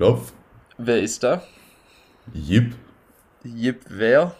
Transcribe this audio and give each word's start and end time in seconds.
Klopf. 0.00 0.32
Wer 0.78 1.02
ist 1.02 1.22
da? 1.22 1.42
Jip. 2.32 2.72
Jip 3.44 3.82
wer? 3.90 4.34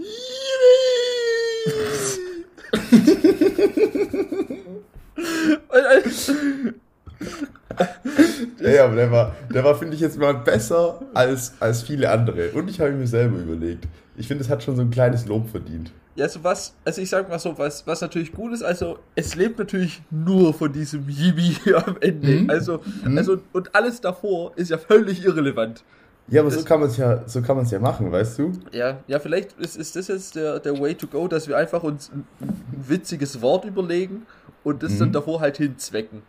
ja, 8.60 8.84
aber 8.84 8.94
der 8.94 9.10
war, 9.10 9.34
der 9.52 9.64
war 9.64 9.74
finde 9.74 9.96
ich, 9.96 10.00
jetzt 10.00 10.18
mal 10.20 10.34
besser 10.34 11.02
als, 11.14 11.54
als 11.58 11.82
viele 11.82 12.08
andere. 12.08 12.52
Und 12.52 12.70
ich 12.70 12.78
habe 12.78 12.92
mir 12.92 13.08
selber 13.08 13.38
überlegt. 13.38 13.88
Ich 14.16 14.28
finde, 14.28 14.44
es 14.44 14.50
hat 14.50 14.62
schon 14.62 14.76
so 14.76 14.82
ein 14.82 14.92
kleines 14.92 15.26
Lob 15.26 15.48
verdient. 15.48 15.90
Ja, 16.16 16.28
so 16.28 16.42
was, 16.42 16.74
also 16.84 17.02
ich 17.02 17.10
sag 17.10 17.28
mal 17.28 17.38
so, 17.38 17.56
was, 17.58 17.86
was 17.86 18.00
natürlich 18.00 18.32
gut 18.32 18.52
ist, 18.52 18.62
also 18.62 18.98
es 19.14 19.34
lebt 19.34 19.58
natürlich 19.58 20.02
nur 20.10 20.54
von 20.54 20.72
diesem 20.72 21.06
Yibi 21.08 21.74
am 21.74 21.96
Ende. 22.00 22.28
Mhm. 22.28 22.50
Also, 22.50 22.80
mhm. 23.04 23.18
also, 23.18 23.38
und 23.52 23.74
alles 23.74 24.00
davor 24.00 24.52
ist 24.56 24.70
ja 24.70 24.78
völlig 24.78 25.24
irrelevant. 25.24 25.84
Ja, 26.28 26.40
aber 26.40 26.50
das, 26.50 26.60
so 26.60 26.64
kann 26.64 26.80
man 26.80 26.88
es 26.88 26.96
ja, 26.96 27.22
so 27.28 27.40
kann 27.42 27.56
man 27.56 27.66
es 27.66 27.70
ja 27.70 27.78
machen, 27.78 28.10
weißt 28.10 28.38
du? 28.38 28.52
Ja, 28.72 28.98
ja, 29.06 29.20
vielleicht 29.20 29.52
ist, 29.60 29.76
ist 29.76 29.94
das 29.94 30.08
jetzt 30.08 30.34
der, 30.34 30.58
der 30.58 30.80
Way 30.80 30.94
to 30.96 31.06
go, 31.06 31.28
dass 31.28 31.46
wir 31.46 31.56
einfach 31.56 31.82
uns 31.82 32.10
ein, 32.10 32.26
ein 32.40 32.84
witziges 32.88 33.40
Wort 33.42 33.64
überlegen 33.64 34.26
und 34.64 34.82
das 34.82 34.92
mhm. 34.92 34.98
dann 34.98 35.12
davor 35.12 35.40
halt 35.40 35.58
hinzwecken. 35.58 36.22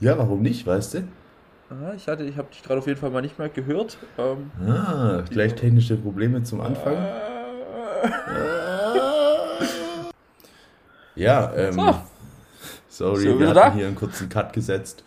Ja, 0.00 0.18
warum 0.18 0.42
nicht, 0.42 0.66
weißt 0.66 0.94
du? 0.94 0.98
Ah, 1.70 1.92
ich 1.96 2.08
hatte, 2.08 2.24
ich 2.24 2.36
habe 2.36 2.48
dich 2.50 2.62
gerade 2.62 2.80
auf 2.80 2.86
jeden 2.86 2.98
Fall 2.98 3.10
mal 3.10 3.22
nicht 3.22 3.38
mehr 3.38 3.48
gehört. 3.48 3.96
Ähm, 4.18 4.50
ah, 4.68 5.22
vielleicht 5.30 5.58
technische 5.58 5.96
Probleme 5.96 6.42
zum 6.42 6.60
Anfang. 6.60 6.98
Ja, 11.14 11.52
ähm, 11.54 11.74
so. 11.74 11.94
sorry, 12.88 13.22
so, 13.22 13.38
wir 13.38 13.48
hatten 13.48 13.56
da? 13.56 13.72
hier 13.74 13.86
einen 13.86 13.96
kurzen 13.96 14.28
Cut 14.28 14.52
gesetzt. 14.52 15.04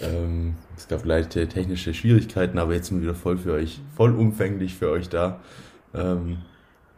Ähm, 0.00 0.54
es 0.76 0.88
gab 0.88 1.04
leichte 1.04 1.48
technische 1.48 1.94
Schwierigkeiten, 1.94 2.58
aber 2.58 2.74
jetzt 2.74 2.88
sind 2.88 2.98
wir 2.98 3.08
wieder 3.08 3.14
voll 3.14 3.38
für 3.38 3.52
euch, 3.52 3.80
vollumfänglich 3.96 4.74
für 4.74 4.90
euch 4.90 5.08
da. 5.08 5.40
Ähm, 5.94 6.38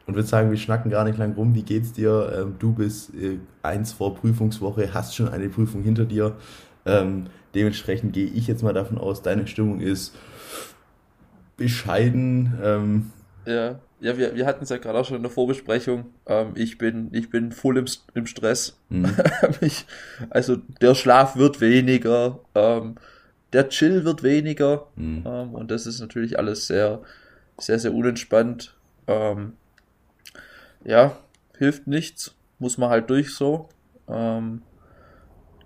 und 0.07 0.15
würde 0.15 0.27
sagen, 0.27 0.51
wir 0.51 0.57
schnacken 0.57 0.91
gar 0.91 1.05
nicht 1.05 1.19
lang 1.19 1.35
rum. 1.35 1.55
Wie 1.55 1.63
geht's 1.63 1.93
dir? 1.93 2.33
Ähm, 2.37 2.57
du 2.59 2.73
bist 2.73 3.15
äh, 3.15 3.39
eins 3.63 3.93
vor 3.93 4.17
Prüfungswoche, 4.17 4.95
hast 4.95 5.15
schon 5.15 5.29
eine 5.29 5.49
Prüfung 5.49 5.83
hinter 5.83 6.07
dir. 6.07 6.37
Ähm, 6.87 7.27
dementsprechend 7.55 8.15
gehe 8.15 8.27
ich 8.27 8.47
jetzt 8.47 8.63
mal 8.63 8.73
davon 8.73 8.97
aus, 8.99 9.23
deine 9.23 9.47
Stimmung 9.47 9.81
ist 9.81 10.17
bescheiden. 11.59 12.59
Ähm, 12.63 13.11
ja, 13.45 13.79
ja, 14.01 14.17
wir, 14.17 14.35
wir 14.35 14.47
hatten 14.47 14.63
es 14.63 14.71
ja 14.71 14.79
gerade 14.79 14.99
auch 14.99 15.05
schon 15.05 15.17
in 15.17 15.23
der 15.23 15.31
Vorbesprechung. 15.31 16.07
Ähm, 16.27 16.53
ich 16.55 16.79
bin, 16.79 17.09
ich 17.13 17.31
bin 17.31 17.53
voll 17.53 17.79
im, 17.79 17.87
im 18.15 18.27
Stress. 18.27 18.79
Mhm. 18.89 19.17
ich, 19.61 19.87
also 20.31 20.57
der 20.81 20.95
Schlaf 20.95 21.37
wird 21.37 21.61
weniger, 21.61 22.41
ähm, 22.55 22.97
der 23.53 23.69
Chill 23.69 24.05
wird 24.05 24.23
weniger. 24.23 24.87
Mhm. 24.97 25.25
Ähm, 25.27 25.55
und 25.55 25.71
das 25.71 25.87
ist 25.87 26.01
natürlich 26.01 26.39
alles 26.39 26.67
sehr, 26.67 27.03
sehr, 27.59 27.79
sehr 27.79 27.93
unentspannt. 27.93 28.77
Ähm, 29.07 29.55
ja, 30.85 31.17
hilft 31.57 31.87
nichts. 31.87 32.35
Muss 32.61 32.79
man 32.79 32.91
halt 32.91 33.11
durch 33.11 33.35
so. 33.35 33.69
Ähm, 34.09 34.63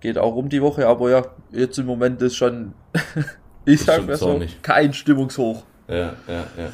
geht 0.00 0.18
auch 0.18 0.34
um 0.34 0.48
die 0.48 0.62
Woche, 0.62 0.86
aber 0.86 1.10
ja, 1.10 1.24
jetzt 1.52 1.78
im 1.78 1.86
Moment 1.86 2.20
ist 2.22 2.36
schon, 2.36 2.74
ich 3.64 3.82
sag 3.82 4.06
mal 4.06 4.16
so, 4.16 4.42
kein 4.62 4.92
Stimmungshoch. 4.92 5.64
Ja, 5.88 6.14
ja, 6.26 6.46
ja. 6.56 6.70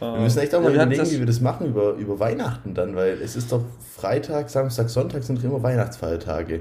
Wir 0.00 0.20
müssen 0.20 0.38
echt 0.40 0.54
auch 0.54 0.60
mal 0.60 0.74
ja, 0.74 0.82
überlegen, 0.82 1.10
wie 1.10 1.18
wir 1.18 1.26
das 1.26 1.40
machen 1.40 1.68
über, 1.68 1.92
über 1.94 2.18
Weihnachten 2.18 2.74
dann, 2.74 2.94
weil 2.96 3.20
es 3.22 3.36
ist 3.36 3.50
doch 3.52 3.62
Freitag, 3.96 4.50
Samstag, 4.50 4.90
Sonntag 4.90 5.22
sind 5.22 5.38
doch 5.38 5.44
immer 5.44 5.62
Weihnachtsfeiertage. 5.62 6.60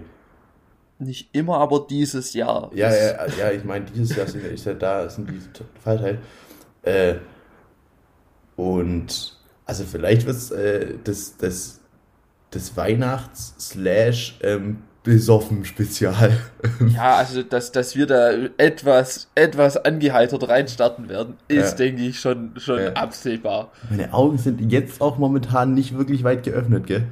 Nicht 1.00 1.30
immer, 1.36 1.58
aber 1.58 1.86
dieses 1.90 2.34
Jahr. 2.34 2.72
Ja, 2.74 2.94
ja, 2.94 3.26
ja, 3.38 3.52
ich 3.52 3.66
meine, 3.66 3.86
dieses 3.86 4.16
Jahr 4.16 4.28
sind, 4.28 4.46
ist 4.46 4.66
ja 4.66 4.74
da, 4.74 5.10
sind 5.10 5.30
die 5.30 5.42
Feiertage. 5.84 6.20
Äh, 6.84 7.16
und 8.56 9.38
also 9.66 9.84
vielleicht 9.84 10.26
wird 10.26 10.38
es 10.38 10.52
äh, 10.52 10.94
das, 11.04 11.36
das, 11.38 11.82
das 12.52 12.78
Weihnachts- 12.78 13.76
ähm, 14.42 14.84
besoffen 15.06 15.64
Spezial. 15.64 16.38
Ja, 16.94 17.16
also 17.16 17.44
dass, 17.44 17.72
dass 17.72 17.96
wir 17.96 18.06
da 18.08 18.32
etwas, 18.58 19.30
etwas 19.36 19.78
angeheitert 19.78 20.50
reinstarten 20.50 21.08
werden, 21.08 21.36
ist, 21.48 21.72
ja. 21.72 21.86
denke 21.86 22.02
ich, 22.02 22.20
schon, 22.20 22.52
schon 22.58 22.80
ja. 22.80 22.94
absehbar. 22.94 23.72
Meine 23.90 24.14
Augen 24.14 24.38
sind 24.38 24.72
jetzt 24.72 25.00
auch 25.00 25.18
momentan 25.18 25.74
nicht 25.74 25.98
wirklich 25.98 26.24
weit 26.24 26.44
geöffnet, 26.44 26.88
gell? 26.88 27.06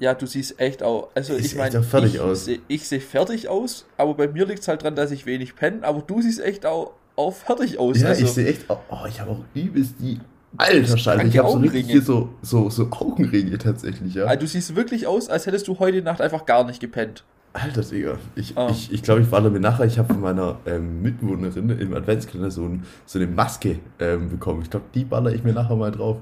Ja, 0.00 0.14
du 0.14 0.26
siehst 0.26 0.60
echt 0.60 0.82
auch. 0.82 1.08
Also 1.14 1.34
ich, 1.34 1.46
ich 1.46 1.54
meine, 1.56 1.82
ich, 2.06 2.20
aus. 2.20 2.48
Ich 2.68 2.88
sehe 2.88 3.00
fertig 3.00 3.48
aus, 3.48 3.86
aber 3.96 4.14
bei 4.14 4.28
mir 4.28 4.46
liegt 4.46 4.60
es 4.60 4.68
halt 4.68 4.82
dran, 4.82 4.94
dass 4.94 5.10
ich 5.12 5.24
wenig 5.24 5.54
penne, 5.56 5.84
aber 5.84 6.02
du 6.02 6.20
siehst 6.20 6.40
echt 6.40 6.66
auch, 6.66 6.92
auch 7.16 7.34
fertig 7.34 7.78
aus. 7.78 8.00
Ja, 8.00 8.08
also. 8.08 8.24
ich 8.24 8.30
sehe 8.30 8.48
echt 8.48 8.68
auch, 8.68 8.80
oh, 8.90 9.06
ich 9.08 9.20
habe 9.20 9.30
auch 9.30 9.44
übelst 9.54 9.94
die 10.00 10.18
Alter 10.56 10.96
Scheiße, 10.96 11.26
ich 11.26 11.38
habe 11.38 11.50
so 11.50 11.58
richtig 11.58 11.86
hier 11.86 12.02
so, 12.02 12.30
so, 12.42 12.70
so 12.70 12.88
Augenringe 12.90 13.58
tatsächlich, 13.58 14.14
ja. 14.14 14.24
Also, 14.24 14.40
du 14.40 14.46
siehst 14.46 14.74
wirklich 14.74 15.06
aus, 15.06 15.28
als 15.28 15.46
hättest 15.46 15.68
du 15.68 15.78
heute 15.78 16.02
Nacht 16.02 16.20
einfach 16.20 16.46
gar 16.46 16.64
nicht 16.64 16.80
gepennt. 16.80 17.24
Alter 17.52 17.82
Digga, 17.82 18.18
ich 18.34 18.54
glaube, 18.54 18.70
ah. 18.70 18.72
ich, 18.72 18.92
ich, 18.92 19.02
glaub, 19.02 19.18
ich 19.18 19.30
warte 19.30 19.50
mir 19.50 19.60
nachher, 19.60 19.84
ich 19.84 19.98
habe 19.98 20.14
von 20.14 20.22
meiner 20.22 20.58
ähm, 20.66 21.02
Mitwohnerin 21.02 21.70
im 21.70 21.94
Adventskalender 21.94 22.50
so, 22.50 22.64
ein, 22.64 22.84
so 23.06 23.18
eine 23.18 23.26
Maske 23.26 23.78
ähm, 23.98 24.30
bekommen. 24.30 24.62
Ich 24.62 24.70
glaube, 24.70 24.86
die 24.94 25.04
baller 25.04 25.32
ich 25.32 25.44
mir 25.44 25.52
nachher 25.52 25.76
mal 25.76 25.90
drauf. 25.90 26.18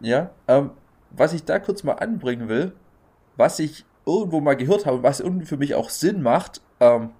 Ja, 0.00 0.30
ähm, 0.48 0.70
was 1.10 1.32
ich 1.32 1.44
da 1.44 1.58
kurz 1.58 1.82
mal 1.82 1.94
anbringen 1.94 2.48
will, 2.48 2.72
was 3.36 3.58
ich 3.58 3.84
irgendwo 4.06 4.40
mal 4.40 4.56
gehört 4.56 4.86
habe, 4.86 5.02
was 5.02 5.20
irgendwie 5.20 5.46
für 5.46 5.56
mich 5.56 5.74
auch 5.74 5.90
Sinn 5.90 6.22
macht, 6.22 6.60
ähm, 6.80 7.10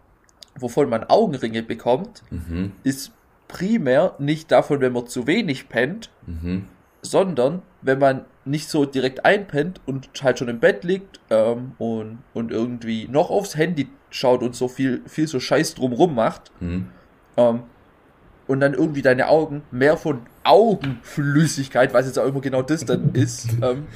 wovon 0.58 0.88
man 0.88 1.04
Augenringe 1.04 1.62
bekommt, 1.62 2.22
mhm. 2.30 2.72
ist 2.82 3.12
primär 3.48 4.14
nicht 4.18 4.50
davon, 4.50 4.80
wenn 4.80 4.92
man 4.92 5.06
zu 5.06 5.26
wenig 5.26 5.68
pennt, 5.68 6.10
mhm. 6.26 6.66
sondern 7.02 7.62
wenn 7.82 7.98
man 7.98 8.24
nicht 8.44 8.68
so 8.68 8.84
direkt 8.84 9.24
einpennt 9.24 9.80
und 9.86 10.08
halt 10.22 10.38
schon 10.38 10.48
im 10.48 10.60
Bett 10.60 10.84
liegt 10.84 11.20
ähm, 11.30 11.72
und, 11.78 12.18
und 12.34 12.50
irgendwie 12.50 13.08
noch 13.08 13.30
aufs 13.30 13.56
Handy 13.56 13.88
schaut 14.10 14.42
und 14.42 14.54
so 14.54 14.68
viel, 14.68 15.02
viel 15.06 15.26
so 15.26 15.40
Scheiß 15.40 15.74
drumrum 15.74 16.14
macht. 16.14 16.50
Mhm. 16.60 16.88
Ähm, 17.36 17.62
und 18.46 18.60
dann 18.60 18.74
irgendwie 18.74 19.02
deine 19.02 19.28
Augen 19.28 19.62
mehr 19.70 19.96
von 19.96 20.20
Augenflüssigkeit, 20.44 21.94
was 21.94 22.06
jetzt 22.06 22.18
auch 22.18 22.26
immer 22.26 22.40
genau 22.40 22.60
das 22.60 22.84
dann 22.84 23.10
ist, 23.14 23.48
ähm, 23.62 23.86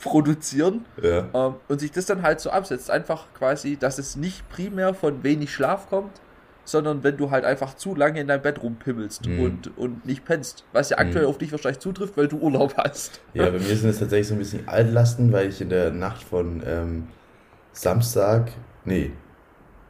produzieren 0.00 0.86
ja. 1.00 1.28
ähm, 1.32 1.54
und 1.68 1.78
sich 1.78 1.92
das 1.92 2.06
dann 2.06 2.22
halt 2.22 2.40
so 2.40 2.50
absetzt. 2.50 2.90
Einfach 2.90 3.26
quasi, 3.34 3.76
dass 3.76 3.98
es 3.98 4.16
nicht 4.16 4.48
primär 4.48 4.94
von 4.94 5.22
wenig 5.22 5.52
Schlaf 5.52 5.88
kommt, 5.88 6.20
sondern 6.64 7.02
wenn 7.02 7.16
du 7.16 7.30
halt 7.30 7.44
einfach 7.44 7.74
zu 7.74 7.94
lange 7.94 8.20
in 8.20 8.28
deinem 8.28 8.42
Bett 8.42 8.62
rumpimmelst 8.62 9.26
mhm. 9.26 9.40
und, 9.40 9.78
und 9.78 10.06
nicht 10.06 10.24
pennst. 10.24 10.64
Was 10.72 10.90
ja 10.90 10.98
aktuell 10.98 11.24
mhm. 11.24 11.30
auf 11.30 11.38
dich 11.38 11.52
wahrscheinlich 11.52 11.80
zutrifft, 11.80 12.16
weil 12.16 12.28
du 12.28 12.38
Urlaub 12.38 12.74
hast. 12.76 13.20
Ja, 13.34 13.46
bei 13.46 13.58
mir 13.58 13.76
sind 13.76 13.90
es 13.90 13.98
tatsächlich 13.98 14.28
so 14.28 14.34
ein 14.34 14.38
bisschen 14.38 14.68
Altlasten, 14.68 15.32
weil 15.32 15.48
ich 15.48 15.60
in 15.60 15.68
der 15.68 15.90
Nacht 15.90 16.22
von 16.22 16.62
ähm, 16.66 17.08
Samstag, 17.72 18.52
nee, 18.84 19.12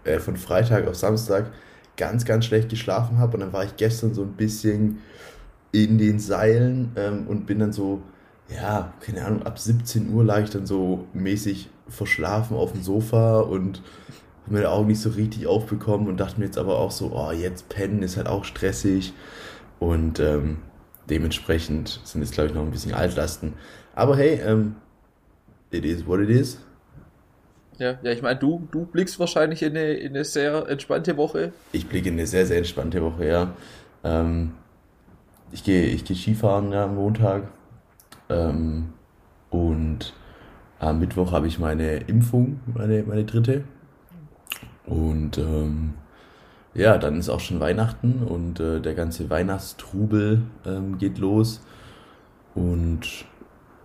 äh, 0.04 0.18
von 0.18 0.36
Freitag 0.36 0.86
auf 0.86 0.96
Samstag 0.96 1.50
ganz, 1.96 2.24
ganz 2.24 2.46
schlecht 2.46 2.68
geschlafen 2.70 3.18
habe 3.18 3.34
und 3.34 3.40
dann 3.40 3.52
war 3.52 3.64
ich 3.64 3.76
gestern 3.76 4.14
so 4.14 4.22
ein 4.22 4.32
bisschen 4.32 5.00
in 5.72 5.98
den 5.98 6.18
Seilen 6.18 6.92
ähm, 6.96 7.26
und 7.28 7.46
bin 7.46 7.58
dann 7.58 7.72
so, 7.72 8.02
ja, 8.48 8.92
keine 9.00 9.24
Ahnung, 9.24 9.42
ab 9.42 9.58
17 9.58 10.12
Uhr 10.12 10.24
lag 10.24 10.40
ich 10.40 10.50
dann 10.50 10.66
so 10.66 11.06
mäßig 11.12 11.68
verschlafen 11.88 12.56
auf 12.56 12.72
dem 12.72 12.82
Sofa 12.82 13.40
und 13.40 13.82
habe 14.50 14.62
meine 14.62 14.70
Augen 14.70 14.88
nicht 14.88 15.00
so 15.00 15.10
richtig 15.10 15.46
aufbekommen 15.46 16.08
und 16.08 16.18
dachte 16.18 16.40
mir 16.40 16.46
jetzt 16.46 16.58
aber 16.58 16.78
auch 16.78 16.90
so, 16.90 17.12
oh, 17.14 17.30
jetzt 17.30 17.68
pennen 17.68 18.02
ist 18.02 18.16
halt 18.16 18.26
auch 18.26 18.44
stressig 18.44 19.12
und 19.78 20.18
ähm, 20.18 20.58
dementsprechend 21.08 22.00
sind 22.04 22.22
es, 22.22 22.32
glaube 22.32 22.48
ich, 22.48 22.54
noch 22.54 22.62
ein 22.62 22.70
bisschen 22.72 22.92
Altlasten. 22.92 23.54
Aber 23.94 24.16
hey, 24.16 24.40
ähm, 24.44 24.76
it 25.70 25.84
is 25.84 26.06
what 26.06 26.20
it 26.20 26.28
is. 26.28 26.58
Ja, 27.78 27.98
ja 28.02 28.10
ich 28.10 28.22
meine, 28.22 28.38
du, 28.38 28.66
du 28.72 28.86
blickst 28.86 29.20
wahrscheinlich 29.20 29.62
in 29.62 29.76
eine, 29.76 29.92
in 29.94 30.14
eine 30.14 30.24
sehr 30.24 30.68
entspannte 30.68 31.16
Woche. 31.16 31.52
Ich 31.72 31.86
blicke 31.86 32.08
in 32.08 32.14
eine 32.14 32.26
sehr, 32.26 32.44
sehr 32.44 32.58
entspannte 32.58 33.02
Woche, 33.02 33.26
ja. 33.26 33.54
Ähm, 34.02 34.52
ich 35.52 35.62
gehe 35.62 35.86
ich 35.86 36.04
geh 36.04 36.14
Skifahren 36.14 36.72
ja, 36.72 36.84
am 36.84 36.96
Montag. 36.96 37.44
Ähm, 38.28 38.92
und 39.50 40.12
am 40.80 40.98
Mittwoch 40.98 41.32
habe 41.32 41.46
ich 41.46 41.58
meine 41.58 41.98
Impfung, 41.98 42.60
meine, 42.74 43.02
meine 43.04 43.24
dritte. 43.24 43.64
Und 44.90 45.38
ähm, 45.38 45.94
ja, 46.74 46.98
dann 46.98 47.18
ist 47.18 47.28
auch 47.28 47.40
schon 47.40 47.60
Weihnachten 47.60 48.22
und 48.22 48.60
äh, 48.60 48.80
der 48.80 48.94
ganze 48.94 49.30
Weihnachtstrubel 49.30 50.42
ähm, 50.66 50.98
geht 50.98 51.18
los. 51.18 51.64
Und 52.54 53.24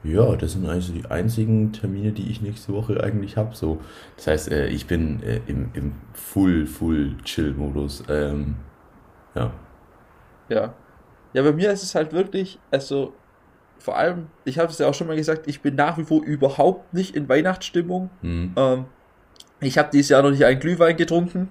ja, 0.04 0.36
das 0.36 0.54
sind 0.54 0.68
eigentlich 0.68 0.86
so 0.86 0.94
die 0.94 1.06
einzigen 1.06 1.72
Termine, 1.74 2.12
die 2.12 2.30
ich 2.30 2.42
nächste 2.42 2.74
Woche 2.74 3.04
eigentlich 3.04 3.38
habe. 3.38 3.56
So, 3.56 3.82
das 4.18 4.28
heißt, 4.28 4.52
äh, 4.52 4.68
ich 4.68 4.88
bin 4.88 5.22
äh, 5.24 5.42
im, 5.48 5.70
im 5.74 5.94
Full, 6.14 6.66
Full 6.66 7.16
Chill-Modus. 7.24 8.04
Ähm, 8.10 8.56
ja. 9.34 9.52
Ja. 10.50 10.74
Ja, 11.34 11.42
bei 11.42 11.52
mir 11.52 11.72
ist 11.72 11.84
es 11.84 11.96
halt 11.96 12.14
wirklich, 12.14 12.60
also 12.72 13.14
vor 13.78 13.98
allem, 13.98 14.28
ich 14.46 14.58
habe 14.58 14.72
es 14.72 14.78
ja 14.78 14.88
auch 14.88 14.94
schon 14.94 15.08
mal 15.08 15.16
gesagt, 15.16 15.48
ich 15.48 15.62
bin 15.62 15.76
nach 15.76 15.98
wie 15.98 16.06
vor 16.06 16.24
überhaupt 16.24 16.94
nicht 16.94 17.16
in 17.16 17.28
Weihnachtsstimmung. 17.28 18.10
Mhm. 18.22 18.54
Ähm, 18.56 18.86
ich 19.60 19.78
habe 19.78 19.90
dieses 19.92 20.10
Jahr 20.10 20.22
noch 20.22 20.32
nicht 20.32 20.44
einen 20.46 20.60
Glühwein 20.60 20.96
getrunken. 20.98 21.50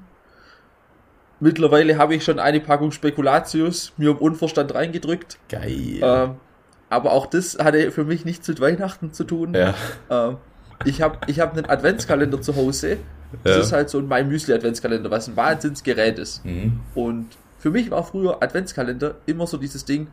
Mittlerweile 1.40 1.98
habe 1.98 2.14
ich 2.14 2.24
schon 2.24 2.38
eine 2.38 2.60
Packung 2.60 2.92
Spekulatius 2.92 3.92
mir 3.96 4.10
im 4.12 4.18
Unverstand 4.18 4.74
reingedrückt. 4.74 5.38
Geil. 5.48 5.98
Ähm, 6.00 6.30
aber 6.90 7.12
auch 7.12 7.26
das 7.26 7.58
hatte 7.58 7.90
für 7.90 8.04
mich 8.04 8.24
nichts 8.24 8.46
mit 8.48 8.60
Weihnachten 8.60 9.12
zu 9.12 9.24
tun. 9.24 9.54
ja. 9.54 9.74
Ähm, 10.10 10.36
ich 10.84 11.00
habe 11.02 11.18
ich 11.28 11.40
hab 11.40 11.56
einen 11.56 11.66
Adventskalender 11.66 12.40
zu 12.42 12.56
Hause. 12.56 12.98
Das 13.42 13.56
Ja. 13.56 13.60
ist 13.62 13.72
halt 13.72 13.90
so 13.90 13.98
ein 13.98 14.08
My 14.08 14.22
Müsli 14.24 14.52
Adventskalender, 14.54 15.10
was 15.10 15.28
ein 15.28 15.36
Wahnsinnsgerät 15.36 16.18
ist. 16.18 16.44
Mhm. 16.44 16.80
Und 16.94 17.26
für 17.58 17.70
mich 17.70 17.90
war 17.90 18.04
früher 18.04 18.42
Adventskalender 18.42 19.14
immer 19.26 19.46
so 19.46 19.56
dieses 19.56 19.84
Ding, 19.84 20.08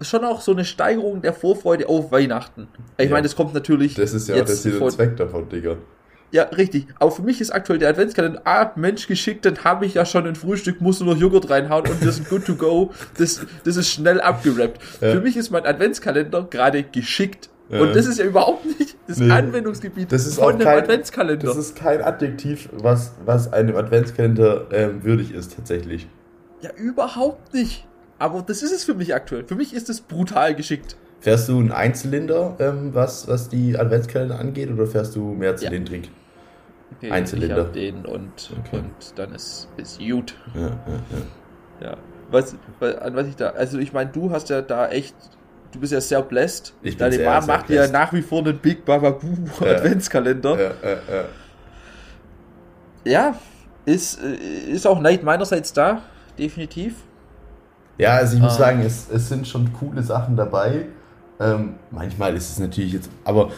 schon 0.00 0.24
auch 0.24 0.40
so 0.40 0.52
eine 0.52 0.64
Steigerung 0.64 1.22
der 1.22 1.32
Vorfreude 1.32 1.88
auf 1.88 2.10
Weihnachten. 2.12 2.68
Ich 2.98 3.06
Ja. 3.06 3.10
meine, 3.12 3.22
das 3.22 3.36
kommt 3.36 3.54
natürlich 3.54 3.94
Das 3.94 4.12
ist 4.12 4.28
ja 4.28 4.36
jetzt 4.36 4.48
der 4.48 4.56
Sinn 4.56 4.72
von- 4.74 4.82
und 4.82 4.90
Zweck 4.92 5.16
davon, 5.16 5.48
Digga. 5.48 5.76
Ja, 6.32 6.44
richtig. 6.44 6.86
Aber 6.98 7.10
für 7.10 7.22
mich 7.22 7.40
ist 7.40 7.50
aktuell 7.50 7.78
der 7.78 7.90
Adventskalender, 7.90 8.40
ah, 8.44 8.72
Mensch, 8.74 9.06
geschickt, 9.06 9.44
dann 9.44 9.62
habe 9.64 9.84
ich 9.86 9.94
ja 9.94 10.06
schon 10.06 10.26
ein 10.26 10.34
Frühstück, 10.34 10.80
muss 10.80 10.98
nur 11.00 11.14
noch 11.14 11.20
Joghurt 11.20 11.50
reinhauen 11.50 11.86
und 11.86 12.00
wir 12.02 12.10
sind 12.10 12.28
good 12.28 12.46
to 12.46 12.54
go. 12.56 12.90
Das, 13.18 13.46
das 13.64 13.76
ist 13.76 13.90
schnell 13.90 14.20
abgerappt. 14.20 14.80
Ja. 15.02 15.12
Für 15.12 15.20
mich 15.20 15.36
ist 15.36 15.50
mein 15.50 15.66
Adventskalender 15.66 16.46
gerade 16.50 16.82
geschickt. 16.82 17.50
Ja. 17.68 17.80
Und 17.80 17.94
das 17.94 18.06
ist 18.06 18.18
ja 18.18 18.24
überhaupt 18.24 18.64
nicht 18.78 18.96
das 19.06 19.18
Nee. 19.18 19.30
Anwendungsgebiet 19.30 20.10
Das 20.10 20.26
ist 20.26 20.34
von 20.36 20.44
auch 20.44 20.48
einem 20.50 20.60
kein, 20.60 20.78
Adventskalender. 20.78 21.46
Das 21.46 21.56
ist 21.56 21.76
kein 21.76 22.02
Adjektiv, 22.02 22.68
was, 22.72 23.12
was 23.24 23.52
einem 23.52 23.76
Adventskalender 23.76 24.66
ähm, 24.72 25.04
würdig 25.04 25.32
ist, 25.34 25.54
tatsächlich. 25.56 26.08
ja, 26.62 26.70
überhaupt 26.76 27.52
nicht. 27.54 27.86
Aber 28.18 28.40
das 28.42 28.62
ist 28.62 28.72
es 28.72 28.84
für 28.84 28.94
mich 28.94 29.14
aktuell. 29.14 29.44
Für 29.44 29.54
mich 29.54 29.74
ist 29.74 29.90
es 29.90 30.00
brutal 30.00 30.54
geschickt. 30.54 30.96
Fährst 31.20 31.48
du 31.48 31.58
ein 31.60 31.72
Einzylinder, 31.72 32.56
ähm, 32.58 32.90
was, 32.94 33.28
was 33.28 33.48
die 33.48 33.78
Adventskalender 33.78 34.38
angeht, 34.38 34.70
oder 34.70 34.86
fährst 34.86 35.14
du 35.14 35.32
mehr 35.32 35.56
zylindrig? 35.56 36.10
Okay, 36.98 37.10
Einzylinder. 37.10 37.56
Ich 37.58 37.62
hab 37.64 37.72
den 37.72 38.06
und, 38.06 38.50
Okay. 38.60 38.78
und 38.78 39.18
dann 39.18 39.34
ist, 39.34 39.68
ist 39.76 39.98
gut. 39.98 40.34
Ja, 40.54 40.60
ja, 40.60 40.68
ja. 41.80 41.88
Ja. 41.90 41.96
Was, 42.30 42.56
an 43.00 43.14
was 43.16 43.26
ich 43.26 43.36
da, 43.36 43.50
also 43.50 43.78
ich 43.78 43.92
meine, 43.92 44.10
du 44.10 44.30
hast 44.30 44.48
ja 44.48 44.62
da 44.62 44.88
echt, 44.88 45.14
du 45.72 45.80
bist 45.80 45.92
ja 45.92 46.00
sehr 46.00 46.22
blessed. 46.22 46.72
Ich 46.82 46.96
Deine 46.96 47.14
sehr, 47.16 47.30
Mom 47.30 47.42
sehr 47.42 47.54
macht 47.56 47.68
ja 47.70 47.76
blessed. 47.76 47.92
nach 47.92 48.12
wie 48.12 48.22
vor 48.22 48.38
einen 48.40 48.58
Big 48.58 48.84
Bababoo 48.84 49.34
Ja. 49.60 49.72
Adventskalender. 49.72 50.58
ja, 50.60 50.70
ja, 50.82 50.90
ja. 51.14 51.24
Ja, 53.04 53.34
ist, 53.84 54.20
äh, 54.22 54.70
ist 54.70 54.86
auch 54.86 55.00
Neid 55.00 55.22
meinerseits 55.24 55.72
da, 55.72 56.02
definitiv. 56.38 56.94
Ja, 57.98 58.14
also 58.14 58.36
ich 58.36 58.42
muss 58.42 58.54
Ah. 58.54 58.58
sagen, 58.58 58.80
es, 58.82 59.08
es 59.10 59.28
sind 59.28 59.46
schon 59.46 59.72
coole 59.72 60.02
Sachen 60.02 60.36
dabei. 60.36 60.86
Ähm, 61.40 61.74
manchmal 61.90 62.36
ist 62.36 62.50
es 62.50 62.58
natürlich 62.60 62.92
jetzt, 62.92 63.10
aber 63.24 63.50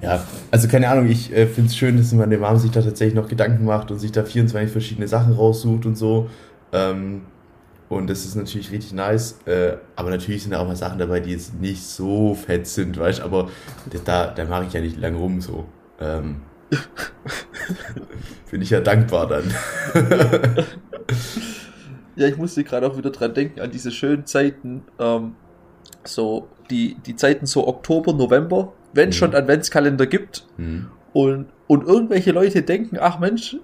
ja, 0.00 0.24
also 0.50 0.68
keine 0.68 0.88
Ahnung, 0.88 1.08
ich 1.08 1.32
äh, 1.32 1.46
finde 1.46 1.68
es 1.68 1.76
schön, 1.76 1.96
dass 1.96 2.12
meine 2.12 2.38
Mom 2.38 2.56
sich 2.58 2.70
da 2.70 2.82
tatsächlich 2.82 3.14
noch 3.14 3.28
Gedanken 3.28 3.64
macht 3.64 3.90
und 3.90 3.98
sich 3.98 4.12
da 4.12 4.24
24 4.24 4.72
verschiedene 4.72 5.08
Sachen 5.08 5.34
raussucht 5.34 5.86
und 5.86 5.96
so. 5.96 6.28
Ähm, 6.72 7.22
und 7.88 8.08
das 8.08 8.24
ist 8.24 8.36
natürlich 8.36 8.72
richtig 8.72 8.94
nice. 8.94 9.38
Äh, 9.44 9.74
aber 9.96 10.10
natürlich 10.10 10.42
sind 10.42 10.52
da 10.52 10.60
auch 10.60 10.66
mal 10.66 10.76
Sachen 10.76 10.98
dabei, 10.98 11.20
die 11.20 11.32
jetzt 11.32 11.60
nicht 11.60 11.82
so 11.82 12.34
fett 12.34 12.66
sind, 12.66 12.98
weißt 12.98 13.20
du, 13.20 13.24
aber 13.24 13.50
da, 14.04 14.28
da 14.28 14.44
mache 14.46 14.64
ich 14.66 14.72
ja 14.72 14.80
nicht 14.80 14.98
lang 14.98 15.14
rum 15.14 15.40
so. 15.40 15.66
Ähm, 16.00 16.36
Bin 18.50 18.62
ich 18.62 18.70
ja 18.70 18.80
dankbar 18.80 19.28
dann. 19.28 19.54
Ja, 22.14 22.28
ich 22.28 22.36
musste 22.36 22.62
gerade 22.62 22.86
auch 22.86 22.96
wieder 22.96 23.10
dran 23.10 23.32
denken, 23.32 23.60
an 23.60 23.70
diese 23.70 23.90
schönen 23.90 24.26
Zeiten, 24.26 24.84
ähm, 24.98 25.34
so, 26.04 26.48
die, 26.70 26.96
die 27.06 27.16
Zeiten 27.16 27.46
so 27.46 27.66
Oktober, 27.66 28.12
November, 28.12 28.72
wenn 28.92 29.08
es 29.10 29.14
Mhm. 29.16 29.18
schon 29.18 29.34
Adventskalender 29.34 30.06
gibt 30.06 30.46
Hm. 30.56 30.86
und, 31.12 31.46
und 31.66 31.86
irgendwelche 31.86 32.32
Leute 32.32 32.62
denken, 32.62 32.98
ach 33.00 33.18
Mensch, 33.18 33.56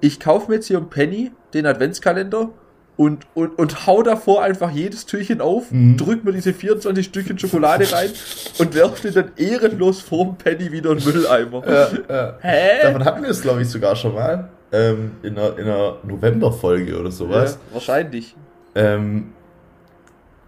ich 0.00 0.20
kaufe 0.20 0.48
mir 0.50 0.56
jetzt 0.56 0.66
hier 0.68 0.78
im 0.78 0.88
Penny 0.90 1.30
den 1.54 1.66
Adventskalender 1.66 2.50
und, 2.96 3.26
und, 3.34 3.56
und 3.58 3.86
hau 3.86 4.02
davor 4.02 4.42
einfach 4.42 4.70
jedes 4.72 5.06
Türchen 5.06 5.40
auf, 5.40 5.70
Mhm. 5.70 5.96
drück 5.96 6.24
mir 6.24 6.32
diese 6.32 6.52
24 6.52 7.06
Stückchen 7.06 7.38
Schokolade 7.38 7.84
rein 7.92 8.10
und 8.58 8.74
werf 8.74 9.00
den 9.00 9.14
dann 9.14 9.30
ehrenlos 9.36 10.00
vorm 10.00 10.36
Penny 10.36 10.72
wieder 10.72 10.90
in 10.92 10.98
den 10.98 11.12
Mülleimer. 11.14 11.62
Ja, 11.68 11.88
ja. 12.08 12.34
Hä? 12.40 12.82
Davon 12.82 13.04
hatten 13.04 13.22
wir 13.22 13.30
es, 13.30 13.40
glaube 13.42 13.62
ich, 13.62 13.68
sogar 13.68 13.94
schon 13.96 14.14
mal. 14.14 14.48
Ähm, 14.70 15.12
in 15.22 15.38
einer, 15.38 15.56
in 15.58 15.64
einer 15.64 15.96
November-Folge 16.02 16.98
oder 17.00 17.10
sowas. 17.10 17.54
Ja, 17.68 17.74
wahrscheinlich. 17.74 18.36
Ähm, 18.74 19.32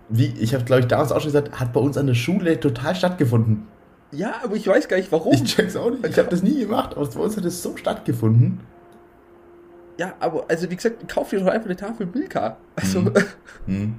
wie, 0.09 0.35
ich 0.41 0.53
habe, 0.55 0.65
glaube 0.65 0.81
ich, 0.81 0.87
damals 0.89 1.13
auch 1.13 1.21
schon 1.21 1.33
gesagt, 1.33 1.59
hat 1.59 1.73
bei 1.73 1.81
uns 1.81 1.97
an 1.97 2.07
der 2.07 2.15
Schule 2.15 2.59
total 2.61 2.95
stattgefunden. 2.95 3.67
Ja, 4.13 4.35
aber 4.43 4.57
ich 4.57 4.67
weiß 4.67 4.89
gar 4.89 4.97
nicht 4.97 5.13
warum. 5.13 5.33
Ich 5.35 5.45
check's 5.45 5.77
auch 5.77 5.91
nicht. 5.91 6.05
Ich 6.07 6.19
habe 6.19 6.29
das 6.29 6.43
nie 6.43 6.61
gemacht, 6.61 6.97
aber 6.97 7.07
bei 7.07 7.21
uns 7.21 7.37
hat 7.37 7.45
es 7.45 7.63
so 7.63 7.77
stattgefunden. 7.77 8.61
Ja, 9.99 10.15
aber 10.19 10.45
also 10.49 10.71
wie 10.71 10.77
gesagt, 10.77 11.09
kauf 11.09 11.31
dir 11.31 11.41
doch 11.41 11.47
einfach 11.47 11.67
eine 11.67 11.77
Tafel 11.77 12.07
Milka. 12.07 12.57
Also, 12.77 13.01
Mhm. 13.01 13.13
Hm. 13.67 13.95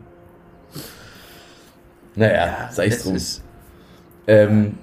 Naja, 2.16 2.70
sei 2.72 2.88
es 2.88 3.04
drum. 3.04 3.18
Ähm, 4.28 4.78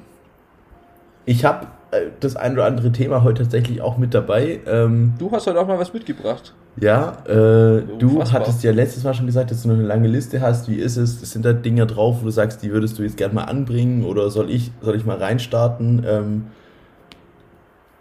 ich 1.26 1.44
habe 1.44 1.66
äh, 1.90 2.06
das 2.20 2.36
ein 2.36 2.52
oder 2.54 2.64
andere 2.64 2.90
Thema 2.92 3.22
heute 3.22 3.42
tatsächlich 3.42 3.80
auch 3.82 3.98
mit 3.98 4.14
dabei. 4.14 4.60
Ähm, 4.66 5.14
du 5.19 5.30
hast 5.30 5.46
heute 5.46 5.60
auch 5.60 5.66
mal 5.66 5.78
was 5.78 5.92
mitgebracht. 5.92 6.54
Ja, 6.80 7.19
äh, 7.26 7.82
du 7.98 8.22
hattest 8.22 8.62
ja 8.62 8.72
letztes 8.72 9.02
Mal 9.04 9.14
schon 9.14 9.26
gesagt, 9.26 9.50
dass 9.50 9.62
du 9.62 9.70
eine 9.70 9.82
lange 9.82 10.08
Liste 10.08 10.40
hast. 10.40 10.69
Wie 10.69 10.76
ist 10.76 10.96
es? 10.96 11.20
Sind 11.20 11.44
da 11.44 11.52
Dinge 11.52 11.86
drauf, 11.86 12.19
wo 12.20 12.26
du 12.26 12.30
sagst, 12.30 12.62
die 12.62 12.70
würdest 12.72 12.98
du 12.98 13.02
jetzt 13.02 13.16
gerne 13.16 13.34
mal 13.34 13.44
anbringen 13.44 14.04
oder 14.04 14.30
soll 14.30 14.50
ich, 14.50 14.70
soll 14.80 14.96
ich 14.96 15.04
mal 15.04 15.16
reinstarten? 15.19 16.04
Ähm, 16.06 16.44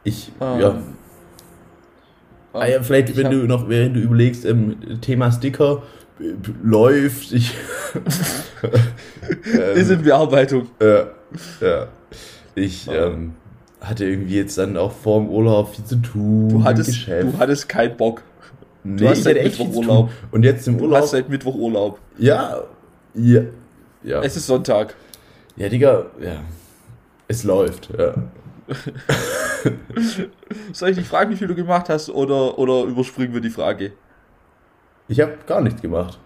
ich, 0.04 0.32
Ähm, 0.40 0.60
ja. 0.60 0.76
Ah, 2.54 2.66
ja, 2.68 2.82
vielleicht, 2.82 3.10
ich 3.10 3.18
wenn 3.18 3.30
du 3.30 3.46
noch, 3.46 3.70
während 3.70 3.96
du 3.96 4.00
überlegst, 4.00 4.46
ähm, 4.46 4.78
Thema 5.02 5.32
Sticker 5.32 5.84
äh, 6.20 6.34
läuft, 6.64 7.32
ich. 7.34 7.54
ist 9.76 9.92
in 9.92 10.02
Bearbeitung. 10.02 10.68
Ja, 10.82 11.08
ja. 11.62 11.88
Ich 12.56 12.88
Oh. 12.90 12.94
ähm, 12.94 13.34
hatte 13.82 14.06
irgendwie 14.06 14.38
jetzt 14.38 14.58
dann 14.58 14.78
auch 14.78 14.92
vor 14.92 15.20
dem 15.20 15.30
Urlaub 15.30 15.76
viel 15.76 15.86
zu 15.86 15.98
tun. 15.98 16.50
Du 16.50 16.64
hattest, 16.64 17.08
du 17.08 17.34
hattest 17.38 17.70
keinen 17.70 17.96
Bock. 17.98 18.24
Nee, 18.96 19.08
hast 19.08 19.18
ich 19.20 19.24
seit 19.24 19.36
hatte 19.36 19.46
echt 19.46 19.60
Mittwoch 19.60 19.66
viel 19.66 19.74
zu 19.74 19.80
Urlaub. 19.90 20.08
tun. 20.10 20.16
Und 20.32 20.44
jetzt 20.44 20.68
im 20.68 20.78
Du 20.78 20.84
Urlaub. 20.86 21.02
hast 21.02 21.12
seit 21.12 21.30
Mittwoch 21.30 21.56
Urlaub. 21.56 22.00
ja, 22.18 22.64
ja, 23.14 23.42
ja. 24.04 24.22
Es 24.22 24.36
ist 24.38 24.48
Sonntag. 24.48 24.96
ja, 25.56 25.70
Digga, 25.70 26.06
ja. 26.22 26.42
Es 27.28 27.44
läuft, 27.44 27.90
ja. 27.98 28.14
Soll 30.74 30.90
ich 30.90 30.98
dich 30.98 31.08
fragen, 31.08 31.32
wie 31.32 31.36
viel 31.36 31.48
du 31.48 31.56
gemacht 31.56 31.90
hast 31.90 32.10
oder, 32.10 32.58
oder 32.60 32.84
überspringen 32.84 33.34
wir 33.34 33.42
die 33.42 33.50
Frage? 33.50 33.94
Ich 35.08 35.20
habe 35.22 35.34
gar 35.46 35.62
nichts 35.62 35.82
gemacht. 35.82 36.20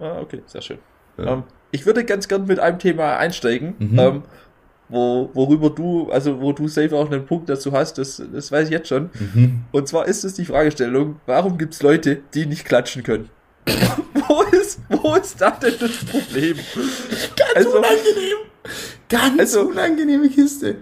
Ah, 0.00 0.18
okay, 0.20 0.42
sehr 0.46 0.62
schön. 0.62 0.78
Ja. 1.18 1.34
Ähm, 1.34 1.42
ich 1.70 1.86
würde 1.86 2.04
ganz 2.04 2.26
gern 2.28 2.46
mit 2.46 2.58
einem 2.58 2.78
Thema 2.78 3.16
einsteigen, 3.18 3.74
Mhm. 3.78 3.98
ähm, 3.98 4.22
wo, 4.94 5.30
worüber 5.34 5.70
du, 5.70 6.10
also 6.10 6.40
wo 6.40 6.52
du 6.52 6.68
safe 6.68 6.96
auch 6.96 7.10
einen 7.10 7.26
Punkt 7.26 7.48
dazu 7.48 7.72
hast, 7.72 7.98
das, 7.98 8.22
das 8.32 8.50
weiß 8.52 8.66
ich 8.68 8.72
jetzt 8.72 8.88
schon. 8.88 9.10
Mhm. 9.34 9.62
Und 9.72 9.88
zwar 9.88 10.06
ist 10.06 10.24
es 10.24 10.34
die 10.34 10.44
Fragestellung, 10.44 11.16
warum 11.26 11.58
gibt 11.58 11.74
es 11.74 11.82
Leute, 11.82 12.20
die 12.34 12.46
nicht 12.46 12.64
klatschen 12.64 13.02
können? 13.02 13.28
wo, 14.28 14.42
ist, 14.56 14.78
wo 14.88 15.14
ist 15.14 15.40
da 15.40 15.50
denn 15.50 15.74
das 15.80 15.90
Problem? 16.04 16.56
Ganz 17.36 17.56
Also- 17.56 17.78
unangenehm. 17.78 18.36
Ganz 19.08 19.40
Also- 19.40 19.60
unangenehme 19.68 20.28
Kiste. 20.28 20.76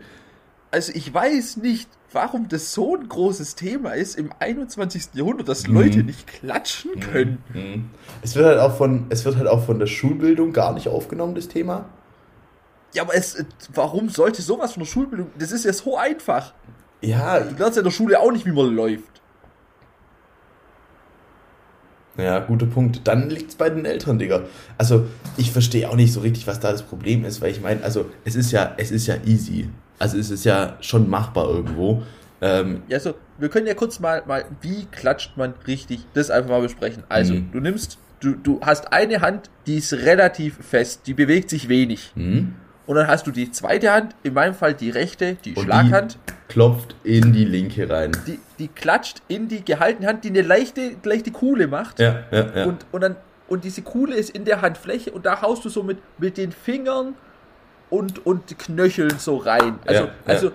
Also 0.70 0.92
ich 0.94 1.12
weiß 1.12 1.58
nicht, 1.58 1.88
warum 2.12 2.48
das 2.48 2.72
so 2.72 2.96
ein 2.96 3.08
großes 3.08 3.54
Thema 3.56 3.92
ist 3.92 4.18
im 4.18 4.30
21. 4.38 5.10
Jahrhundert, 5.14 5.48
dass 5.48 5.66
Mhm. 5.66 5.74
Leute 5.74 5.98
nicht 6.02 6.26
klatschen 6.26 6.98
können. 7.00 7.38
Mhm. 7.54 7.90
Es 8.22 8.34
wird 8.36 8.46
halt 8.46 8.58
auch 8.58 8.76
von, 8.76 9.06
es 9.10 9.24
wird 9.24 9.36
halt 9.36 9.48
auch 9.48 9.64
von 9.64 9.78
der 9.78 9.86
Schulbildung 9.86 10.52
gar 10.52 10.72
nicht 10.74 10.88
aufgenommen, 10.88 11.34
das 11.34 11.48
Thema. 11.48 11.88
Ja, 12.94 13.02
aber 13.02 13.14
es, 13.14 13.42
warum 13.74 14.08
sollte 14.10 14.42
sowas 14.42 14.72
von 14.74 14.82
der 14.82 14.88
Schulbildung, 14.88 15.30
das 15.38 15.50
ist 15.52 15.64
ja 15.64 15.72
so 15.72 15.96
einfach. 15.96 16.52
Ja, 17.00 17.40
Du 17.40 17.56
lernst 17.56 17.76
ja 17.76 17.80
in 17.80 17.84
der 17.84 17.90
Schule 17.90 18.20
auch 18.20 18.30
nicht, 18.30 18.46
wie 18.46 18.52
man 18.52 18.74
läuft. 18.74 19.20
Ja, 22.18 22.40
guter 22.40 22.66
Punkt. 22.66 23.00
Dann 23.04 23.30
liegt's 23.30 23.54
bei 23.54 23.70
den 23.70 23.86
Eltern, 23.86 24.18
Digga. 24.18 24.42
Also, 24.76 25.06
ich 25.38 25.50
verstehe 25.50 25.88
auch 25.88 25.96
nicht 25.96 26.12
so 26.12 26.20
richtig, 26.20 26.46
was 26.46 26.60
da 26.60 26.70
das 26.70 26.82
Problem 26.82 27.24
ist, 27.24 27.40
weil 27.40 27.50
ich 27.50 27.60
meine, 27.62 27.82
also, 27.82 28.10
es 28.24 28.34
ist 28.36 28.52
ja, 28.52 28.74
es 28.76 28.90
ist 28.90 29.06
ja 29.06 29.16
easy. 29.24 29.70
Also, 29.98 30.18
es 30.18 30.30
ist 30.30 30.44
ja 30.44 30.76
schon 30.80 31.08
machbar 31.08 31.48
irgendwo. 31.48 32.02
Ähm, 32.42 32.82
Ja, 32.88 32.98
also, 32.98 33.14
wir 33.38 33.48
können 33.48 33.66
ja 33.66 33.72
kurz 33.74 33.98
mal, 33.98 34.22
mal, 34.26 34.44
wie 34.60 34.84
klatscht 34.90 35.36
man 35.38 35.54
richtig, 35.66 36.06
das 36.12 36.28
einfach 36.30 36.50
mal 36.50 36.60
besprechen. 36.60 37.02
Also, 37.08 37.32
Mhm. 37.34 37.50
du 37.50 37.60
nimmst, 37.60 37.96
du, 38.20 38.32
du 38.34 38.60
hast 38.60 38.92
eine 38.92 39.22
Hand, 39.22 39.48
die 39.66 39.78
ist 39.78 39.94
relativ 39.94 40.58
fest, 40.60 41.02
die 41.06 41.14
bewegt 41.14 41.48
sich 41.48 41.70
wenig. 41.70 42.12
hm? 42.14 42.54
Und 42.86 42.96
dann 42.96 43.06
hast 43.06 43.26
du 43.26 43.30
die 43.30 43.50
zweite 43.50 43.92
Hand, 43.92 44.14
in 44.22 44.34
meinem 44.34 44.54
Fall 44.54 44.74
die 44.74 44.90
rechte, 44.90 45.36
die 45.44 45.54
Und 45.54 45.64
Schlaghand, 45.64 46.18
Klopft 46.48 46.96
in 47.04 47.32
die 47.32 47.44
linke 47.44 47.88
rein. 47.88 48.12
die, 48.26 48.38
die 48.58 48.68
klatscht 48.68 49.22
in 49.28 49.48
die 49.48 49.64
gehaltene 49.64 50.08
Hand, 50.08 50.24
die 50.24 50.28
eine 50.28 50.42
leichte, 50.42 50.96
leichte 51.04 51.30
Kuhle 51.30 51.68
macht. 51.68 52.00
Ja, 52.00 52.24
ja, 52.30 52.46
ja. 52.56 52.64
Und, 52.64 52.84
und 52.90 53.00
dann, 53.00 53.16
und 53.48 53.64
diese 53.64 53.82
Kuhle 53.82 54.16
ist 54.16 54.30
in 54.30 54.44
der 54.44 54.62
Handfläche 54.62 55.12
und 55.12 55.24
da 55.24 55.40
haust 55.42 55.64
du 55.64 55.68
so 55.68 55.82
mit, 55.82 55.98
mit 56.18 56.36
den 56.36 56.52
Fingern 56.52 57.14
und, 57.88 58.26
und 58.26 58.58
Knöcheln 58.58 59.18
so 59.18 59.36
rein. 59.36 59.78
Also, 59.86 60.04
Ja, 60.04 60.08
ja. 60.08 60.12
also, 60.26 60.52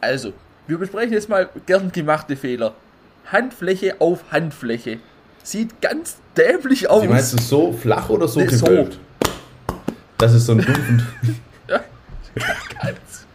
also, 0.00 0.32
wir 0.66 0.78
besprechen 0.78 1.12
jetzt 1.12 1.28
mal 1.28 1.48
gern 1.66 1.90
gemachte 1.90 2.36
Fehler. 2.36 2.74
Handfläche 3.26 3.96
auf 4.00 4.24
Handfläche. 4.30 4.98
sieht 5.42 5.80
ganz 5.80 6.18
dämlich 6.36 6.88
aus. 6.88 7.02
Wie 7.02 7.08
meinst 7.08 7.32
du, 7.32 7.38
so 7.38 7.72
flach 7.72 8.08
oder 8.08 8.28
so 8.28 8.40
nee, 8.40 8.46
gewölbt? 8.46 8.94
So. 8.94 8.98
Das 10.20 10.34
ist 10.34 10.46
so 10.46 10.52
ein 10.52 10.58
dumpfen... 10.58 11.06
ja, 11.68 11.80
ganz. 12.82 13.26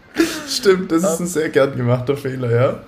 Stimmt, 0.48 0.92
das 0.92 1.04
um, 1.04 1.10
ist 1.10 1.20
ein 1.20 1.28
sehr 1.28 1.50
gern 1.50 1.76
gemachter 1.76 2.16
Fehler, 2.16 2.52
ja. 2.52 2.80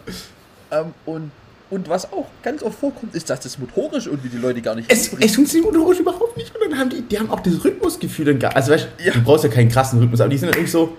Ähm, 0.72 0.94
und 1.06 1.32
und 1.70 1.90
was 1.90 2.14
auch 2.14 2.28
ganz 2.44 2.64
oft 2.64 2.80
vorkommt, 2.80 3.14
ist, 3.14 3.30
dass 3.30 3.42
das 3.42 3.60
motorisch 3.60 4.06
irgendwie 4.06 4.30
die 4.30 4.38
Leute 4.38 4.62
gar 4.62 4.74
nicht 4.74 4.90
Es, 4.90 5.12
es 5.20 5.36
funktioniert 5.36 5.74
motorisch 5.74 6.00
überhaupt 6.00 6.38
nicht. 6.38 6.56
Und 6.56 6.62
dann 6.72 6.80
haben 6.80 6.90
die, 6.90 7.02
die 7.02 7.20
haben 7.20 7.30
auch 7.30 7.42
das 7.42 7.62
Rhythmusgefühl 7.62 8.26
dann 8.26 8.40
gar. 8.40 8.56
Also 8.56 8.72
weißt 8.72 8.88
ja. 9.04 9.12
du, 9.12 9.22
brauchst 9.22 9.44
ja 9.44 9.50
keinen 9.50 9.70
krassen 9.70 10.00
Rhythmus, 10.00 10.22
aber 10.22 10.30
die 10.30 10.38
sind 10.38 10.48
dann 10.48 10.56
irgendwie 10.56 10.72
so. 10.72 10.96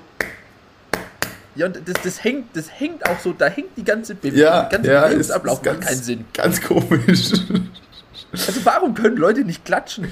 Ja, 1.55 1.67
und 1.67 1.77
das, 1.77 2.03
das, 2.05 2.23
hängt, 2.23 2.55
das 2.55 2.71
hängt 2.71 3.09
auch 3.09 3.19
so, 3.19 3.33
da 3.33 3.47
hängt 3.47 3.77
die 3.79 3.85
ganze 3.85 4.15
Bewegung, 4.15 4.41
ja, 4.41 4.63
der 4.65 4.79
ganze 4.79 4.93
ja, 4.93 5.05
Bewegungsablauf 5.07 5.65
macht 5.65 5.81
keinen 5.81 6.03
Sinn. 6.03 6.25
Ganz 6.35 6.61
komisch. 6.61 7.33
Also 8.33 8.61
warum 8.65 8.95
können 8.95 9.17
Leute 9.17 9.41
nicht 9.43 9.65
klatschen? 9.65 10.09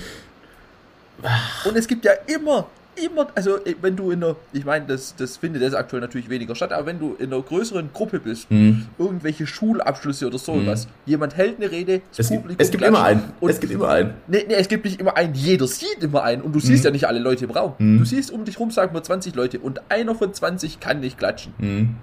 Und 1.64 1.76
es 1.76 1.86
gibt 1.86 2.04
ja 2.04 2.12
immer 2.26 2.66
immer, 2.96 3.28
also 3.34 3.56
äh, 3.64 3.74
wenn 3.80 3.96
du 3.96 4.10
in 4.10 4.22
einer, 4.22 4.36
ich 4.52 4.64
meine, 4.64 4.86
das, 4.86 5.14
das 5.16 5.36
findet 5.36 5.62
jetzt 5.62 5.74
aktuell 5.74 6.00
natürlich 6.00 6.28
weniger 6.28 6.54
statt, 6.54 6.72
aber 6.72 6.86
wenn 6.86 6.98
du 6.98 7.14
in 7.18 7.32
einer 7.32 7.42
größeren 7.42 7.90
Gruppe 7.92 8.20
bist, 8.20 8.50
mhm. 8.50 8.86
irgendwelche 8.98 9.46
Schulabschlüsse 9.46 10.26
oder 10.26 10.38
so 10.38 10.54
mhm. 10.54 10.66
was, 10.66 10.88
jemand 11.04 11.36
hält 11.36 11.56
eine 11.56 11.70
Rede, 11.70 12.00
es 12.16 12.28
gibt, 12.28 12.60
es 12.60 12.70
gibt 12.70 12.82
immer 12.82 13.04
einen. 13.04 13.22
es 13.40 13.60
gibt 13.60 13.72
immer 13.72 13.88
einen. 13.88 14.14
Nee, 14.26 14.44
nee, 14.48 14.54
es 14.54 14.68
gibt 14.68 14.84
nicht 14.84 15.00
immer 15.00 15.16
einen, 15.16 15.34
jeder 15.34 15.66
sieht 15.66 16.02
immer 16.02 16.22
einen 16.22 16.42
und 16.42 16.52
du 16.52 16.60
siehst 16.60 16.84
mhm. 16.84 16.88
ja 16.88 16.90
nicht 16.92 17.08
alle 17.08 17.18
Leute 17.18 17.44
im 17.44 17.50
Raum. 17.50 17.74
Mhm. 17.78 17.98
Du 17.98 18.04
siehst 18.04 18.30
um 18.30 18.44
dich 18.44 18.58
rum, 18.58 18.70
sagen 18.70 18.94
wir 18.94 19.02
20 19.02 19.34
Leute 19.34 19.58
und 19.58 19.80
einer 19.90 20.14
von 20.14 20.32
20 20.32 20.80
kann 20.80 21.00
nicht 21.00 21.18
klatschen. 21.18 21.52
Mhm. 21.58 21.96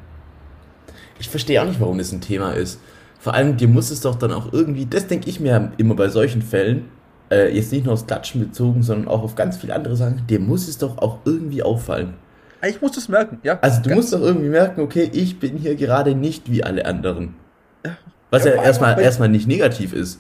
Ich 1.19 1.29
verstehe 1.29 1.61
auch 1.61 1.67
nicht, 1.67 1.79
warum 1.79 1.97
das 1.97 2.11
ein 2.11 2.21
Thema 2.21 2.53
ist. 2.53 2.79
Vor 3.19 3.33
allem, 3.33 3.55
dir 3.55 3.69
muss 3.69 3.89
es 3.91 4.01
doch 4.01 4.15
dann 4.15 4.33
auch 4.33 4.51
irgendwie, 4.51 4.85
das 4.85 5.07
denke 5.07 5.29
ich 5.29 5.39
mir 5.39 5.71
immer 5.77 5.95
bei 5.95 6.09
solchen 6.09 6.41
Fällen, 6.41 6.89
äh, 7.33 7.55
jetzt 7.55 7.71
nicht 7.71 7.85
nur 7.85 7.93
aufs 7.93 8.05
Klatschen 8.05 8.41
bezogen, 8.41 8.83
sondern 8.83 9.07
auch 9.07 9.23
auf 9.23 9.35
ganz 9.35 9.57
viele 9.57 9.75
andere 9.75 9.95
Sachen, 9.95 10.25
dir 10.27 10.39
muss 10.39 10.67
es 10.67 10.77
doch 10.77 10.97
auch 10.99 11.19
irgendwie 11.25 11.63
auffallen. 11.63 12.13
Ich 12.65 12.81
muss 12.81 12.93
das 12.93 13.09
merken, 13.09 13.39
ja. 13.43 13.59
Also 13.61 13.81
du 13.81 13.93
musst 13.93 14.13
doch 14.13 14.21
irgendwie 14.21 14.47
merken, 14.47 14.81
okay, 14.81 15.09
ich 15.11 15.39
bin 15.39 15.57
hier 15.57 15.75
gerade 15.75 16.15
nicht 16.15 16.49
wie 16.49 16.63
alle 16.63 16.85
anderen. 16.85 17.35
Was 18.29 18.45
ja, 18.45 18.55
ja 18.55 18.63
erstmal, 18.63 18.99
erstmal 18.99 19.29
nicht 19.29 19.47
negativ 19.47 19.93
ist. 19.93 20.19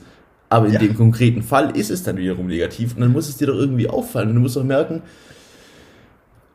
Aber 0.49 0.67
in 0.67 0.73
ja. 0.73 0.79
dem 0.79 0.95
konkreten 0.95 1.41
Fall 1.41 1.75
ist 1.75 1.89
es 1.89 2.03
dann 2.03 2.17
wiederum 2.17 2.47
negativ 2.47 2.95
und 2.95 3.01
dann 3.01 3.11
muss 3.11 3.27
es 3.27 3.37
dir 3.37 3.47
doch 3.47 3.55
irgendwie 3.55 3.89
auffallen. 3.89 4.29
Und 4.29 4.35
du 4.35 4.41
musst 4.41 4.55
doch 4.55 4.63
merken, 4.63 5.01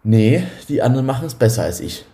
nee, 0.04 0.44
die 0.68 0.82
anderen 0.82 1.06
machen 1.06 1.26
es 1.26 1.34
besser 1.34 1.64
als 1.64 1.80
ich. 1.80 2.04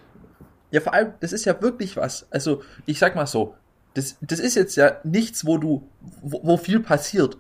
Ja, 0.70 0.80
vor 0.80 0.94
allem, 0.94 1.12
das 1.20 1.32
ist 1.32 1.44
ja 1.44 1.60
wirklich 1.60 1.96
was. 1.96 2.26
Also, 2.30 2.62
ich 2.86 2.98
sag 2.98 3.16
mal 3.16 3.26
so, 3.26 3.54
das, 3.92 4.16
das 4.22 4.40
ist 4.40 4.54
jetzt 4.54 4.76
ja 4.76 4.96
nichts, 5.04 5.44
wo 5.44 5.58
du, 5.58 5.86
wo, 6.22 6.40
wo 6.42 6.56
viel 6.56 6.80
passiert. 6.80 7.36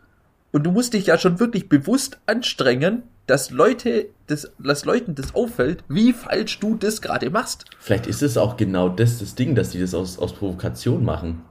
Und 0.54 0.62
du 0.62 0.70
musst 0.70 0.94
dich 0.94 1.06
ja 1.06 1.18
schon 1.18 1.40
wirklich 1.40 1.68
bewusst 1.68 2.20
anstrengen, 2.26 3.02
dass 3.26 3.50
Leute, 3.50 4.06
das, 4.28 4.52
dass 4.56 4.84
Leuten 4.84 5.16
das 5.16 5.34
auffällt, 5.34 5.82
wie 5.88 6.12
falsch 6.12 6.60
du 6.60 6.76
das 6.76 7.02
gerade 7.02 7.28
machst. 7.28 7.64
Vielleicht 7.80 8.06
ist 8.06 8.22
es 8.22 8.36
auch 8.36 8.56
genau 8.56 8.88
das, 8.88 9.18
das 9.18 9.34
Ding, 9.34 9.56
dass 9.56 9.70
die 9.70 9.80
das 9.80 9.94
aus, 9.94 10.16
aus 10.16 10.32
Provokation 10.32 11.04
machen. 11.04 11.42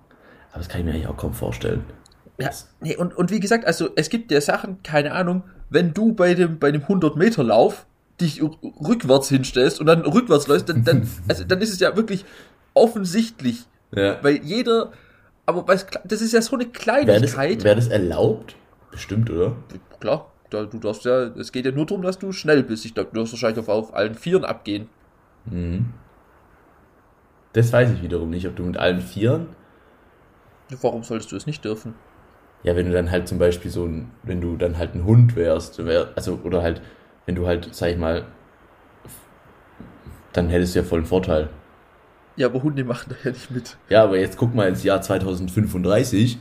Aber 0.52 0.60
das 0.60 0.70
kann 0.70 0.80
ich 0.80 0.86
mir 0.86 0.94
eigentlich 0.94 1.08
auch 1.08 1.18
kaum 1.18 1.34
vorstellen. 1.34 1.84
Ja, 2.40 2.50
nee, 2.80 2.96
und, 2.96 3.14
und 3.14 3.30
wie 3.30 3.42
gesagt, 3.42 3.66
also 3.66 3.90
es 3.98 4.10
gibt 4.10 4.32
ja 4.32 4.40
Sachen, 4.40 4.82
keine 4.84 5.12
Ahnung, 5.12 5.44
wenn 5.70 5.94
du 5.94 6.14
bei 6.14 6.34
dem, 6.34 6.58
bei 6.58 6.72
dem 6.72 6.84
100 6.84 7.18
Meter 7.18 7.44
Lauf 7.44 7.86
dich 8.22 8.42
rückwärts 8.42 9.28
hinstellst 9.28 9.82
und 9.82 9.88
dann 9.88 10.06
rückwärts 10.06 10.48
läufst, 10.48 10.70
dann, 10.70 10.86
dann, 10.86 11.10
also 11.28 11.44
dann 11.44 11.60
ist 11.60 11.74
es 11.74 11.82
ja 11.82 11.98
wirklich 11.98 12.24
offensichtlich. 12.74 13.66
Ja. 13.94 14.24
Weil 14.24 14.38
jeder, 14.46 14.94
aber 15.46 15.66
das 16.06 16.22
ist 16.22 16.32
ja 16.32 16.42
so 16.42 16.56
eine 16.56 16.68
Kleinigkeit. 16.68 17.36
Wäre 17.36 17.56
das, 17.58 17.64
wär 17.66 17.76
das 17.76 17.88
erlaubt? 17.90 18.56
Bestimmt, 18.94 19.30
oder? 19.32 19.56
Klar, 20.00 20.32
du 20.52 20.66
darfst 20.66 21.04
ja, 21.04 21.24
es 21.24 21.52
geht 21.52 21.66
ja 21.66 21.72
nur 21.72 21.88
darum, 21.88 22.04
dass 22.04 22.20
du 22.20 22.32
schnell 22.32 22.62
bist. 22.62 22.86
Ich 22.86 22.94
glaube, 22.94 23.10
du 23.12 23.20
wirst 23.20 23.34
wahrscheinlich 23.34 23.60
auf, 23.60 23.70
auf 23.70 23.94
allen 23.96 24.14
Vieren 24.14 24.46
abgehen. 24.46 24.88
Mhm. 25.46 25.94
Das 27.54 27.74
weiß 27.74 27.92
ich 27.92 28.04
wiederum 28.04 28.30
nicht, 28.30 28.48
ob 28.48 28.56
du 28.56 28.64
mit 28.64 28.78
allen 28.78 29.02
Vieren. 29.02 29.48
Warum 30.82 31.04
solltest 31.04 31.32
du 31.32 31.36
es 31.36 31.48
nicht 31.48 31.66
dürfen? 31.66 31.96
Ja, 32.62 32.76
wenn 32.76 32.86
du 32.86 32.94
dann 32.94 33.10
halt 33.10 33.28
zum 33.28 33.40
Beispiel 33.40 33.72
so 33.72 33.86
ein, 33.86 34.12
wenn 34.22 34.42
du 34.42 34.56
dann 34.56 34.78
halt 34.78 34.94
ein 34.94 35.06
Hund 35.06 35.36
wärst, 35.36 35.84
wär, 35.84 36.10
also, 36.16 36.40
oder 36.44 36.62
halt, 36.62 36.82
wenn 37.26 37.36
du 37.36 37.48
halt, 37.48 37.74
sag 37.74 37.90
ich 37.90 37.98
mal, 37.98 38.26
dann 40.34 40.50
hättest 40.50 40.76
du 40.76 40.80
ja 40.80 40.86
voll 40.86 41.00
einen 41.00 41.08
Vorteil. 41.08 41.50
Ja, 42.36 42.48
aber 42.48 42.62
Hunde 42.62 42.84
machen 42.86 43.10
da 43.10 43.16
ja 43.24 43.32
nicht 43.32 43.50
mit. 43.50 43.78
Ja, 43.90 44.04
aber 44.04 44.20
jetzt 44.20 44.38
guck 44.38 44.54
mal 44.54 44.68
ins 44.68 44.84
Jahr 44.84 45.02
2035 45.02 46.38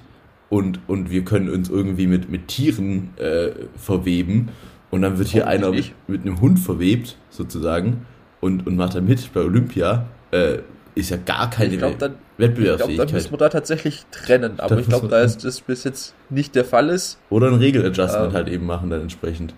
und, 0.52 0.80
und 0.86 1.10
wir 1.10 1.24
können 1.24 1.48
uns 1.48 1.70
irgendwie 1.70 2.06
mit, 2.06 2.28
mit 2.28 2.48
Tieren 2.48 3.16
äh, 3.16 3.52
verweben 3.74 4.50
und 4.90 5.00
dann 5.00 5.16
wird 5.16 5.28
hier 5.28 5.46
einer 5.46 5.70
mit, 5.70 5.94
mit, 6.06 6.26
einem 6.26 6.42
Hund 6.42 6.58
verwebt, 6.58 7.16
sozusagen, 7.30 8.04
und, 8.42 8.66
und 8.66 8.76
macht 8.76 8.94
dann 8.94 9.06
mit 9.06 9.32
bei 9.32 9.40
Olympia, 9.40 10.04
äh, 10.30 10.58
ist 10.94 11.08
ja 11.08 11.16
gar 11.16 11.48
keine 11.48 11.72
ich 11.72 11.78
glaub, 11.78 11.98
dann, 11.98 12.16
Wettbewerbsfähigkeit. 12.36 12.90
Ich 12.90 12.96
glaube, 12.96 13.06
dann 13.06 13.14
müssen 13.14 13.30
wir 13.30 13.38
da 13.38 13.48
tatsächlich 13.48 14.04
trennen, 14.10 14.60
aber 14.60 14.78
ich 14.78 14.88
glaube, 14.88 15.08
da 15.08 15.22
ist 15.22 15.42
das 15.42 15.62
bis 15.62 15.84
jetzt 15.84 16.14
nicht 16.28 16.54
der 16.54 16.66
Fall 16.66 16.90
ist. 16.90 17.18
Oder 17.30 17.46
ein 17.46 17.54
Regeladjustment 17.54 18.26
ähm, 18.26 18.32
halt 18.34 18.48
eben 18.50 18.66
machen 18.66 18.90
dann 18.90 19.00
entsprechend. 19.00 19.54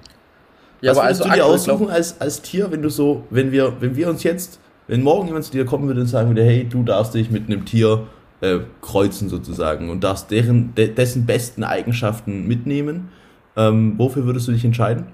Ja, 0.80 0.92
Was 0.92 0.98
aber 0.98 1.06
also 1.08 1.24
du 1.24 1.30
dir 1.30 1.44
aussuchen 1.44 1.90
als, 1.90 2.20
als 2.20 2.40
Tier, 2.40 2.70
wenn 2.70 2.82
du 2.82 2.88
so, 2.88 3.24
wenn 3.30 3.50
wir, 3.50 3.80
wenn 3.80 3.96
wir 3.96 4.08
uns 4.08 4.22
jetzt, 4.22 4.60
wenn 4.86 5.02
morgen 5.02 5.26
jemand 5.26 5.44
zu 5.44 5.50
dir 5.50 5.64
kommen 5.64 5.88
würde 5.88 6.02
und 6.02 6.06
sagen 6.06 6.28
würde, 6.28 6.44
hey, 6.44 6.64
du 6.70 6.84
darfst 6.84 7.14
dich 7.14 7.32
mit 7.32 7.48
einem 7.48 7.64
Tier 7.64 8.06
äh, 8.44 8.60
kreuzen 8.82 9.28
sozusagen 9.28 9.88
und 9.88 10.04
darfst 10.04 10.30
deren, 10.30 10.74
de, 10.74 10.92
dessen 10.92 11.26
besten 11.26 11.64
Eigenschaften 11.64 12.46
mitnehmen. 12.46 13.10
Ähm, 13.56 13.94
wofür 13.96 14.26
würdest 14.26 14.48
du 14.48 14.52
dich 14.52 14.64
entscheiden? 14.64 15.06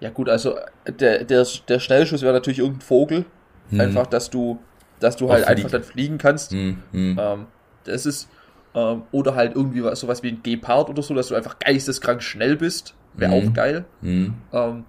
Ja 0.00 0.10
gut, 0.10 0.28
also 0.28 0.56
der, 0.86 1.24
der, 1.24 1.46
der 1.68 1.80
Schnellschuss 1.80 2.22
wäre 2.22 2.32
natürlich 2.32 2.60
irgendein 2.60 2.82
Vogel. 2.82 3.24
Hm. 3.70 3.80
Einfach, 3.80 4.06
dass 4.06 4.30
du, 4.30 4.58
dass 5.00 5.16
du 5.16 5.30
halt 5.30 5.46
einfach 5.46 5.70
dann 5.70 5.82
fliegen 5.82 6.18
kannst. 6.18 6.52
Hm. 6.52 6.78
Hm. 6.92 7.18
Ähm, 7.20 7.46
das 7.84 8.06
ist, 8.06 8.28
ähm, 8.74 9.02
oder 9.10 9.34
halt 9.34 9.56
irgendwie 9.56 9.82
was, 9.82 10.00
sowas 10.00 10.22
wie 10.22 10.28
ein 10.28 10.42
Gepard 10.42 10.88
oder 10.88 11.02
so, 11.02 11.14
dass 11.14 11.28
du 11.28 11.34
einfach 11.34 11.58
geisteskrank 11.58 12.22
schnell 12.22 12.56
bist. 12.56 12.94
Wäre 13.14 13.32
auch 13.32 13.42
hm. 13.42 13.54
geil. 13.54 13.84
Hm. 14.02 14.34
Ähm, 14.52 14.84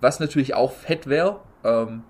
was 0.00 0.20
natürlich 0.20 0.54
auch 0.54 0.72
fett 0.72 1.06
wäre, 1.06 1.40
ähm, 1.64 2.04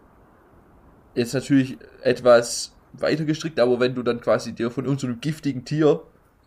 ist 1.14 1.34
natürlich 1.34 1.78
etwas 2.02 2.76
weiter 2.92 3.24
gestrickt, 3.24 3.60
aber 3.60 3.80
wenn 3.80 3.94
du 3.94 4.02
dann 4.02 4.20
quasi 4.20 4.52
dir 4.52 4.70
von 4.70 4.84
irgendeinem 4.84 5.14
so 5.14 5.18
giftigen 5.20 5.64
Tier 5.64 6.00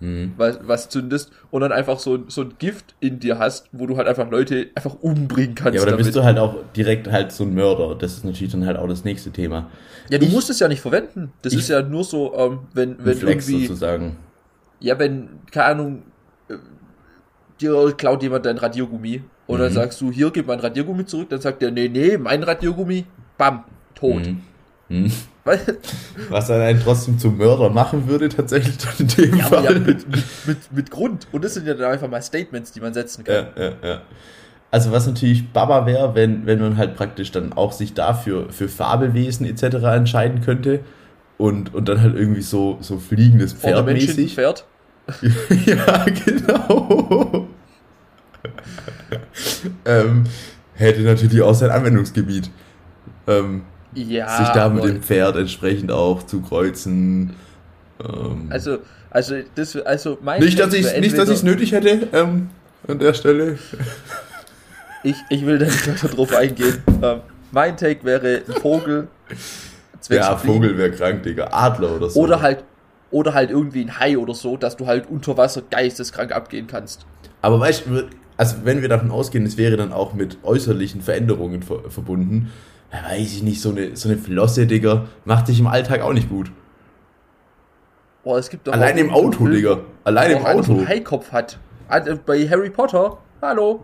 mhm. 0.04 0.34
was, 0.38 0.60
was 0.62 0.90
zündest 0.90 1.32
und 1.50 1.62
dann 1.62 1.72
einfach 1.72 2.00
so, 2.00 2.20
so 2.28 2.42
ein 2.42 2.54
Gift 2.60 2.96
in 3.00 3.20
dir 3.20 3.40
hast, 3.40 3.70
wo 3.72 3.88
du 3.88 3.98
halt 3.98 4.08
einfach 4.08 4.30
Leute 4.30 4.68
einfach 4.76 4.96
umbringen 5.02 5.56
kannst. 5.56 5.76
Ja, 5.76 5.82
aber 5.82 5.92
dann 5.92 5.98
bist 5.98 6.16
du 6.16 6.24
halt 6.24 6.38
auch 6.38 6.56
direkt 6.76 7.12
halt 7.12 7.32
so 7.32 7.44
ein 7.44 7.54
Mörder. 7.54 7.96
Das 7.96 8.14
ist 8.14 8.26
natürlich 8.26 8.52
dann 8.52 8.66
halt 8.66 8.78
auch 8.78 8.88
das 8.88 9.04
nächste 9.04 9.32
Thema. 9.32 9.70
Ja, 10.10 10.18
du 10.18 10.26
ich, 10.26 10.32
musst 10.32 10.50
es 10.50 10.60
ja 10.60 10.68
nicht 10.68 10.82
verwenden. 10.82 11.32
Das 11.42 11.54
ist 11.54 11.70
ja 11.70 11.82
nur 11.82 12.04
so, 12.04 12.36
ähm, 12.38 12.60
wenn, 12.74 13.04
wenn 13.04 13.18
Flex 13.18 13.48
irgendwie. 13.48 13.68
sozusagen. 13.68 14.18
Ja, 14.80 15.00
wenn, 15.00 15.30
keine 15.52 15.66
Ahnung, 15.66 16.04
äh, 16.50 16.56
dir 17.62 17.94
klaut 17.98 18.22
jemand 18.22 18.46
dein 18.46 18.58
Radiergummi 18.58 19.24
und 19.48 19.58
mhm. 19.58 19.64
dann 19.64 19.74
sagst 19.74 20.02
du, 20.02 20.12
hier, 20.12 20.30
gib 20.32 20.48
mein 20.48 20.60
Radiergummi 20.60 21.06
zurück, 21.06 21.30
dann 21.30 21.40
sagt 21.40 21.62
der, 21.62 21.72
nee, 21.72 21.88
nee, 21.88 22.18
mein 22.18 22.44
Radiergummi, 22.44 23.06
bam, 23.38 23.64
tot. 23.96 24.28
Mhm. 24.28 24.42
Mhm. 24.94 25.12
Was 26.30 26.48
dann 26.48 26.62
einen 26.62 26.80
trotzdem 26.80 27.18
zum 27.18 27.38
Mörder 27.38 27.70
machen 27.70 28.08
würde, 28.08 28.30
tatsächlich 28.30 28.78
in 29.00 29.08
dem 29.08 29.38
ja, 29.38 29.46
Fall. 29.46 29.64
Ja, 29.64 29.72
mit, 29.72 30.08
mit, 30.46 30.72
mit, 30.72 30.92
Grund. 30.92 31.28
Und 31.32 31.44
das 31.44 31.56
sind 31.56 31.68
ja 31.68 31.74
dann 31.74 31.92
einfach 31.92 32.08
mal 32.08 32.22
Statements, 32.22 32.72
die 32.72 32.80
man 32.80 32.94
setzen 32.94 33.24
kann. 33.24 33.48
Ja, 33.56 33.64
ja, 33.64 33.72
ja. 33.84 34.02
Also 34.72 34.92
was 34.92 35.06
natürlich 35.06 35.52
Baba 35.52 35.86
wäre, 35.86 36.16
wenn, 36.16 36.46
wenn 36.46 36.60
man 36.60 36.78
halt 36.78 36.96
praktisch 36.96 37.32
dann 37.32 37.54
auch 37.54 37.74
sich 37.74 37.94
dafür 37.94 38.52
für 38.52 38.70
Fabelwesen 38.70 39.46
etc. 39.46 39.84
entscheiden 39.84 40.42
könnte 40.42 40.80
und, 41.38 41.74
und 41.74 41.90
dann 41.90 42.02
halt 42.02 42.16
irgendwie 42.16 42.42
so, 42.42 42.78
so 42.82 42.98
fliegendes 42.98 43.54
Pferd 43.54 43.86
mäßig. 43.86 44.36
Pferd? 44.36 44.66
ja, 45.66 46.06
genau. 46.26 47.48
ähm, 49.86 50.24
hätte 50.76 51.02
natürlich 51.02 51.42
auch 51.42 51.54
sein 51.54 51.70
Anwendungsgebiet. 51.70 52.50
Ähm, 53.28 53.64
ja, 53.96 54.38
sich 54.38 54.48
da 54.50 54.70
mit 54.70 54.84
dem 54.84 55.02
Pferd 55.02 55.36
entsprechend 55.36 55.92
auch 55.92 56.24
zu 56.24 56.42
kreuzen. 56.42 57.36
Ähm, 58.04 58.48
also, 58.50 58.80
also, 59.10 59.36
das, 59.56 59.76
also 59.78 60.18
mein 60.22 60.42
nicht, 60.42 60.60
dass 60.60 60.74
ich 60.74 61.00
nicht, 61.00 61.18
dass 61.18 61.30
ich 61.30 61.36
es 61.36 61.44
nötig 61.44 61.72
hätte 61.72 62.08
ähm, 62.14 62.50
an 62.88 63.00
der 63.00 63.14
Stelle. 63.14 63.58
Ich, 65.06 65.18
ich 65.30 65.46
will 65.46 65.60
da 65.60 65.66
nicht 65.66 66.18
drauf 66.18 66.34
eingehen. 66.34 66.82
Ähm, 67.02 67.20
mein 67.52 67.76
Take 67.76 68.06
wäre 68.06 68.42
ein 68.48 68.54
Vogel. 68.54 69.10
Ja, 70.10 70.38
Vogel 70.38 70.78
wäre 70.78 70.92
krank, 70.92 71.24
Digga. 71.24 71.50
Adler 71.52 71.98
oder 71.98 72.10
so. 72.10 72.22
Oder 72.22 72.42
halt, 72.42 72.64
oder 73.12 73.34
halt 73.34 73.52
irgendwie 73.52 73.82
ein 73.82 74.00
Hai 74.00 74.18
oder 74.18 74.34
so, 74.34 74.56
dass 74.56 74.78
du 74.78 74.88
halt 74.88 75.10
unter 75.10 75.36
Wasser 75.36 75.62
geisteskrank 75.70 76.32
abgehen 76.32 76.68
kannst. 76.68 77.06
Aber 77.42 77.60
weißt 77.60 77.84
du, 77.86 78.08
also 78.38 78.56
wenn 78.64 78.82
wir 78.82 78.90
davon 78.90 79.12
ausgehen, 79.12 79.46
es 79.46 79.58
wäre 79.58 79.78
dann 79.78 79.92
auch 79.94 80.14
mit 80.14 80.38
äußerlichen 80.44 81.02
Veränderungen 81.02 81.64
ver 81.64 81.90
verbunden, 81.90 82.52
weiß 83.02 83.34
ich 83.34 83.44
nicht, 83.44 83.62
so 83.62 83.72
eine, 83.72 83.96
so 83.96 84.10
eine 84.10 84.18
Flosse, 84.18 84.68
Digga, 84.68 85.06
macht 85.26 85.48
sich 85.48 85.60
im 85.60 85.68
Alltag 85.68 86.02
auch 86.02 86.14
nicht 86.14 86.30
gut. 86.30 86.52
Boah, 88.24 88.38
es 88.38 88.50
gibt 88.50 88.68
doch 88.68 88.74
Allein 88.74 88.98
im 88.98 89.12
Auto, 89.12 89.48
Digga. 89.48 89.80
Allein 90.04 90.32
im 90.38 90.46
Auto. 90.46 90.74
Einen 90.74 90.88
Haikopf 90.88 91.32
hat. 91.32 91.58
äh, 91.90 92.16
bei 92.26 92.48
Harry 92.48 92.70
Potter, 92.70 93.18
hallo. 93.42 93.84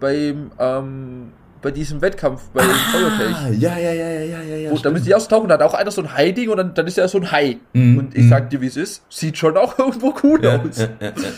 Beim, 0.00 0.50
ähm, 0.58 1.32
bei 1.64 1.70
diesem 1.70 2.02
Wettkampf 2.02 2.50
bei 2.50 2.60
ah, 2.62 2.74
Feuerkelch. 2.92 3.58
Ja, 3.58 3.78
ja, 3.78 3.92
ja, 3.92 4.10
ja, 4.10 4.42
ja, 4.42 4.56
ja. 4.56 4.70
Wo, 4.70 4.76
da 4.76 4.90
müssen 4.90 5.06
die 5.06 5.10
erst 5.10 5.30
tauchen, 5.30 5.48
da 5.48 5.54
hat 5.54 5.62
auch 5.62 5.72
einer 5.72 5.90
so 5.90 6.02
ein 6.02 6.14
Hai-Ding 6.14 6.50
und 6.50 6.58
dann, 6.58 6.74
dann 6.74 6.86
ist 6.86 6.98
er 6.98 7.08
so 7.08 7.18
ein 7.18 7.32
Hai. 7.32 7.56
Mm, 7.72 7.98
und 7.98 8.14
ich 8.14 8.24
mm. 8.24 8.28
sag 8.28 8.50
dir, 8.50 8.60
wie 8.60 8.66
es 8.66 8.76
ist, 8.76 9.02
sieht 9.08 9.38
schon 9.38 9.56
auch 9.56 9.78
irgendwo 9.78 10.14
cool 10.22 10.44
ja, 10.44 10.60
aus. 10.60 10.78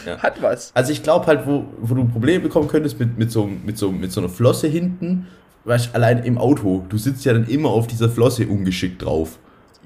Ja, 0.05 0.19
Hat 0.19 0.43
was. 0.43 0.73
Also 0.75 0.91
ich 0.91 1.05
glaube 1.05 1.27
halt, 1.27 1.47
wo, 1.47 1.67
wo 1.81 1.95
du 1.95 2.05
Probleme 2.07 2.41
bekommen 2.41 2.67
könntest 2.67 2.99
mit, 2.99 3.17
mit, 3.17 3.31
so, 3.31 3.47
mit, 3.47 3.79
so, 3.79 3.93
mit 3.93 4.11
so 4.11 4.21
einer 4.21 4.29
Flosse 4.29 4.67
hinten, 4.67 5.29
weißt 5.67 5.95
allein 5.95 6.23
im 6.25 6.39
Auto, 6.39 6.85
du 6.89 6.97
sitzt 6.97 7.25
ja 7.25 7.33
dann 7.33 7.47
immer 7.47 7.71
auf 7.71 7.87
dieser 7.87 8.09
Flosse 8.09 8.47
ungeschickt 8.47 9.05
drauf. 9.05 9.39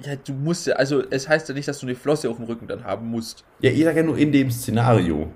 Ja, 0.05 0.13
du 0.17 0.33
musst 0.33 0.67
ja, 0.67 0.77
also 0.77 1.03
es 1.11 1.29
heißt 1.29 1.49
ja 1.49 1.55
nicht, 1.55 1.69
dass 1.69 1.81
du 1.81 1.87
eine 1.87 1.95
Flosse 1.95 2.31
auf 2.31 2.37
dem 2.37 2.47
Rücken 2.47 2.67
dann 2.67 2.85
haben 2.85 3.09
musst. 3.09 3.45
Ja, 3.61 3.71
ich 3.71 3.85
sag 3.85 3.97
ja 3.97 4.03
nur 4.03 4.17
in 4.17 4.33
dem 4.33 4.51
Szenario. 4.51 5.29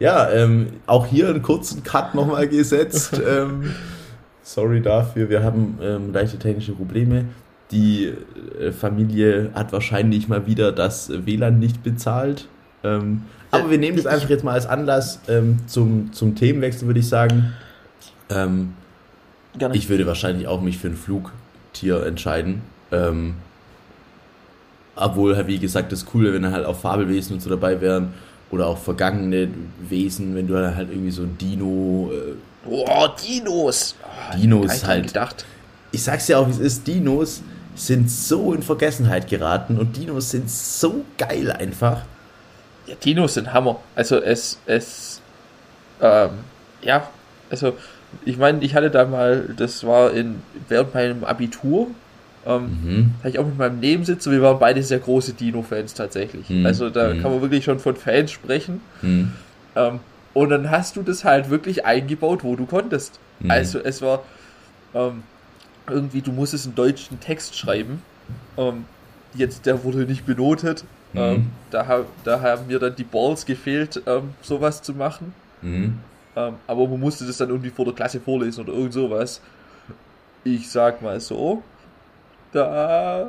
Ja, 0.00 0.30
ähm, 0.30 0.68
auch 0.86 1.06
hier 1.06 1.28
einen 1.28 1.42
kurzen 1.42 1.82
Cut 1.82 2.14
nochmal 2.14 2.48
gesetzt. 2.48 3.20
ähm, 3.26 3.74
sorry 4.42 4.80
dafür, 4.80 5.28
wir 5.28 5.42
haben 5.42 5.78
ähm, 5.82 6.12
leichte 6.12 6.38
technische 6.38 6.72
Probleme. 6.72 7.26
Die 7.70 8.12
äh, 8.60 8.72
Familie 8.72 9.50
hat 9.54 9.72
wahrscheinlich 9.72 10.28
mal 10.28 10.46
wieder 10.46 10.72
das 10.72 11.10
WLAN 11.26 11.58
nicht 11.58 11.82
bezahlt. 11.82 12.48
Ähm, 12.84 13.22
aber 13.50 13.70
wir 13.70 13.78
nehmen 13.78 13.96
das 13.96 14.06
einfach 14.06 14.28
jetzt 14.28 14.44
mal 14.44 14.52
als 14.52 14.66
Anlass 14.66 15.20
ähm, 15.28 15.58
zum, 15.66 16.12
zum 16.12 16.34
Themenwechsel, 16.34 16.86
würde 16.86 17.00
ich 17.00 17.08
sagen. 17.08 17.52
Ähm, 18.30 18.74
ich 19.72 19.88
würde 19.88 20.06
wahrscheinlich 20.06 20.46
auch 20.46 20.60
mich 20.60 20.78
für 20.78 20.88
ein 20.88 20.96
Flugtier 20.96 22.04
entscheiden. 22.04 22.62
Ähm, 22.90 23.34
obwohl, 24.96 25.36
halt, 25.36 25.46
wie 25.46 25.58
gesagt, 25.58 25.92
das 25.92 26.06
Coole, 26.06 26.32
wenn 26.32 26.42
dann 26.42 26.52
halt 26.52 26.66
auch 26.66 26.76
Fabelwesen 26.76 27.34
und 27.34 27.40
so 27.40 27.50
dabei 27.50 27.80
wären 27.80 28.14
oder 28.50 28.66
auch 28.66 28.78
vergangene 28.78 29.48
Wesen, 29.88 30.34
wenn 30.34 30.46
du 30.46 30.54
dann 30.54 30.74
halt 30.74 30.90
irgendwie 30.90 31.10
so 31.10 31.22
ein 31.22 31.38
Dino. 31.38 32.10
Äh, 32.12 32.34
Boah, 32.68 33.14
Dinos! 33.16 33.94
Oh, 34.02 34.36
Dinos 34.36 34.84
halt. 34.84 35.08
Gedacht. 35.08 35.44
Ich 35.92 36.02
sag's 36.02 36.28
ja 36.28 36.38
auch, 36.38 36.48
wie 36.48 36.52
es 36.52 36.58
ist: 36.58 36.86
Dinos 36.86 37.42
sind 37.74 38.10
so 38.10 38.52
in 38.52 38.62
Vergessenheit 38.62 39.28
geraten 39.28 39.78
und 39.78 39.96
Dinos 39.96 40.30
sind 40.30 40.50
so 40.50 41.04
geil 41.16 41.52
einfach. 41.52 42.02
Ja, 42.86 42.94
Dinos 42.96 43.34
sind 43.34 43.52
Hammer. 43.52 43.80
Also, 43.94 44.20
es, 44.20 44.58
es, 44.66 45.20
ähm, 46.00 46.30
ja, 46.82 47.08
also, 47.50 47.74
ich 48.24 48.38
meine, 48.38 48.62
ich 48.62 48.74
hatte 48.74 48.90
da 48.90 49.04
mal, 49.04 49.54
das 49.56 49.86
war 49.86 50.12
in, 50.12 50.42
während 50.68 50.94
meinem 50.94 51.24
Abitur, 51.24 51.88
ähm, 52.48 52.62
mhm. 52.82 53.14
Habe 53.18 53.28
ich 53.28 53.38
auch 53.38 53.44
mit 53.44 53.58
meinem 53.58 53.78
Nebensitzer, 53.80 54.30
wir 54.30 54.40
waren 54.40 54.58
beide 54.58 54.82
sehr 54.82 54.98
große 54.98 55.34
Dino-Fans 55.34 55.92
tatsächlich. 55.94 56.48
Mhm. 56.48 56.64
Also 56.64 56.88
da 56.88 57.12
mhm. 57.12 57.22
kann 57.22 57.30
man 57.30 57.42
wirklich 57.42 57.64
schon 57.64 57.78
von 57.78 57.94
Fans 57.94 58.32
sprechen. 58.32 58.80
Mhm. 59.02 59.32
Ähm, 59.76 60.00
und 60.32 60.48
dann 60.50 60.70
hast 60.70 60.96
du 60.96 61.02
das 61.02 61.24
halt 61.24 61.50
wirklich 61.50 61.84
eingebaut, 61.84 62.44
wo 62.44 62.56
du 62.56 62.64
konntest. 62.64 63.18
Mhm. 63.40 63.50
Also 63.50 63.80
es 63.80 64.00
war 64.00 64.22
ähm, 64.94 65.22
irgendwie, 65.88 66.22
du 66.22 66.32
musstest 66.32 66.66
einen 66.66 66.74
deutschen 66.74 67.20
Text 67.20 67.56
schreiben. 67.56 68.02
Ähm, 68.56 68.84
jetzt, 69.34 69.66
der 69.66 69.84
wurde 69.84 69.98
nicht 69.98 70.24
benotet. 70.24 70.84
Mhm. 71.12 71.20
Ähm, 71.20 71.50
da, 71.70 72.04
da 72.24 72.40
haben 72.40 72.66
mir 72.68 72.78
dann 72.78 72.96
die 72.96 73.04
Balls 73.04 73.44
gefehlt, 73.44 74.02
ähm, 74.06 74.30
sowas 74.40 74.80
zu 74.82 74.94
machen. 74.94 75.34
Aber 76.66 76.88
man 76.88 77.00
musste 77.00 77.26
das 77.26 77.38
dann 77.38 77.48
irgendwie 77.48 77.70
vor 77.70 77.84
der 77.84 77.94
Klasse 77.94 78.20
vorlesen 78.20 78.64
oder 78.64 78.72
irgend 78.72 78.92
sowas. 78.92 79.40
Ich 80.44 80.70
sag 80.70 81.02
mal 81.02 81.20
so, 81.20 81.62
da, 82.52 83.26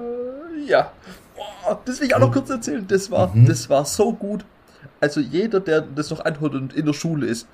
ja. 0.66 0.92
Oh, 1.38 1.76
das 1.86 2.00
will 2.00 2.08
ich 2.08 2.16
auch 2.16 2.20
noch 2.20 2.32
kurz 2.32 2.50
erzählen. 2.50 2.86
Das 2.88 3.10
war, 3.12 3.34
mhm. 3.34 3.46
das 3.46 3.70
war 3.70 3.86
so 3.86 4.14
gut. 4.14 4.46
Also 5.00 5.20
jeder, 5.20 5.60
der 5.60 5.82
das 5.82 6.10
noch 6.10 6.24
anhört 6.24 6.56
und 6.56 6.74
in 6.74 6.86
der 6.86 6.94
Schule 6.94 7.28
ist, 7.28 7.48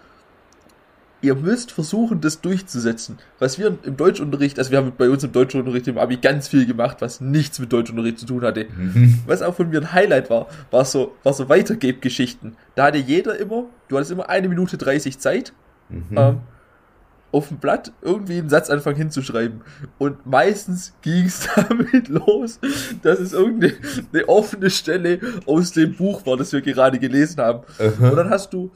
ihr 1.26 1.36
müsst 1.36 1.72
versuchen, 1.72 2.22
das 2.22 2.42
durchzusetzen. 2.42 3.18
Was 3.40 3.58
wir 3.58 3.78
im 3.84 3.98
Deutschunterricht, 3.98 4.60
also 4.60 4.72
wir 4.72 4.78
haben 4.78 4.94
bei 4.98 5.10
uns 5.10 5.24
im 5.24 5.32
Deutschunterricht 5.32 5.88
im 5.88 5.98
Abi 5.98 6.18
ganz 6.18 6.48
viel 6.48 6.66
gemacht, 6.66 6.98
was 7.00 7.20
nichts 7.20 7.60
mit 7.60 7.74
Deutschunterricht 7.74 8.20
zu 8.20 8.26
tun 8.26 8.44
hatte. 8.44 8.66
Mhm. 8.66 9.20
Was 9.26 9.42
auch 9.42 9.56
von 9.56 9.70
mir 9.70 9.82
ein 9.82 9.92
Highlight 9.92 10.30
war, 10.30 10.48
war 10.72 10.86
so, 10.86 11.16
war 11.24 11.34
so 11.34 11.50
Weitergebgeschichten. 11.50 12.56
Da 12.76 12.86
hatte 12.86 13.00
jeder 13.00 13.38
immer, 13.38 13.66
du 13.88 13.96
hattest 13.96 14.12
immer 14.12 14.30
eine 14.30 14.48
Minute 14.48 14.78
30 14.78 15.20
Zeit. 15.20 15.54
Mhm. 15.90 16.06
Ähm, 16.16 16.38
auf 17.36 17.50
dem 17.50 17.58
Blatt 17.58 17.92
irgendwie 18.02 18.38
einen 18.38 18.48
Satzanfang 18.48 18.96
hinzuschreiben. 18.96 19.62
Und 19.98 20.26
meistens 20.26 20.94
ging 21.02 21.26
es 21.26 21.50
damit 21.56 22.08
los, 22.08 22.60
dass 23.02 23.20
es 23.20 23.34
irgendeine 23.34 23.74
eine 24.14 24.30
offene 24.30 24.70
Stelle 24.70 25.20
aus 25.46 25.74
dem 25.74 25.96
Buch 25.96 26.26
war, 26.26 26.38
das 26.38 26.54
wir 26.54 26.62
gerade 26.62 26.98
gelesen 26.98 27.42
haben. 27.42 27.64
Aha. 27.78 28.10
Und 28.10 28.16
dann 28.16 28.30
hast 28.30 28.54
du, 28.54 28.72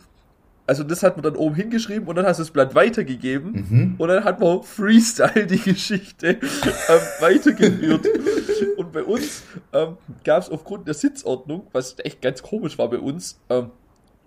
also 0.69 0.83
das 0.83 1.01
hat 1.01 1.17
man 1.17 1.23
dann 1.23 1.35
oben 1.35 1.55
hingeschrieben 1.55 2.07
und 2.07 2.15
dann 2.15 2.27
hast 2.27 2.37
du 2.37 2.43
das 2.43 2.51
Blatt 2.51 2.75
weitergegeben 2.75 3.65
mhm. 3.67 3.95
und 3.97 4.07
dann 4.07 4.23
hat 4.23 4.39
man 4.39 4.61
Freestyle 4.61 5.47
die 5.47 5.57
Geschichte 5.57 6.27
ähm, 6.27 6.99
weitergeführt. 7.19 8.07
und 8.77 8.91
bei 8.91 9.03
uns 9.03 9.41
ähm, 9.73 9.97
gab 10.23 10.43
es 10.43 10.49
aufgrund 10.49 10.87
der 10.87 10.93
Sitzordnung, 10.93 11.65
was 11.71 11.95
echt 12.03 12.21
ganz 12.21 12.43
komisch 12.43 12.77
war 12.77 12.87
bei 12.87 12.99
uns, 12.99 13.41
ähm, 13.49 13.71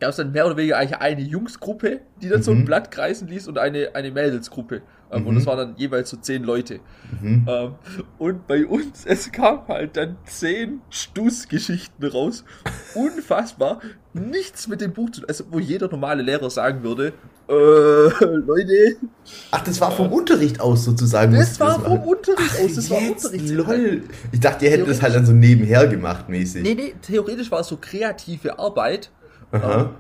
gab 0.01 0.11
es 0.11 0.17
dann 0.17 0.33
mehr 0.33 0.45
oder 0.45 0.57
weniger 0.57 0.79
eigentlich 0.79 0.99
eine 0.99 1.21
Jungsgruppe, 1.21 2.01
die 2.21 2.29
dann 2.29 2.41
mhm. 2.41 2.43
so 2.43 2.51
ein 2.51 2.59
mhm. 2.59 2.65
Blatt 2.65 2.91
kreisen 2.91 3.29
ließ 3.29 3.47
und 3.47 3.59
eine, 3.59 3.95
eine 3.95 4.11
Mädelsgruppe. 4.11 4.83
Ähm, 5.13 5.23
mhm. 5.23 5.29
Und 5.29 5.35
das 5.37 5.47
waren 5.47 5.59
dann 5.59 5.77
jeweils 5.77 6.11
so 6.11 6.17
zehn 6.17 6.43
Leute. 6.43 6.81
Mhm. 7.21 7.47
Ähm, 7.49 7.75
und 8.19 8.47
bei 8.47 8.67
uns, 8.67 9.05
es 9.05 9.31
kam 9.31 9.67
halt 9.69 9.97
dann 9.97 10.17
zehn 10.25 10.81
Stussgeschichten 10.91 12.07
raus. 12.07 12.45
Unfassbar. 12.95 13.81
Nichts 14.15 14.69
mit 14.69 14.81
dem 14.81 14.93
Buch 14.93 15.11
zu 15.11 15.21
tun. 15.21 15.29
Also, 15.29 15.45
wo 15.51 15.59
jeder 15.59 15.89
normale 15.89 16.23
Lehrer 16.23 16.51
sagen 16.51 16.83
würde, 16.83 17.13
äh, 17.49 17.53
Leute. 18.25 18.97
Ach, 19.51 19.63
das 19.65 19.81
war 19.81 19.91
vom 19.93 20.11
äh, 20.11 20.15
Unterricht 20.15 20.61
aus 20.61 20.85
sozusagen. 20.85 21.33
Das 21.35 21.59
war 21.61 21.79
das 21.79 21.87
vom 21.87 22.03
Unterricht 22.03 22.61
aus. 22.63 22.75
Das 22.75 22.91
war 22.91 22.99
Unterricht. 22.99 23.49
Lol. 23.51 24.03
Ich 24.33 24.41
dachte, 24.41 24.65
ihr 24.65 24.71
hättet 24.71 24.89
das 24.89 25.03
halt 25.03 25.15
dann 25.15 25.27
so 25.27 25.33
nebenher 25.33 25.87
gemacht, 25.87 26.29
mäßig. 26.29 26.63
Nee, 26.63 26.75
nee, 26.75 26.95
theoretisch 27.03 27.51
war 27.51 27.61
es 27.61 27.69
so 27.69 27.79
kreative 27.81 28.59
Arbeit 28.59 29.11
ähm, 29.53 29.91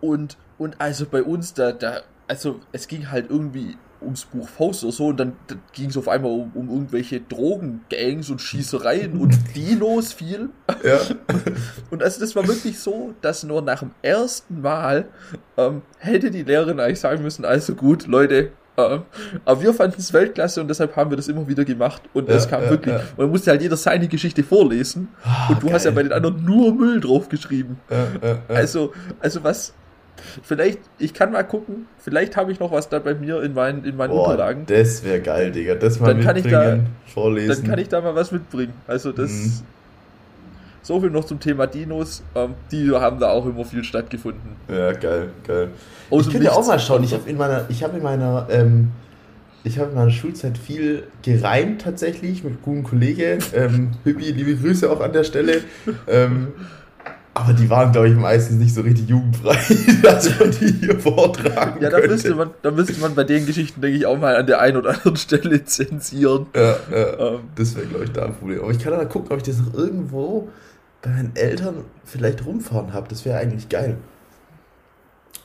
und, 0.00 0.36
und 0.58 0.80
also 0.80 1.06
bei 1.06 1.22
uns, 1.22 1.54
da, 1.54 1.72
da, 1.72 2.00
also 2.28 2.60
es 2.72 2.88
ging 2.88 3.10
halt 3.10 3.30
irgendwie 3.30 3.76
ums 4.06 4.24
Buch 4.24 4.48
Faust 4.48 4.84
oder 4.84 4.92
so 4.92 5.08
und 5.08 5.18
dann, 5.18 5.34
ging 5.72 5.90
es 5.90 5.96
auf 5.96 6.08
einmal 6.08 6.30
um, 6.30 6.52
um 6.54 6.70
irgendwelche 6.70 7.20
Drogengangs 7.20 8.30
und 8.30 8.40
Schießereien 8.40 9.20
und 9.20 9.36
Dinos 9.54 10.12
viel. 10.12 10.48
Ja. 10.82 10.98
Und 11.90 12.02
also 12.02 12.20
das 12.20 12.34
war 12.34 12.46
wirklich 12.48 12.78
so, 12.78 13.14
dass 13.20 13.44
nur 13.44 13.62
nach 13.62 13.80
dem 13.80 13.90
ersten 14.02 14.60
Mal 14.60 15.06
ähm, 15.56 15.82
hätte 15.98 16.30
die 16.30 16.42
Lehrerin 16.42 16.80
eigentlich 16.80 17.00
sagen 17.00 17.22
müssen, 17.22 17.44
also 17.44 17.74
gut, 17.74 18.06
Leute, 18.06 18.50
ähm, 18.76 19.02
aber 19.44 19.62
wir 19.62 19.74
fanden 19.74 19.96
es 19.98 20.12
Weltklasse 20.12 20.60
und 20.60 20.68
deshalb 20.68 20.96
haben 20.96 21.10
wir 21.10 21.16
das 21.16 21.28
immer 21.28 21.46
wieder 21.48 21.64
gemacht. 21.64 22.02
Und 22.12 22.28
es 22.28 22.44
ja, 22.44 22.50
kam 22.50 22.62
ja, 22.64 22.70
wirklich. 22.70 22.94
Ja. 22.94 23.00
Und 23.00 23.18
dann 23.18 23.30
musste 23.30 23.50
halt 23.50 23.62
jeder 23.62 23.76
seine 23.76 24.08
Geschichte 24.08 24.42
vorlesen. 24.42 25.08
Oh, 25.24 25.52
und 25.52 25.62
du 25.62 25.66
geil. 25.66 25.74
hast 25.74 25.84
ja 25.84 25.90
bei 25.90 26.02
den 26.02 26.12
anderen 26.12 26.44
nur 26.44 26.74
Müll 26.74 27.00
draufgeschrieben. 27.00 27.78
Also, 28.48 28.92
also 29.20 29.42
was. 29.42 29.72
Vielleicht, 30.42 30.80
ich 30.98 31.14
kann 31.14 31.32
mal 31.32 31.42
gucken, 31.42 31.86
vielleicht 31.98 32.36
habe 32.36 32.52
ich 32.52 32.60
noch 32.60 32.72
was 32.72 32.88
da 32.88 32.98
bei 32.98 33.14
mir 33.14 33.42
in 33.42 33.54
meinen, 33.54 33.84
in 33.84 33.96
meinen 33.96 34.10
Boah, 34.10 34.24
Unterlagen. 34.28 34.64
Das 34.66 35.04
wäre 35.04 35.20
geil, 35.20 35.52
Digga. 35.52 35.74
Das 35.74 36.00
mal 36.00 36.08
dann 36.08 36.18
mitbringen, 36.18 36.52
kann 36.52 36.76
ich 36.76 36.84
da, 36.84 37.12
vorlesen. 37.12 37.62
Dann 37.62 37.70
kann 37.70 37.78
ich 37.78 37.88
da 37.88 38.00
mal 38.00 38.14
was 38.14 38.32
mitbringen. 38.32 38.72
Also 38.86 39.12
das. 39.12 39.30
Mhm. 39.30 39.52
So 40.82 41.00
viel 41.00 41.10
noch 41.10 41.24
zum 41.24 41.40
Thema 41.40 41.66
Dinos. 41.66 42.22
Ähm, 42.36 42.54
die 42.70 42.88
haben 42.92 43.18
da 43.18 43.30
auch 43.30 43.44
immer 43.44 43.64
viel 43.64 43.82
stattgefunden. 43.82 44.54
Ja, 44.68 44.92
geil, 44.92 45.30
geil. 45.44 45.70
Aus 46.10 46.26
ich 46.26 46.32
könnte 46.32 46.46
ja 46.46 46.52
auch 46.52 46.64
mal 46.64 46.78
schauen. 46.78 47.02
Ich 47.02 47.12
habe 47.12 47.28
in 47.28 47.36
meiner, 47.36 47.64
ich 47.68 47.82
habe 47.82 47.96
in 47.96 48.04
meiner, 48.04 48.46
ähm, 48.50 48.92
ich 49.64 49.80
habe 49.80 49.90
in 49.90 49.96
meiner 49.96 50.12
Schulzeit 50.12 50.56
viel 50.56 51.08
gereimt 51.22 51.82
tatsächlich 51.82 52.44
mit 52.44 52.62
guten 52.62 52.84
Kollegen. 52.84 53.40
Ähm, 53.52 53.90
Hübi, 54.04 54.30
liebe 54.30 54.54
Grüße 54.54 54.88
auch 54.88 55.00
an 55.00 55.12
der 55.12 55.24
Stelle. 55.24 55.62
Ähm, 56.06 56.52
aber 57.36 57.52
die 57.52 57.68
waren, 57.68 57.92
glaube 57.92 58.08
ich, 58.08 58.14
meistens 58.14 58.56
nicht 58.56 58.74
so 58.74 58.80
richtig 58.80 59.10
jugendfrei, 59.10 59.58
dass 60.02 60.40
man 60.40 60.50
die 60.52 60.72
hier 60.72 60.98
vortragen 60.98 61.82
Ja, 61.82 61.90
da 61.90 61.98
müsste, 62.00 62.34
man, 62.34 62.50
da 62.62 62.70
müsste 62.70 62.98
man 62.98 63.14
bei 63.14 63.24
den 63.24 63.44
Geschichten, 63.44 63.82
denke 63.82 63.98
ich, 63.98 64.06
auch 64.06 64.18
mal 64.18 64.36
an 64.36 64.46
der 64.46 64.58
einen 64.60 64.78
oder 64.78 64.94
anderen 64.94 65.16
Stelle 65.16 65.62
zensieren. 65.62 66.46
Ja, 66.56 66.76
ja. 66.90 67.34
Ähm, 67.34 67.40
das 67.54 67.76
wäre, 67.76 67.86
glaube 67.86 68.04
ich, 68.04 68.12
da 68.12 68.24
ein 68.24 68.34
Problem. 68.34 68.62
Aber 68.62 68.70
ich 68.70 68.78
kann 68.78 68.92
dann 68.92 69.06
gucken, 69.10 69.32
ob 69.32 69.36
ich 69.36 69.42
das 69.42 69.58
noch 69.58 69.74
irgendwo 69.74 70.48
bei 71.02 71.10
meinen 71.10 71.32
Eltern 71.34 71.84
vielleicht 72.04 72.46
rumfahren 72.46 72.94
habe. 72.94 73.06
Das 73.08 73.26
wäre 73.26 73.36
eigentlich 73.36 73.68
geil. 73.68 73.98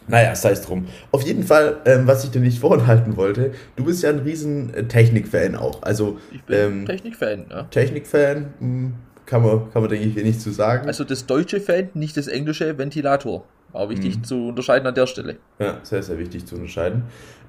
Naja, 0.08 0.34
sei 0.34 0.52
es 0.52 0.62
drum. 0.62 0.88
Auf 1.12 1.24
jeden 1.24 1.44
Fall, 1.44 1.82
ähm, 1.84 2.08
was 2.08 2.24
ich 2.24 2.32
dir 2.32 2.40
nicht 2.40 2.60
vorenthalten 2.60 3.18
wollte, 3.18 3.52
du 3.76 3.84
bist 3.84 4.02
ja 4.02 4.10
ein 4.10 4.20
riesen 4.20 4.74
äh, 4.74 4.86
Technik-Fan 4.86 5.58
auch. 5.58 5.84
Also, 5.84 6.20
ich 6.32 6.42
bin 6.44 6.58
ähm, 6.58 6.86
Technik-Fan, 6.86 7.46
ja. 7.50 7.64
Technik-Fan, 7.64 8.54
hm, 8.60 8.94
kann 9.32 9.44
man, 9.44 9.72
kann 9.72 9.82
man, 9.82 9.90
denke 9.90 10.06
ich, 10.06 10.24
nicht 10.26 10.42
zu 10.42 10.52
sagen. 10.52 10.88
Also 10.88 11.06
das 11.06 11.26
deutsche 11.26 11.62
Fan, 11.62 11.88
nicht 11.94 12.18
das 12.18 12.28
englische 12.28 12.78
Ventilator. 12.78 13.46
War 13.72 13.90
wichtig 13.90 14.18
mhm. 14.18 14.24
zu 14.26 14.48
unterscheiden 14.50 14.86
an 14.86 14.94
der 14.94 15.08
Stelle. 15.08 15.38
Ja, 15.58 15.80
sehr, 15.84 16.04
sehr 16.04 16.20
wichtig 16.20 16.46
zu 16.46 16.56
unterscheiden. 16.56 17.04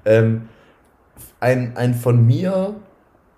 Ähm, 0.05 0.43
ein, 1.41 1.75
ein 1.75 1.93
von 1.93 2.25
mir 2.25 2.73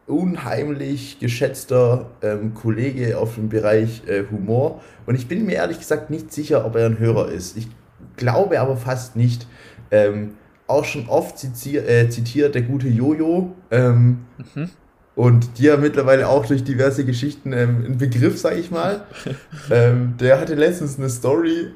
unheimlich 0.06 1.18
geschätzter 1.18 2.06
ähm, 2.22 2.54
Kollege 2.54 3.18
auf 3.18 3.34
dem 3.34 3.50
Bereich 3.50 4.04
äh, 4.06 4.26
Humor. 4.30 4.84
Und 5.08 5.16
ich 5.16 5.28
bin 5.28 5.48
mir 5.48 5.56
ehrlich 5.56 5.80
gesagt 5.80 6.12
nicht 6.12 6.32
sicher, 6.32 6.68
ob 6.68 6.76
er 6.76 6.86
ein 6.86 7.00
Hörer 7.00 7.30
ist. 7.30 7.58
Ich 7.58 7.68
glaube 8.16 8.60
aber 8.60 8.78
fast 8.78 9.16
nicht. 9.16 9.48
Ähm, 9.90 10.36
auch 10.68 10.86
schon 10.86 11.10
oft 11.10 11.40
zitiert, 11.40 11.90
äh, 11.90 12.10
zitiert 12.10 12.54
der 12.54 12.62
gute 12.62 12.90
Jojo. 12.90 13.56
Ähm, 13.72 14.26
mhm. 14.54 14.70
Und 15.16 15.60
dir 15.60 15.78
mittlerweile 15.78 16.28
auch 16.28 16.46
durch 16.46 16.64
diverse 16.64 17.06
Geschichten 17.06 17.54
ähm, 17.54 17.86
ein 17.88 17.98
Begriff, 17.98 18.38
sag 18.38 18.58
ich 18.58 18.70
mal. 18.70 19.06
ähm, 19.72 20.16
der 20.20 20.40
hatte 20.40 20.56
letztens 20.56 21.00
eine 21.00 21.10
Story, 21.10 21.68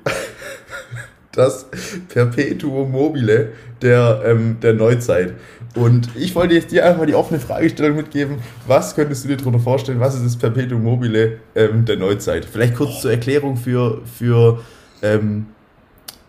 das 1.31 1.67
Perpetuum 2.09 2.91
mobile 2.91 3.53
der, 3.81 4.21
ähm, 4.25 4.57
der 4.61 4.73
Neuzeit. 4.73 5.35
Und 5.75 6.09
ich 6.15 6.35
wollte 6.35 6.55
jetzt 6.55 6.71
dir 6.71 6.85
einfach 6.85 7.05
die 7.05 7.15
offene 7.15 7.39
Fragestellung 7.39 7.95
mitgeben. 7.95 8.37
Was 8.67 8.95
könntest 8.95 9.23
du 9.23 9.29
dir 9.29 9.37
darunter 9.37 9.59
vorstellen? 9.59 9.99
Was 10.01 10.15
ist 10.15 10.25
das 10.25 10.35
Perpetuum 10.35 10.83
mobile 10.83 11.37
ähm, 11.55 11.85
der 11.85 11.95
Neuzeit? 11.95 12.43
Vielleicht 12.43 12.75
kurz 12.75 12.91
oh. 12.97 13.01
zur 13.01 13.11
Erklärung 13.11 13.55
für, 13.55 14.01
für, 14.05 14.59
ähm, 15.01 15.45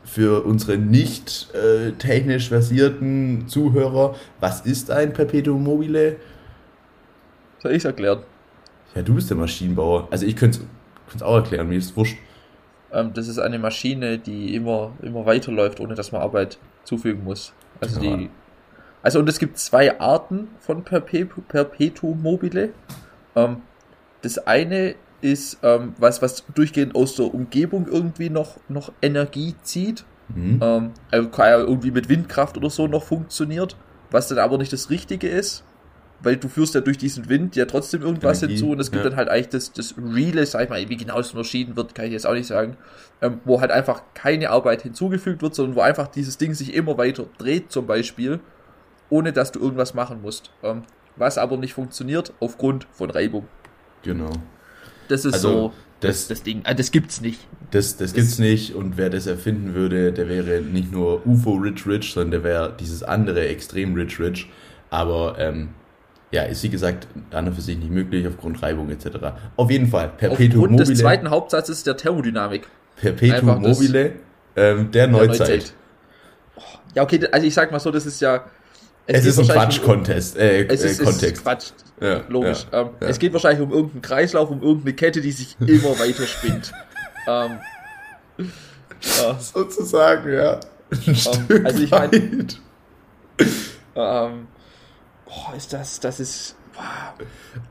für 0.05 0.45
unsere 0.45 0.77
nicht 0.77 1.49
äh, 1.55 1.93
technisch 1.93 2.51
versierten 2.51 3.49
Zuhörer. 3.49 4.15
Was 4.39 4.61
ist 4.61 4.93
ein 4.93 5.13
Perpetuum 5.13 5.65
mobile? 5.65 6.17
Soll 7.63 7.73
ich 7.73 7.79
es 7.79 7.85
erklären? 7.85 8.23
Ja, 8.95 9.03
du 9.03 9.15
bist 9.15 9.31
der 9.31 9.37
Maschinenbauer. 9.37 10.09
Also 10.11 10.27
ich 10.27 10.35
könnte 10.35 10.61
es 11.15 11.23
auch 11.23 11.37
erklären, 11.37 11.69
mir 11.69 11.79
ist 11.79 11.97
wurscht. 11.97 12.17
Ähm, 12.93 13.13
das 13.15 13.29
ist 13.29 13.39
eine 13.39 13.59
Maschine, 13.59 14.19
die 14.19 14.55
immer, 14.55 14.93
immer 15.03 15.27
weiterläuft, 15.27 15.81
ohne 15.81 15.95
dass 15.95 16.13
man 16.13 16.23
Arbeit 16.23 16.59
zufügen 16.85 17.25
muss. 17.25 17.53
Also 17.81 18.01
ja. 18.01 18.17
die. 18.17 18.31
Also 19.03 19.19
und 19.19 19.29
es 19.29 19.39
gibt 19.39 19.59
zwei 19.59 19.99
Arten 20.01 20.49
von 20.61 20.83
Perpetu 20.83 21.41
Perpetuum 21.43 22.21
mobile. 22.23 22.71
Ähm, 23.37 23.59
das 24.23 24.39
eine 24.39 24.95
ist 25.21 25.59
ähm, 25.63 25.95
was, 25.99 26.21
was 26.23 26.45
durchgehend 26.55 26.95
aus 26.95 27.15
der 27.15 27.33
Umgebung 27.33 27.87
irgendwie 27.87 28.31
noch, 28.31 28.57
noch 28.69 28.93
Energie 29.01 29.55
zieht. 29.63 30.05
Mhm. 30.29 30.61
Ähm, 30.63 30.91
also 31.11 31.29
irgendwie 31.39 31.91
mit 31.91 32.09
Windkraft 32.09 32.57
oder 32.57 32.71
so 32.71 32.87
noch 32.87 33.05
funktioniert, 33.05 33.77
was 34.11 34.29
dann 34.29 34.39
aber 34.39 34.59
nicht 34.59 34.73
das 34.73 34.91
Richtige 34.91 35.29
ist 35.29 35.65
weil 36.23 36.37
du 36.37 36.49
führst 36.49 36.75
ja 36.75 36.81
durch 36.81 36.99
diesen 36.99 37.29
Wind 37.29 37.57
ja 37.57 37.65
trotzdem 37.65 38.03
irgendwas 38.03 38.43
Energie, 38.43 38.59
hinzu 38.59 38.73
und 38.73 38.81
es 38.81 38.91
gibt 38.91 39.05
ja. 39.05 39.11
dann 39.11 39.19
halt 39.19 39.29
eigentlich 39.29 39.49
das, 39.49 39.73
das 39.73 39.95
Reale, 39.97 40.45
sag 40.47 40.65
ich 40.65 40.69
mal, 40.71 40.89
wie 40.89 40.97
genau 40.97 41.19
es 41.19 41.31
unterschieden 41.31 41.77
wird, 41.77 41.95
kann 41.95 42.07
ich 42.07 42.13
jetzt 42.13 42.27
auch 42.27 42.35
nicht 42.35 42.47
sagen, 42.47 42.77
ähm, 43.23 43.41
wo 43.45 43.61
halt 43.61 43.71
einfach 43.71 44.03
keine 44.15 44.51
Arbeit 44.51 44.83
hinzugefügt 44.83 45.43
wird, 45.43 45.55
sondern 45.55 45.77
wo 45.77 45.81
einfach 45.81 46.09
dieses 46.09 46.39
Ding 46.39 46.55
sich 46.55 46.75
immer 46.75 46.99
weiter 46.99 47.27
dreht 47.39 47.73
zum 47.73 47.87
Beispiel, 47.87 48.41
ohne 49.09 49.33
dass 49.33 49.53
du 49.53 49.61
irgendwas 49.61 49.95
machen 49.95 50.23
musst. 50.23 50.51
Ähm, 50.63 50.83
was 51.17 51.39
aber 51.39 51.57
nicht 51.57 51.75
funktioniert 51.75 52.33
aufgrund 52.41 52.87
von 52.93 53.11
Reibung. 53.11 53.47
Genau. 54.03 54.31
Das 55.09 55.25
ist 55.25 55.35
also, 55.35 55.49
so 55.49 55.73
das, 56.01 56.29
das, 56.29 56.43
Ding. 56.43 56.63
Ah, 56.65 56.75
das 56.75 56.91
gibt's 56.93 57.21
nicht. 57.21 57.41
Das, 57.71 57.97
das, 57.97 57.99
das 57.99 58.15
gibt's 58.15 58.39
nicht 58.39 58.75
und 58.75 58.97
wer 58.97 59.11
das 59.11 59.27
erfinden 59.27 59.75
würde, 59.75 60.13
der 60.13 60.29
wäre 60.29 60.61
nicht 60.61 60.91
nur 60.93 61.27
UFO 61.27 61.55
Rich 61.55 61.87
Rich, 61.87 62.13
sondern 62.13 62.31
der 62.31 62.45
wäre 62.45 62.77
dieses 62.79 63.03
andere 63.03 63.47
extrem 63.49 63.95
Rich 63.95 64.19
Rich. 64.19 64.49
Aber 64.89 65.37
ähm, 65.39 65.71
ja, 66.31 66.43
ist 66.45 66.63
wie 66.63 66.69
gesagt 66.69 67.09
an 67.33 67.49
und 67.49 67.55
für 67.55 67.61
sich 67.61 67.77
nicht 67.77 67.91
möglich 67.91 68.27
aufgrund 68.27 68.63
Reibung 68.63 68.91
etc. 68.91 69.07
Auf 69.57 69.71
jeden 69.71 69.89
Fall, 69.89 70.13
Perpetuum 70.17 70.63
aufgrund 70.63 70.73
mobile. 70.73 70.89
des 70.89 70.99
zweiten 70.99 71.31
Hauptsatzes 71.31 71.83
der 71.83 71.97
Thermodynamik. 71.97 72.69
Perpetuum 72.97 73.61
mobile 73.63 74.13
ähm, 74.57 74.91
der, 74.91 75.07
Neuzeit. 75.07 75.39
Neuzeit. 75.39 75.75
Ja, 76.95 77.03
okay, 77.03 77.27
also 77.31 77.47
ich 77.47 77.55
sag 77.55 77.71
mal 77.73 77.81
so, 77.81 77.91
das 77.91 78.07
ist 78.07 78.21
ja. 78.21 78.45
Es, 79.07 79.25
es 79.25 79.39
ist 79.39 79.51
ein 79.51 79.57
Quatsch-Contest. 79.57 80.37
Äh, 80.37 80.67
es 80.67 80.85
ist, 80.85 81.01
äh, 81.01 81.05
Kontext. 81.05 81.37
Ist 81.37 81.43
Quatsch. 81.43 81.71
Ja, 82.01 82.23
logisch. 82.29 82.67
Ja, 82.71 82.83
ähm, 82.83 82.91
ja. 83.01 83.09
Es 83.09 83.19
geht 83.19 83.33
wahrscheinlich 83.33 83.63
um 83.63 83.73
irgendeinen 83.73 84.03
Kreislauf, 84.03 84.51
um 84.51 84.63
irgendeine 84.63 84.95
Kette, 84.95 85.21
die 85.21 85.33
sich 85.33 85.57
immer 85.61 85.99
weiter 85.99 86.27
spinnt. 86.27 86.73
ähm, 87.27 87.59
äh, 88.39 88.45
Sozusagen, 89.39 90.33
ja. 90.33 90.61
Ähm, 91.07 91.67
also 91.67 91.83
ich 91.83 91.91
meine. 91.91 92.47
Boah, 95.31 95.55
ist 95.57 95.73
das, 95.73 96.01
das 96.01 96.21
ist. 96.21 96.57
Boah. 96.75 97.15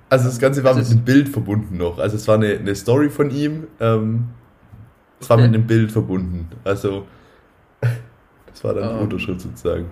Also 0.09 0.25
das 0.25 0.39
Ganze 0.39 0.63
war 0.63 0.73
das 0.73 0.89
mit 0.89 0.97
einem 0.97 1.05
Bild 1.05 1.29
verbunden 1.29 1.77
noch. 1.77 1.99
Also 1.99 2.15
es 2.15 2.27
war 2.27 2.35
eine, 2.35 2.57
eine 2.57 2.75
Story 2.75 3.09
von 3.09 3.29
ihm. 3.29 3.67
Ähm, 3.79 4.29
es 5.19 5.29
war 5.29 5.37
mit 5.37 5.47
einem 5.47 5.67
Bild 5.67 5.91
verbunden. 5.91 6.49
Also 6.63 7.05
das 8.45 8.63
war 8.63 8.73
dann 8.73 8.89
um, 8.89 8.99
Fotoschritt 8.99 9.41
sozusagen. 9.41 9.89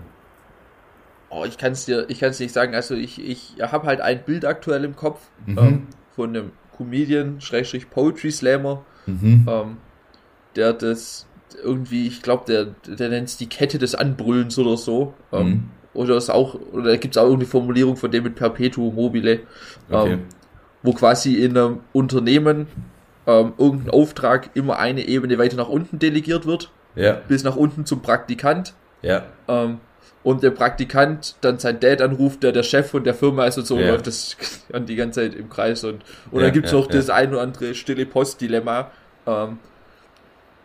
Oh, 1.30 1.44
ich 1.46 1.58
kann 1.58 1.74
es 1.74 1.86
dir, 1.86 2.06
ich 2.10 2.20
kann 2.20 2.30
es 2.30 2.40
nicht 2.40 2.54
sagen. 2.54 2.74
Also 2.74 2.96
ich, 2.96 3.20
ich 3.20 3.56
habe 3.62 3.86
halt 3.86 4.02
ein 4.02 4.24
Bild 4.24 4.46
aktuell 4.46 4.84
im 4.86 4.96
Kopf 4.96 5.22
mhm. 5.46 5.58
ähm, 5.58 5.88
von 6.16 6.30
einem 6.30 6.52
Comedian, 6.76 7.42
Schrägstrich 7.42 7.90
Poetry 7.90 8.32
Slammer, 8.32 8.84
mhm. 9.06 9.46
ähm, 9.48 9.78
der 10.56 10.74
das 10.74 11.28
irgendwie, 11.64 12.08
ich 12.08 12.22
glaube, 12.22 12.46
der, 12.48 12.96
der 12.96 13.10
nennt 13.10 13.30
es 13.30 13.38
die 13.38 13.48
Kette 13.48 13.78
des 13.78 13.96
Anbrüllens 13.96 14.58
oder 14.58 14.78
so. 14.78 15.14
Ähm, 15.32 15.48
mhm. 15.48 15.70
Oder 15.98 16.16
ist 16.16 16.30
auch, 16.30 16.60
oder 16.72 16.96
gibt 16.98 17.16
es 17.16 17.18
auch 17.18 17.24
irgendeine 17.24 17.50
Formulierung 17.50 17.98
von 17.98 18.12
dem 18.12 18.24
mit 18.24 18.36
Perpetuum 18.36 18.94
mobile, 18.94 19.40
okay. 19.90 20.14
ähm, 20.14 20.26
wo 20.84 20.94
quasi 20.94 21.36
in 21.36 21.58
einem 21.58 21.80
Unternehmen 21.92 22.68
ähm, 23.26 23.54
irgendein 23.58 23.90
Auftrag 23.90 24.52
immer 24.54 24.78
eine 24.78 25.08
Ebene 25.08 25.40
weiter 25.40 25.58
nach 25.58 25.70
unten 25.70 25.98
delegiert 25.98 26.46
wird. 26.46 26.72
Ja. 26.96 27.14
Bis 27.28 27.44
nach 27.44 27.56
unten 27.56 27.86
zum 27.86 28.02
Praktikant. 28.02 28.74
Ja. 29.02 29.24
Ähm, 29.48 29.80
und 30.24 30.44
der 30.44 30.52
Praktikant 30.52 31.36
dann 31.42 31.58
sein 31.58 31.80
Dad 31.80 32.02
anruft, 32.02 32.44
der 32.44 32.52
der 32.52 32.64
Chef 32.64 32.92
von 32.92 33.04
der 33.04 33.16
Firma 33.16 33.46
ist 33.46 33.58
und 33.58 33.66
so 33.66 33.80
ja. 33.80 33.90
läuft 33.92 34.06
das 34.06 34.38
dann 34.70 34.86
die 34.86 34.96
ganze 34.96 35.22
Zeit 35.22 35.36
im 35.36 35.50
Kreis 35.50 35.84
und 35.84 36.04
und 36.32 36.40
ja, 36.40 36.46
dann 36.46 36.54
gibt's 36.54 36.72
ja, 36.72 36.78
noch 36.78 36.88
das 36.88 37.10
ein 37.10 37.32
oder 37.32 37.42
andere 37.42 37.74
stille 37.74 38.06
Post-Dilemma. 38.06 38.92
Ähm, 39.26 39.58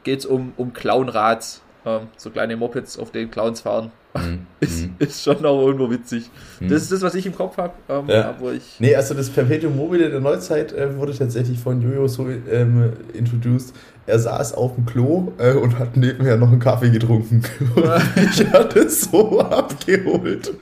geht's 0.03 0.27
um, 0.27 0.53
um 0.59 0.75
Clownrads, 0.75 1.62
ähm, 1.87 2.09
so 2.18 2.31
kleine 2.31 2.57
Mopeds, 2.57 2.99
auf 2.99 3.12
denen 3.12 3.31
Clowns 3.31 3.62
fahren. 3.62 3.92
Mhm. 4.14 4.46
Ist, 4.61 4.83
mhm. 4.83 4.94
ist 5.01 5.25
schon 5.25 5.44
auch 5.44 5.66
irgendwo 5.66 5.90
witzig. 5.90 6.31
Mhm. 6.61 6.68
Das 6.68 6.83
ist 6.83 6.92
das, 6.92 7.03
was 7.03 7.14
ich 7.16 7.27
im 7.27 7.35
Kopf 7.35 7.57
habe. 7.57 7.72
Ähm, 7.88 8.05
ja. 8.09 8.37
ich 8.55 8.79
nee, 8.79 8.94
also 8.94 9.12
das 9.12 9.29
Perpetuum 9.29 9.77
mobile 9.77 10.09
der 10.09 10.20
Neuzeit 10.20 10.72
äh, 10.72 10.96
wurde 10.96 11.16
tatsächlich 11.16 11.59
von 11.59 11.83
Jojo 11.83 12.07
so 12.07 12.29
ähm, 12.29 12.92
introduced. 13.12 13.75
Er 14.07 14.20
saß 14.20 14.55
auf 14.55 14.77
dem 14.77 14.87
Klo 14.87 15.33
äh, 15.38 15.55
und 15.55 15.79
hat 15.81 15.96
nebenher 15.96 16.37
noch 16.37 16.48
einen 16.48 16.61
Kaffee 16.61 16.90
getrunken. 16.90 17.42
Ich 18.31 18.46
hatte 18.53 18.81
es 18.81 19.03
so 19.03 19.40
abgeholt. 19.40 20.53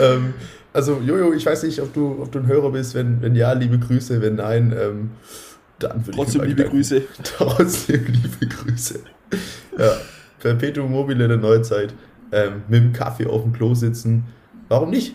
ähm, 0.00 0.34
also 0.72 1.00
Jojo, 1.04 1.32
ich 1.32 1.46
weiß 1.46 1.62
nicht, 1.64 1.80
ob 1.80 1.92
du, 1.94 2.18
ob 2.20 2.32
du 2.32 2.40
ein 2.40 2.46
Hörer 2.46 2.70
bist. 2.70 2.94
Wenn, 2.94 3.22
wenn 3.22 3.36
ja, 3.36 3.52
liebe 3.52 3.78
Grüße. 3.78 4.20
Wenn 4.20 4.36
nein, 4.36 4.74
ähm, 4.76 5.10
dann 5.78 6.04
würde 6.04 6.10
ich 6.10 6.16
Trotzdem 6.16 6.42
liebe 6.42 6.64
Grüße. 6.64 7.02
Trotzdem 7.22 8.06
liebe 8.06 8.54
Grüße. 8.54 9.00
Ja, 9.78 9.92
Perpetuum 10.40 10.90
mobile 10.90 11.28
der 11.28 11.36
Neuzeit 11.36 11.94
ähm, 12.32 12.62
mit 12.68 12.82
dem 12.82 12.92
Kaffee 12.92 13.26
auf 13.26 13.42
dem 13.42 13.52
Klo 13.52 13.74
sitzen. 13.74 14.24
Warum 14.68 14.90
nicht? 14.90 15.14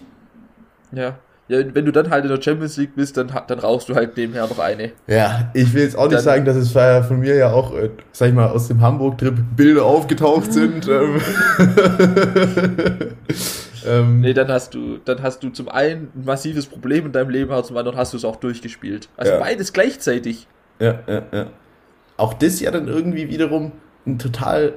Ja. 0.92 1.18
Ja, 1.48 1.60
wenn 1.76 1.86
du 1.86 1.92
dann 1.92 2.10
halt 2.10 2.24
in 2.26 2.32
der 2.32 2.42
Champions 2.42 2.76
League 2.78 2.96
bist, 2.96 3.18
dann, 3.18 3.32
dann 3.48 3.60
rauchst 3.60 3.88
du 3.88 3.94
halt 3.94 4.18
nebenher 4.18 4.48
noch 4.48 4.58
eine. 4.58 4.94
Ja, 5.06 5.52
ich 5.54 5.72
will 5.76 5.84
jetzt 5.84 5.96
auch 5.96 6.06
nicht 6.06 6.16
dann, 6.16 6.24
sagen, 6.24 6.46
dass 6.46 6.56
es 6.56 6.72
von 6.72 7.20
mir 7.20 7.36
ja 7.36 7.52
auch, 7.52 7.76
äh, 7.76 7.92
sag 8.12 8.30
ich 8.30 8.34
mal, 8.34 8.48
aus 8.48 8.68
dem 8.68 8.82
Hamburg-Trip 8.82 9.36
Bilder 9.56 9.86
aufgetaucht 9.86 10.52
sind. 10.52 10.88
ähm, 10.90 11.22
ähm 13.86 14.22
nee, 14.22 14.34
dann 14.34 14.48
hast 14.48 14.74
du, 14.74 14.98
dann 15.06 15.22
hast 15.22 15.44
du 15.44 15.50
zum 15.50 15.70
einen 15.70 16.10
ein 16.16 16.26
massives 16.26 16.66
Problem 16.66 17.06
in 17.06 17.12
deinem 17.12 17.30
Leben, 17.30 17.52
aber 17.52 17.64
zum 17.64 17.78
anderen 17.78 17.96
hast 17.96 18.14
du 18.14 18.18
es 18.18 18.26
auch 18.26 18.38
durchgespielt. 18.38 19.08
Also 19.16 19.34
ja. 19.34 19.40
beides 19.40 19.72
gleichzeitig. 19.72 20.48
Ja, 20.80 21.00
ja, 21.06 21.22
ja. 21.32 21.46
Auch 22.18 22.34
das 22.34 22.60
ja 22.60 22.72
dann 22.72 22.88
irgendwie 22.88 23.30
wiederum 23.30 23.72
ein 24.08 24.18
total 24.18 24.74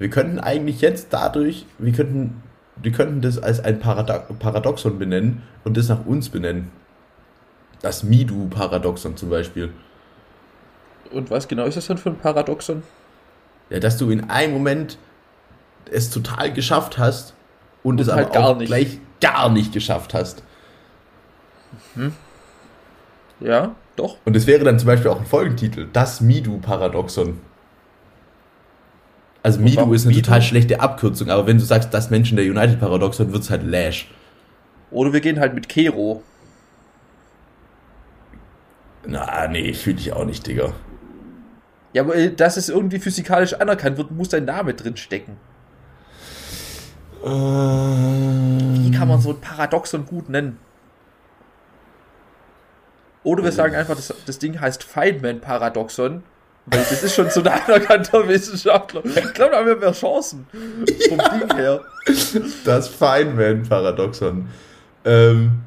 wir 0.00 0.08
könnten 0.08 0.40
eigentlich 0.40 0.80
jetzt 0.80 1.08
dadurch, 1.10 1.66
wir 1.78 1.92
könnten, 1.92 2.42
wir 2.76 2.90
könnten 2.90 3.20
das 3.20 3.38
als 3.38 3.60
ein 3.62 3.78
Paradox 3.78 4.24
Paradoxon 4.38 4.98
benennen 4.98 5.42
und 5.62 5.76
das 5.76 5.88
nach 5.88 6.06
uns 6.06 6.30
benennen. 6.30 6.72
Das 7.82 8.02
Midu-Paradoxon 8.02 9.16
zum 9.16 9.28
Beispiel. 9.28 9.72
Und 11.12 11.30
was 11.30 11.48
genau 11.48 11.64
ist 11.64 11.76
das 11.76 11.86
denn 11.86 11.98
für 11.98 12.08
ein 12.08 12.16
Paradoxon? 12.16 12.82
Ja, 13.68 13.78
dass 13.78 13.98
du 13.98 14.10
in 14.10 14.30
einem 14.30 14.54
Moment 14.54 14.96
es 15.90 16.10
total 16.10 16.52
geschafft 16.52 16.96
hast 16.96 17.34
und, 17.82 18.00
und 18.00 18.00
es 18.00 18.12
halt 18.12 18.34
aber 18.34 18.46
auch 18.46 18.56
nicht. 18.56 18.68
gleich 18.68 18.98
gar 19.20 19.50
nicht 19.50 19.72
geschafft 19.72 20.14
hast. 20.14 20.42
Mhm. 21.94 22.14
Ja, 23.40 23.74
doch. 23.96 24.16
Und 24.24 24.34
es 24.34 24.46
wäre 24.46 24.64
dann 24.64 24.78
zum 24.78 24.86
Beispiel 24.86 25.10
auch 25.10 25.20
ein 25.20 25.26
Folgentitel, 25.26 25.88
das 25.92 26.22
Midu-Paradoxon. 26.22 27.38
Also 29.42 29.60
Midu 29.60 29.92
ist 29.92 30.04
eine 30.04 30.14
Midu? 30.14 30.26
total 30.26 30.42
schlechte 30.42 30.80
Abkürzung, 30.80 31.30
aber 31.30 31.46
wenn 31.46 31.58
du 31.58 31.64
sagst, 31.64 31.94
das 31.94 32.10
Menschen 32.10 32.36
der 32.36 32.44
United-Paradoxon, 32.44 33.32
wird 33.32 33.42
es 33.42 33.50
halt 33.50 33.62
Lash. 33.64 34.10
Oder 34.90 35.12
wir 35.12 35.20
gehen 35.20 35.40
halt 35.40 35.54
mit 35.54 35.68
Kero. 35.68 36.22
Na, 39.06 39.48
nee, 39.48 39.72
fühle 39.72 39.98
ich 39.98 40.12
auch 40.12 40.24
nicht, 40.24 40.46
Digga. 40.46 40.74
Ja, 41.92 42.02
aber 42.02 42.16
äh, 42.16 42.32
dass 42.32 42.56
es 42.56 42.68
irgendwie 42.68 42.98
physikalisch 42.98 43.54
anerkannt 43.54 43.96
wird, 43.96 44.10
muss 44.10 44.28
dein 44.28 44.44
Name 44.44 44.74
drin 44.74 44.96
stecken. 44.96 45.36
Ähm. 47.24 48.84
Wie 48.84 48.90
kann 48.90 49.08
man 49.08 49.20
so 49.20 49.30
ein 49.30 49.40
Paradoxon 49.40 50.06
gut 50.06 50.28
nennen? 50.28 50.58
Oder 53.22 53.44
wir 53.44 53.52
sagen 53.52 53.74
einfach, 53.74 53.96
das, 53.96 54.14
das 54.24 54.38
Ding 54.38 54.60
heißt 54.60 54.82
Feynman-Paradoxon 54.82 56.22
das 56.70 57.02
ist 57.02 57.14
schon 57.14 57.30
so 57.30 57.40
ein 57.40 57.48
anerkannter 57.48 58.26
Wissenschaftler. 58.28 59.02
Ich 59.04 59.34
glaube, 59.34 59.52
da 59.52 59.58
haben 59.58 59.66
wir 59.66 59.76
mehr 59.76 59.92
Chancen. 59.92 60.46
Vom 61.08 61.18
ja. 61.18 61.38
Ding 61.38 61.56
her. 61.56 61.80
Das 62.64 62.88
Feynman-Paradoxon. 62.88 64.46
Ähm, 65.04 65.62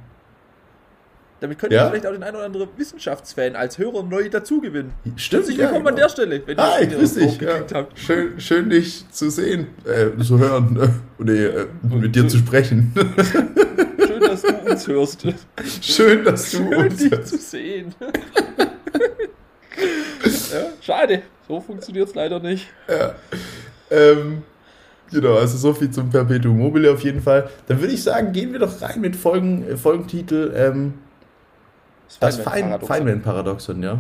damit 1.44 1.60
könnte 1.60 1.76
ja? 1.76 1.88
vielleicht 1.90 2.08
auch 2.08 2.14
den 2.14 2.24
einen 2.24 2.38
oder 2.38 2.46
anderen 2.46 2.70
Wissenschaftsfan 2.78 3.58
als 3.58 3.78
Hörer 3.78 4.04
neu 4.04 4.30
dazugewinnen. 4.30 4.94
Stimmt. 5.18 5.42
Herzlich 5.42 5.58
willkommen 5.58 5.76
ja, 5.76 5.80
genau. 5.80 5.90
an 5.90 5.96
der 5.98 6.08
Stelle, 6.08 6.42
wenn 6.46 6.58
ah, 6.58 6.80
ihr 6.80 6.88
grüß 6.88 7.16
dich. 7.16 7.42
Ja. 7.42 7.60
Habt. 7.74 8.00
Schön, 8.00 8.40
schön, 8.40 8.70
dich 8.70 9.04
zu 9.12 9.30
sehen, 9.30 9.68
äh, 9.84 10.12
zu 10.24 10.40
hören, 10.40 10.80
äh, 10.82 10.88
nee, 11.22 11.44
äh, 11.44 11.68
mit 11.84 12.16
dir 12.16 12.30
zu 12.30 12.38
sprechen. 12.38 12.94
Schön, 12.96 14.22
dass 14.22 14.42
du 14.42 14.54
uns 14.54 14.88
hörst. 14.88 15.28
Schön, 15.82 16.24
dass 16.24 16.52
du 16.52 16.60
schön, 16.60 16.76
uns 16.76 16.96
dich 16.96 17.12
hörst. 17.12 17.28
zu 17.28 17.38
sehen. 17.38 17.94
ja, 18.02 18.08
schade, 20.84 21.24
so 21.48 21.60
funktioniert 21.60 22.10
es 22.10 22.16
leider 22.16 22.40
nicht. 22.40 22.68
Ja. 22.88 23.16
Ähm, 23.90 24.44
Genau, 25.14 25.36
also 25.36 25.58
so 25.58 25.74
viel 25.74 25.92
zum 25.92 26.10
Perpetuum 26.10 26.58
mobile 26.58 26.92
auf 26.92 27.04
jeden 27.04 27.22
Fall. 27.22 27.48
Dann 27.68 27.80
würde 27.80 27.94
ich 27.94 28.02
sagen, 28.02 28.32
gehen 28.34 28.52
wir 28.52 28.60
doch 28.60 28.82
rein 28.82 29.00
mit 29.00 29.16
Folgen, 29.16 29.64
äh, 29.68 29.78
Folgentitel. 29.78 30.52
Ähm, 30.56 30.96
das 32.20 32.38
Feynman-Paradoxon, 32.38 33.84
ja. 33.84 34.00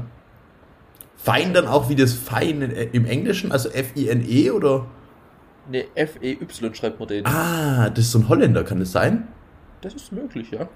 Fein 1.18 1.54
dann 1.54 1.68
auch 1.68 1.88
wie 1.90 1.96
das 1.96 2.14
Fein 2.14 2.62
im 2.62 3.06
Englischen, 3.06 3.52
also 3.52 3.70
F-I-N-E 3.70 4.52
oder? 4.52 4.88
Ne, 5.70 5.86
F-E-Y 5.96 6.74
schreibt 6.76 7.00
man 7.00 7.08
den. 7.08 7.26
Ah, 7.26 7.90
das 7.90 8.06
ist 8.06 8.12
so 8.12 8.20
ein 8.20 8.30
Holländer, 8.30 8.64
kann 8.64 8.80
das 8.80 8.92
sein? 8.92 9.28
Das 9.82 9.94
ist 9.94 10.12
möglich, 10.12 10.52
ja. 10.52 10.68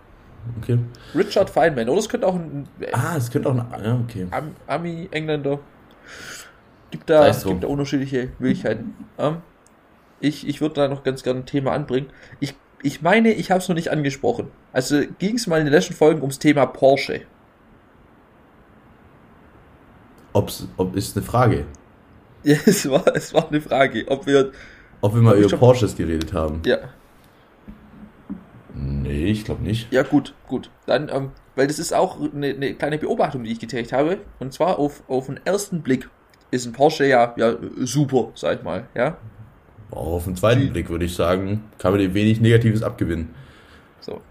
Okay. 0.62 0.80
Richard 1.14 1.50
Feynman, 1.50 1.90
oder 1.90 2.00
es 2.00 2.08
könnte 2.08 2.28
auch 2.28 2.36
ein. 2.36 2.68
Ah, 2.94 3.16
es 3.18 3.30
könnte 3.30 3.50
auch 3.50 3.56
ein. 3.56 3.84
Ja, 3.84 4.00
okay. 4.02 4.28
Am, 4.32 4.52
Ami, 4.68 5.10
Engländer. 5.12 5.60
Gibt 6.92 7.10
da, 7.10 7.32
gibt 7.32 7.64
da 7.64 7.68
unterschiedliche 7.68 8.30
Möglichkeiten. 8.40 8.96
Ähm, 9.18 9.38
ich 10.20 10.48
ich 10.48 10.62
würde 10.62 10.76
da 10.76 10.88
noch 10.88 11.04
ganz 11.04 11.24
gerne 11.24 11.42
ein 11.42 11.46
Thema 11.46 11.74
anbringen. 11.74 12.08
Ich 12.40 12.56
ich 12.84 13.02
meine, 13.02 13.34
ich 13.34 13.52
habe 13.52 13.60
es 13.60 13.68
noch 13.68 13.76
nicht 13.76 13.92
angesprochen. 13.92 14.52
Also 14.72 15.02
ging 15.20 15.36
es 15.36 15.48
mal 15.48 15.60
in 15.60 15.66
den 15.66 15.74
letzten 15.74 15.94
Folgen 15.94 16.22
ums 16.22 16.40
Thema 16.40 16.66
Porsche. 16.66 17.22
Ob's, 20.34 20.68
ob 20.78 20.96
ist 20.96 21.18
eine 21.18 21.26
Frage. 21.26 21.66
Ja, 22.44 22.58
es 22.66 22.90
war, 22.90 23.08
es 23.16 23.34
war 23.34 23.48
eine 23.48 23.62
Frage, 23.62 24.06
ob 24.08 24.28
wir. 24.28 24.52
Ob 25.02 25.14
wir 25.16 25.22
mal 25.22 25.38
über 25.38 25.50
schon, 25.50 25.60
Porsches 25.60 25.96
geredet 25.96 26.34
haben. 26.34 26.62
Ja. 26.66 26.78
Nee, 28.74 29.26
ich 29.26 29.46
glaube 29.46 29.64
nicht. 29.64 29.92
Ja, 29.92 30.04
gut, 30.04 30.36
gut. 30.48 30.70
Dann, 30.86 31.10
ähm, 31.10 31.32
weil 31.56 31.68
das 31.68 31.80
ist 31.80 31.94
auch 31.94 32.20
eine, 32.20 32.48
eine, 32.48 32.74
kleine 32.76 32.98
Beobachtung, 33.00 33.44
die 33.44 33.52
ich 33.52 33.60
getätigt 33.60 33.94
habe. 33.94 34.20
Und 34.40 34.54
zwar 34.54 34.78
auf, 34.78 35.04
auf 35.08 35.26
den 35.26 35.40
ersten 35.46 35.82
Blick 35.82 36.10
ist 36.52 36.66
ein 36.66 36.74
Porsche 36.74 37.06
ja, 37.06 37.34
ja 37.38 37.56
super, 37.80 38.30
sag 38.36 38.60
ich 38.60 38.64
mal, 38.64 38.88
ja. 38.96 39.18
Auf 39.92 40.26
den 40.26 40.36
zweiten 40.36 40.72
Blick 40.72 40.90
würde 40.90 41.06
ich 41.06 41.16
sagen, 41.16 41.64
kann 41.78 41.92
man 41.92 42.02
dem 42.02 42.14
wenig 42.14 42.42
Negatives 42.42 42.84
abgewinnen. 42.84 43.34
So. 44.02 44.22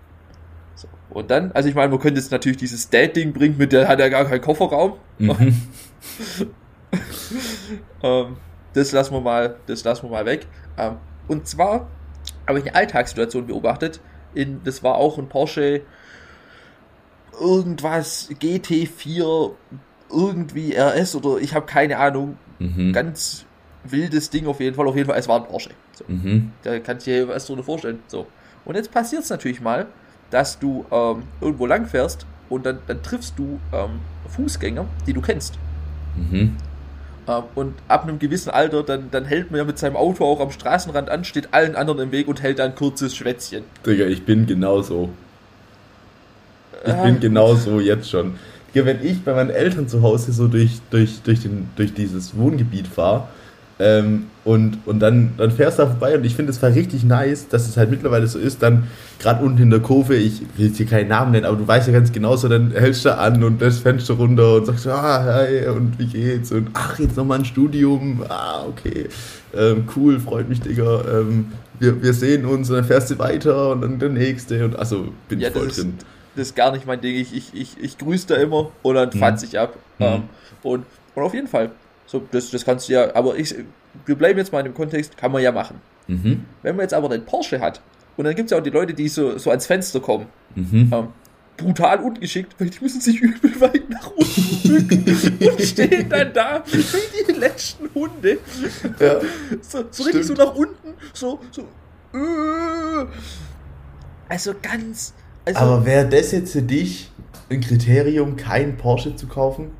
so. 0.74 0.88
Und 1.10 1.30
dann, 1.30 1.52
also 1.52 1.68
ich 1.68 1.74
meine, 1.74 1.88
man 1.88 1.98
könnte 1.98 2.20
jetzt 2.20 2.30
natürlich 2.30 2.58
dieses 2.58 2.90
Dad-Ding 2.90 3.32
bringen, 3.32 3.56
mit 3.56 3.72
der 3.72 3.88
hat 3.88 4.00
er 4.00 4.10
gar 4.10 4.26
keinen 4.26 4.42
Kofferraum. 4.42 4.94
Mhm. 5.18 5.62
ähm, 8.02 8.36
das 8.74 8.92
lassen 8.92 9.14
wir 9.14 9.20
mal, 9.20 9.56
das 9.66 9.84
lassen 9.84 10.04
wir 10.04 10.10
mal 10.10 10.26
weg. 10.26 10.46
Ähm, 10.76 10.96
und 11.28 11.46
zwar 11.46 11.88
habe 12.46 12.58
ich 12.58 12.66
eine 12.66 12.74
Alltagssituation 12.74 13.46
beobachtet. 13.46 14.00
In, 14.34 14.62
das 14.64 14.82
war 14.82 14.96
auch 14.96 15.16
ein 15.18 15.28
Porsche 15.28 15.82
irgendwas 17.40 18.28
GT4 18.30 19.52
irgendwie 20.10 20.74
RS 20.76 21.14
oder 21.16 21.40
ich 21.40 21.54
habe 21.54 21.66
keine 21.66 21.98
Ahnung. 21.98 22.36
Mhm. 22.58 22.92
Ganz 22.92 23.44
wildes 23.84 24.30
Ding 24.30 24.46
auf 24.46 24.60
jeden 24.60 24.74
Fall. 24.76 24.86
Auf 24.86 24.96
jeden 24.96 25.08
Fall, 25.08 25.18
es 25.18 25.28
war 25.28 25.40
ein 25.40 25.46
Porsche. 25.46 25.70
So. 25.92 26.04
Mhm. 26.08 26.52
Da 26.62 26.78
kannst 26.78 27.06
du 27.06 27.10
dir 27.10 27.28
was 27.28 27.46
drunter 27.46 27.64
vorstellen. 27.64 28.00
So. 28.06 28.26
Und 28.64 28.74
jetzt 28.74 28.90
passiert 28.90 29.22
es 29.22 29.30
natürlich 29.30 29.60
mal, 29.60 29.86
dass 30.30 30.58
du 30.58 30.84
ähm, 30.90 31.22
irgendwo 31.40 31.66
lang 31.66 31.86
fährst 31.86 32.26
und 32.48 32.66
dann, 32.66 32.78
dann 32.86 33.02
triffst 33.02 33.38
du 33.38 33.60
ähm, 33.72 34.00
Fußgänger, 34.28 34.86
die 35.06 35.12
du 35.12 35.20
kennst. 35.20 35.58
Mhm. 36.16 36.56
Ähm, 37.28 37.42
und 37.54 37.74
ab 37.88 38.04
einem 38.04 38.18
gewissen 38.18 38.50
Alter, 38.50 38.82
dann, 38.82 39.10
dann 39.10 39.24
hält 39.24 39.50
man 39.50 39.58
ja 39.58 39.64
mit 39.64 39.78
seinem 39.78 39.96
Auto 39.96 40.24
auch 40.24 40.40
am 40.40 40.50
Straßenrand 40.50 41.10
an, 41.10 41.24
steht 41.24 41.52
allen 41.52 41.76
anderen 41.76 42.00
im 42.00 42.12
Weg 42.12 42.28
und 42.28 42.42
hält 42.42 42.60
ein 42.60 42.74
kurzes 42.74 43.14
Schwätzchen. 43.16 43.64
Digga, 43.84 44.06
ich 44.06 44.24
bin 44.24 44.46
genauso. 44.46 45.10
Ich 46.84 46.94
bin 46.94 47.20
genauso 47.20 47.80
jetzt 47.80 48.10
schon. 48.10 48.38
Digga, 48.74 48.86
wenn 48.86 49.04
ich 49.04 49.22
bei 49.24 49.34
meinen 49.34 49.50
Eltern 49.50 49.88
zu 49.88 50.02
Hause 50.02 50.32
so 50.32 50.48
durch, 50.48 50.80
durch, 50.90 51.22
durch, 51.22 51.40
den, 51.40 51.68
durch 51.76 51.94
dieses 51.94 52.36
Wohngebiet 52.36 52.88
fahre, 52.88 53.28
ähm, 53.78 54.26
und, 54.44 54.78
und 54.86 55.00
dann, 55.00 55.34
dann 55.36 55.50
fährst 55.50 55.78
du 55.78 55.82
da 55.82 55.88
vorbei 55.88 56.16
und 56.16 56.24
ich 56.24 56.34
finde 56.34 56.50
es 56.50 56.62
war 56.62 56.74
richtig 56.74 57.04
nice, 57.04 57.48
dass 57.48 57.68
es 57.68 57.76
halt 57.76 57.90
mittlerweile 57.90 58.26
so 58.26 58.38
ist, 58.38 58.62
dann 58.62 58.84
gerade 59.18 59.44
unten 59.44 59.60
in 59.60 59.70
der 59.70 59.80
Kurve, 59.80 60.14
ich 60.14 60.40
will 60.56 60.68
jetzt 60.68 60.78
hier 60.78 60.86
keinen 60.86 61.08
Namen 61.08 61.32
nennen, 61.32 61.44
aber 61.44 61.56
du 61.56 61.68
weißt 61.68 61.86
ja 61.86 61.92
ganz 61.92 62.10
genau 62.10 62.36
so, 62.36 62.48
dann 62.48 62.70
hältst 62.70 63.04
du 63.04 63.14
an 63.18 63.44
und 63.44 63.60
das 63.60 63.80
Fenster 63.80 64.14
runter 64.14 64.54
und 64.54 64.66
sagst, 64.66 64.86
ah, 64.86 65.22
hey, 65.24 65.68
und 65.68 65.98
wie 65.98 66.06
geht's? 66.06 66.52
Und 66.52 66.70
ach, 66.72 66.98
jetzt 66.98 67.18
nochmal 67.18 67.40
ein 67.40 67.44
Studium, 67.44 68.22
ah, 68.28 68.64
okay, 68.66 69.08
ähm, 69.54 69.84
cool, 69.94 70.20
freut 70.20 70.48
mich, 70.48 70.60
Digga, 70.62 71.02
ähm, 71.12 71.46
wir, 71.78 72.02
wir 72.02 72.14
sehen 72.14 72.46
uns 72.46 72.70
und 72.70 72.76
dann 72.76 72.84
fährst 72.84 73.10
du 73.10 73.18
weiter 73.18 73.72
und 73.72 73.82
dann 73.82 73.98
der 73.98 74.08
nächste 74.08 74.64
und 74.64 74.78
also 74.78 75.08
bin 75.28 75.40
ja, 75.40 75.48
ich 75.48 75.54
voll 75.54 75.68
drin. 75.68 75.94
Ist, 75.98 76.06
das 76.36 76.48
ist 76.48 76.54
gar 76.54 76.72
nicht 76.72 76.86
mein 76.86 77.00
Ding, 77.00 77.16
ich, 77.16 77.34
ich, 77.34 77.54
ich, 77.54 77.76
ich 77.80 77.98
grüße 77.98 78.26
da 78.26 78.36
immer 78.36 78.70
und 78.82 78.94
dann 78.94 79.10
hm. 79.10 79.18
fatz 79.18 79.42
ich 79.42 79.58
ab. 79.58 79.76
Mhm. 79.98 80.04
Ähm, 80.04 80.22
und, 80.62 80.86
und 81.14 81.22
auf 81.22 81.34
jeden 81.34 81.48
Fall, 81.48 81.70
so, 82.06 82.22
das, 82.30 82.50
das 82.50 82.64
kannst 82.64 82.88
du 82.88 82.92
ja, 82.92 83.14
aber 83.14 83.36
ich, 83.36 83.54
wir 84.04 84.14
bleiben 84.14 84.38
jetzt 84.38 84.52
mal 84.52 84.60
in 84.60 84.66
dem 84.66 84.74
Kontext, 84.74 85.16
kann 85.16 85.32
man 85.32 85.42
ja 85.42 85.50
machen. 85.50 85.80
Mhm. 86.06 86.44
Wenn 86.62 86.76
man 86.76 86.84
jetzt 86.84 86.94
aber 86.94 87.08
den 87.08 87.24
Porsche 87.24 87.60
hat, 87.60 87.80
und 88.16 88.24
dann 88.24 88.34
gibt 88.34 88.46
es 88.46 88.50
ja 88.52 88.58
auch 88.58 88.62
die 88.62 88.70
Leute, 88.70 88.94
die 88.94 89.08
so, 89.08 89.36
so 89.38 89.50
ans 89.50 89.66
Fenster 89.66 90.00
kommen, 90.00 90.26
mhm. 90.54 90.90
ähm, 90.92 91.08
brutal 91.56 92.00
ungeschickt, 92.00 92.54
weil 92.58 92.70
die 92.70 92.78
müssen 92.80 93.00
sich 93.00 93.20
übel 93.20 93.60
weit 93.60 93.88
nach 93.88 94.10
unten 94.10 94.68
bücken 94.68 95.48
und 95.50 95.62
stehen 95.62 96.08
dann 96.08 96.32
da 96.32 96.62
wie 96.66 96.84
die 97.26 97.32
letzten 97.32 97.88
Hunde. 97.94 98.38
Ja, 99.00 99.20
so, 99.62 99.84
so 99.90 100.02
richtig 100.04 100.24
so 100.24 100.34
nach 100.34 100.54
unten, 100.54 100.94
so, 101.12 101.40
so. 101.50 101.62
Äh. 102.12 103.06
Also 104.28 104.54
ganz. 104.60 105.14
Also, 105.46 105.60
aber 105.60 105.86
wäre 105.86 106.08
das 106.08 106.32
jetzt 106.32 106.52
für 106.52 106.62
dich 106.62 107.10
ein 107.48 107.60
Kriterium, 107.60 108.36
kein 108.36 108.76
Porsche 108.76 109.14
zu 109.14 109.28
kaufen? 109.28 109.70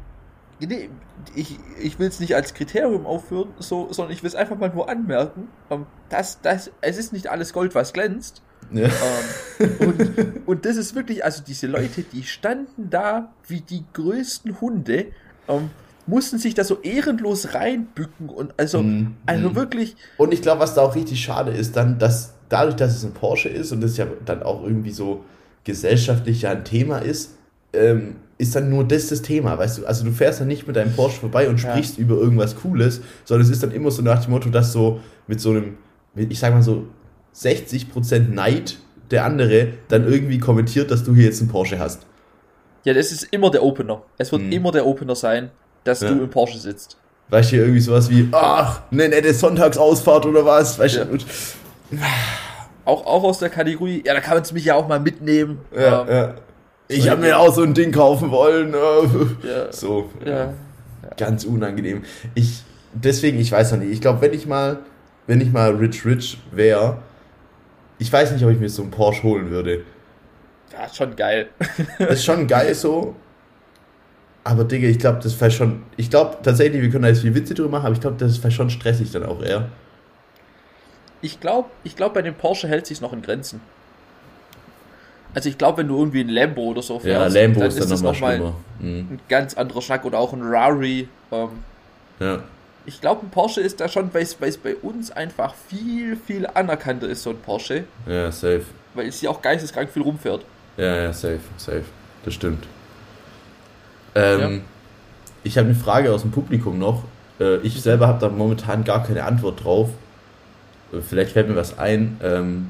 Nee, 0.61 0.89
ich, 1.35 1.59
ich 1.83 1.99
will 1.99 2.09
es 2.09 2.21
nicht 2.21 2.35
als 2.35 2.55
Kriterium 2.55 3.05
aufführen, 3.05 3.49
so, 3.59 3.93
sondern 3.93 4.13
ich 4.13 4.23
will 4.23 4.29
es 4.29 4.37
einfach 4.37 4.57
mal 4.57 4.71
nur 4.73 4.89
anmerken, 4.89 5.49
ähm, 5.71 5.87
dass, 6.09 6.41
dass 6.41 6.71
es 6.81 6.97
ist 6.97 7.13
nicht 7.13 7.29
alles 7.29 7.53
Gold, 7.53 7.75
was 7.75 7.93
glänzt. 7.93 8.43
Ja. 8.73 8.89
Ähm, 9.59 9.71
und, 9.81 10.47
und 10.47 10.65
das 10.65 10.77
ist 10.77 10.95
wirklich, 10.95 11.25
also 11.25 11.43
diese 11.47 11.67
Leute, 11.67 12.03
die 12.03 12.23
standen 12.23 12.89
da 12.89 13.33
wie 13.49 13.61
die 13.61 13.85
größten 13.93 14.61
Hunde, 14.61 15.07
ähm, 15.49 15.71
mussten 16.07 16.39
sich 16.39 16.55
da 16.55 16.63
so 16.63 16.81
ehrenlos 16.83 17.55
reinbücken 17.55 18.29
und 18.29 18.55
also, 18.57 18.83
mm, 18.83 19.17
also 19.27 19.51
mm. 19.51 19.55
wirklich. 19.57 19.97
Und 20.17 20.33
ich 20.33 20.43
glaube, 20.43 20.61
was 20.61 20.75
da 20.75 20.83
auch 20.83 20.95
richtig 20.95 21.21
schade 21.21 21.51
ist, 21.51 21.77
dann, 21.77 21.99
dass 21.99 22.35
dadurch, 22.49 22.77
dass 22.77 22.97
es 22.97 23.05
ein 23.05 23.13
Porsche 23.13 23.49
ist 23.49 23.73
und 23.73 23.81
das 23.81 23.97
ja 23.97 24.07
dann 24.25 24.43
auch 24.45 24.63
irgendwie 24.63 24.93
so 24.93 25.25
gesellschaftlich 25.67 26.43
ja 26.43 26.53
ein 26.53 26.65
Thema 26.65 26.99
ist, 26.99 27.35
ähm, 27.75 28.17
ist 28.39 28.55
dann 28.55 28.71
nur 28.71 28.87
das 28.87 29.09
das 29.09 29.23
Thema, 29.23 29.59
weißt 29.59 29.79
du? 29.79 29.87
Also 29.87 30.05
du 30.05 30.13
fährst 30.13 30.41
dann 30.41 30.49
nicht 30.49 30.67
mit 30.67 30.77
deinem 30.77 30.93
Porsche 30.93 31.21
vorbei 31.21 31.49
und 31.49 31.59
sprichst 31.59 31.99
ja. 31.99 32.03
über 32.05 32.17
irgendwas 32.17 32.57
Cooles, 32.57 33.01
sondern 33.25 33.47
es 33.47 33.53
ist 33.53 33.63
dann 33.63 33.73
immer 33.73 33.91
so 33.91 34.03
nach 34.03 34.25
dem 34.25 34.31
Motto, 34.31 34.49
dass 34.49 34.73
so 34.73 35.01
mit 35.27 35.41
so 35.41 35.51
einem, 35.51 35.77
ich 36.15 36.39
sag 36.39 36.55
mal 36.55 36.63
so 36.63 36.87
60% 37.35 38.31
Neid 38.33 38.79
der 39.11 39.25
andere 39.25 39.69
dann 39.89 40.07
irgendwie 40.07 40.39
kommentiert, 40.39 40.91
dass 40.91 41.05
du 41.05 41.15
hier 41.15 41.25
jetzt 41.25 41.41
einen 41.41 41.51
Porsche 41.51 41.79
hast. 41.79 42.07
Ja, 42.85 42.95
das 42.95 43.13
ist 43.13 43.25
immer 43.31 43.51
der 43.51 43.63
Opener. 43.63 44.03
Es 44.19 44.33
wird 44.33 44.43
hm. 44.43 44.53
immer 44.53 44.73
der 44.73 44.87
Opener 44.87 45.15
sein, 45.15 45.51
dass 45.85 46.01
ja. 46.01 46.13
du 46.13 46.23
im 46.23 46.31
Porsche 46.31 46.59
sitzt. 46.59 46.99
Weißt 47.29 47.51
du, 47.51 47.57
hier 47.57 47.65
irgendwie 47.65 47.81
sowas 47.81 48.09
wie, 48.11 48.29
ach, 48.33 48.83
eine 48.91 49.09
nette 49.09 49.35
Sonntagsausfahrt 49.35 50.27
oder 50.27 50.45
was, 50.45 50.79
weißt 50.79 50.97
ja. 50.97 51.05
du? 51.05 51.19
Auch, 52.87 53.05
auch 53.05 53.25
aus 53.25 53.41
der 53.41 53.51
Kategorie, 53.51 54.03
ja, 54.07 54.15
da 54.15 54.21
kann 54.21 54.35
man 54.35 54.45
es 54.45 54.53
mich 54.53 54.65
ja 54.65 54.77
auch 54.77 54.87
mal 54.87 55.01
mitnehmen. 55.01 55.59
Ja, 55.77 56.03
ähm, 56.03 56.09
ja. 56.09 56.35
Ich 56.89 57.11
habe 57.11 57.21
mir 57.21 57.37
auch 57.37 57.53
so 57.53 57.63
ein 57.63 57.75
Ding 57.75 57.91
kaufen 57.91 58.31
wollen. 58.31 58.73
Äh. 58.73 59.47
Ja. 59.47 59.73
So. 59.73 60.09
Ja. 60.25 60.55
Ganz 61.17 61.45
unangenehm. 61.45 62.05
Ich, 62.35 62.63
deswegen, 62.93 63.41
ich 63.41 63.51
weiß 63.51 63.73
noch 63.73 63.81
nicht. 63.81 63.91
Ich 63.91 64.01
glaube, 64.01 64.21
wenn 64.21 64.33
ich 64.33 64.47
mal, 64.47 64.79
wenn 65.27 65.41
ich 65.41 65.53
mal 65.53 65.75
Rich 65.75 66.07
Rich 66.07 66.39
wäre, 66.53 66.99
ich 67.99 68.13
weiß 68.13 68.31
nicht, 68.31 68.45
ob 68.45 68.53
ich 68.53 68.61
mir 68.61 68.69
so 68.69 68.83
einen 68.83 68.93
Porsche 68.93 69.25
holen 69.25 69.51
würde. 69.51 69.83
Ja, 70.73 70.89
schon 70.93 71.17
geil. 71.17 71.49
das 71.99 72.11
ist 72.19 72.25
schon 72.25 72.47
geil 72.47 72.73
so. 72.75 73.17
Aber 74.45 74.63
Digga, 74.63 74.87
ich 74.87 75.01
glaube, 75.01 75.19
das 75.21 75.41
wäre 75.41 75.51
schon. 75.51 75.83
Ich 75.97 76.09
glaube 76.09 76.37
tatsächlich, 76.41 76.81
wir 76.81 76.91
können 76.91 77.03
da 77.03 77.09
jetzt 77.09 77.23
viel 77.23 77.35
Witze 77.35 77.55
drüber 77.55 77.71
machen, 77.71 77.87
aber 77.87 77.95
ich 77.95 78.01
glaube, 78.01 78.17
das 78.17 78.41
wäre 78.45 78.53
schon 78.53 78.71
stressig 78.71 79.11
dann 79.11 79.25
auch 79.25 79.43
eher. 79.43 79.71
Ich 81.27 81.41
glaube, 81.41 81.69
ich 81.83 81.97
glaube, 81.97 82.15
bei 82.15 82.23
dem 82.23 82.35
Porsche 82.35 82.69
hält 82.69 82.87
sich 82.87 83.01
noch 83.01 83.13
in 83.13 83.21
Grenzen. 83.21 83.61
Also 85.35 85.49
ich 85.49 85.59
glaube, 85.59 85.79
wenn 85.79 85.89
du 85.89 85.99
irgendwie 85.99 86.21
ein 86.21 86.29
Lambo 86.29 86.63
oder 86.63 86.83
so 86.83 87.01
fährst, 87.01 87.35
ja, 87.35 87.43
Lambo 87.43 87.59
dann 87.59 87.69
ist, 87.69 87.81
dann 87.81 87.89
das 87.89 88.01
nochmal 88.01 88.39
noch 88.39 88.55
mhm. 88.79 89.09
ein 89.11 89.21
ganz 89.29 89.55
anderer 89.55 89.83
Schnack 89.83 90.05
oder 90.05 90.21
auch 90.21 90.33
ein 90.33 90.43
Rari. 90.43 91.09
Ähm, 91.33 91.49
Ja. 92.21 92.45
Ich 92.87 93.01
glaube, 93.01 93.27
ein 93.27 93.31
Porsche 93.31 93.61
ist 93.61 93.81
da 93.81 93.89
schon, 93.89 94.15
weil 94.15 94.23
es 94.23 94.37
bei 94.37 94.77
uns 94.77 95.11
einfach 95.11 95.53
viel, 95.69 96.17
viel 96.17 96.47
anerkannter 96.47 97.09
ist, 97.09 97.25
so 97.25 97.31
ein 97.31 97.39
Porsche. 97.39 97.83
Ja, 98.07 98.31
safe. 98.31 98.63
Weil 98.95 99.09
es 99.09 99.19
hier 99.19 99.33
auch 99.33 99.43
geisteskrank 99.43 99.91
viel 99.91 100.03
rumfährt. 100.03 100.45
Ja, 100.77 100.95
ja, 100.95 101.13
safe, 101.13 101.41
safe. 101.57 101.83
Das 102.25 102.35
stimmt. 102.35 102.65
Ähm, 104.15 104.41
ja. 104.41 104.51
Ich 105.43 105.59
habe 105.59 105.67
eine 105.67 105.75
Frage 105.75 106.13
aus 106.13 106.23
dem 106.23 106.31
Publikum 106.31 106.79
noch. 106.79 107.03
Äh, 107.41 107.57
ich 107.59 107.83
selber 107.83 108.07
habe 108.07 108.21
da 108.21 108.29
momentan 108.29 108.85
gar 108.85 109.03
keine 109.03 109.25
Antwort 109.25 109.65
drauf. 109.65 109.91
Äh, 110.93 111.01
vielleicht 111.01 111.33
fällt 111.33 111.49
mir 111.49 111.57
was 111.57 111.79
ein. 111.79 112.19
Ähm, 112.23 112.69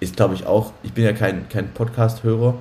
ist, 0.00 0.16
glaube 0.16 0.34
ich, 0.34 0.46
auch, 0.46 0.72
ich 0.82 0.92
bin 0.92 1.04
ja 1.04 1.12
kein, 1.12 1.48
kein 1.48 1.72
Podcast-Hörer, 1.72 2.54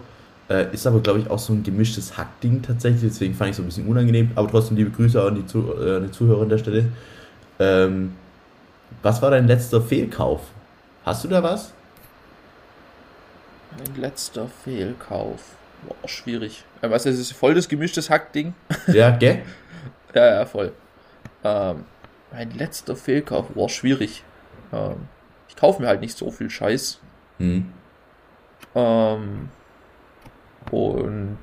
äh, 0.50 0.74
ist 0.74 0.88
aber, 0.88 1.00
glaube 1.02 1.20
ich, 1.20 1.30
auch 1.30 1.40
so 1.40 1.54
ein 1.54 1.64
gemischtes 1.64 2.18
Hackding 2.18 2.62
tatsächlich, 2.62 3.12
deswegen 3.12 3.34
fand 3.34 3.50
ich 3.50 3.52
es 3.52 3.58
so 3.58 3.64
ein 3.64 3.66
bisschen 3.68 3.88
unangenehm, 3.88 4.32
aber 4.36 4.50
trotzdem 4.50 4.78
liebe 4.78 4.92
Grüße 4.92 5.22
an 5.22 5.36
die, 5.36 5.46
Zu 5.46 5.74
äh, 5.74 6.02
die 6.02 6.12
Zuhörer 6.12 6.44
an 6.44 6.50
der 6.50 6.58
Stelle. 6.58 6.86
Ähm, 7.60 8.14
was 9.02 9.22
war 9.22 9.32
dein 9.32 9.48
letzter 9.48 9.82
Fehlkauf? 9.82 10.42
Hast 11.06 11.24
du 11.24 11.28
da 11.28 11.44
was? 11.44 11.74
Mein 13.78 14.02
letzter 14.02 14.48
Fehlkauf. 14.64 15.56
Boah, 15.88 16.08
schwierig. 16.08 16.64
Was 16.82 17.06
ist 17.06 17.20
das? 17.20 17.32
Voll 17.38 17.56
das 17.56 17.68
gemischtes 17.68 18.10
Hackding? 18.10 18.54
Ja, 18.88 19.12
gell? 19.12 19.42
ja, 20.14 20.40
ja, 20.40 20.46
voll. 20.46 20.72
Ähm, 21.44 21.84
mein 22.32 22.52
letzter 22.52 22.96
Fehlkauf. 22.96 23.48
Boah, 23.50 23.70
schwierig. 23.70 24.24
Ähm, 24.74 25.08
ich 25.48 25.56
kaufe 25.56 25.82
mir 25.82 25.88
halt 25.88 26.02
nicht 26.02 26.18
so 26.18 26.32
viel 26.32 26.50
Scheiß. 26.50 27.00
Hm. 27.38 27.72
Ähm, 28.76 29.50
und 30.72 31.38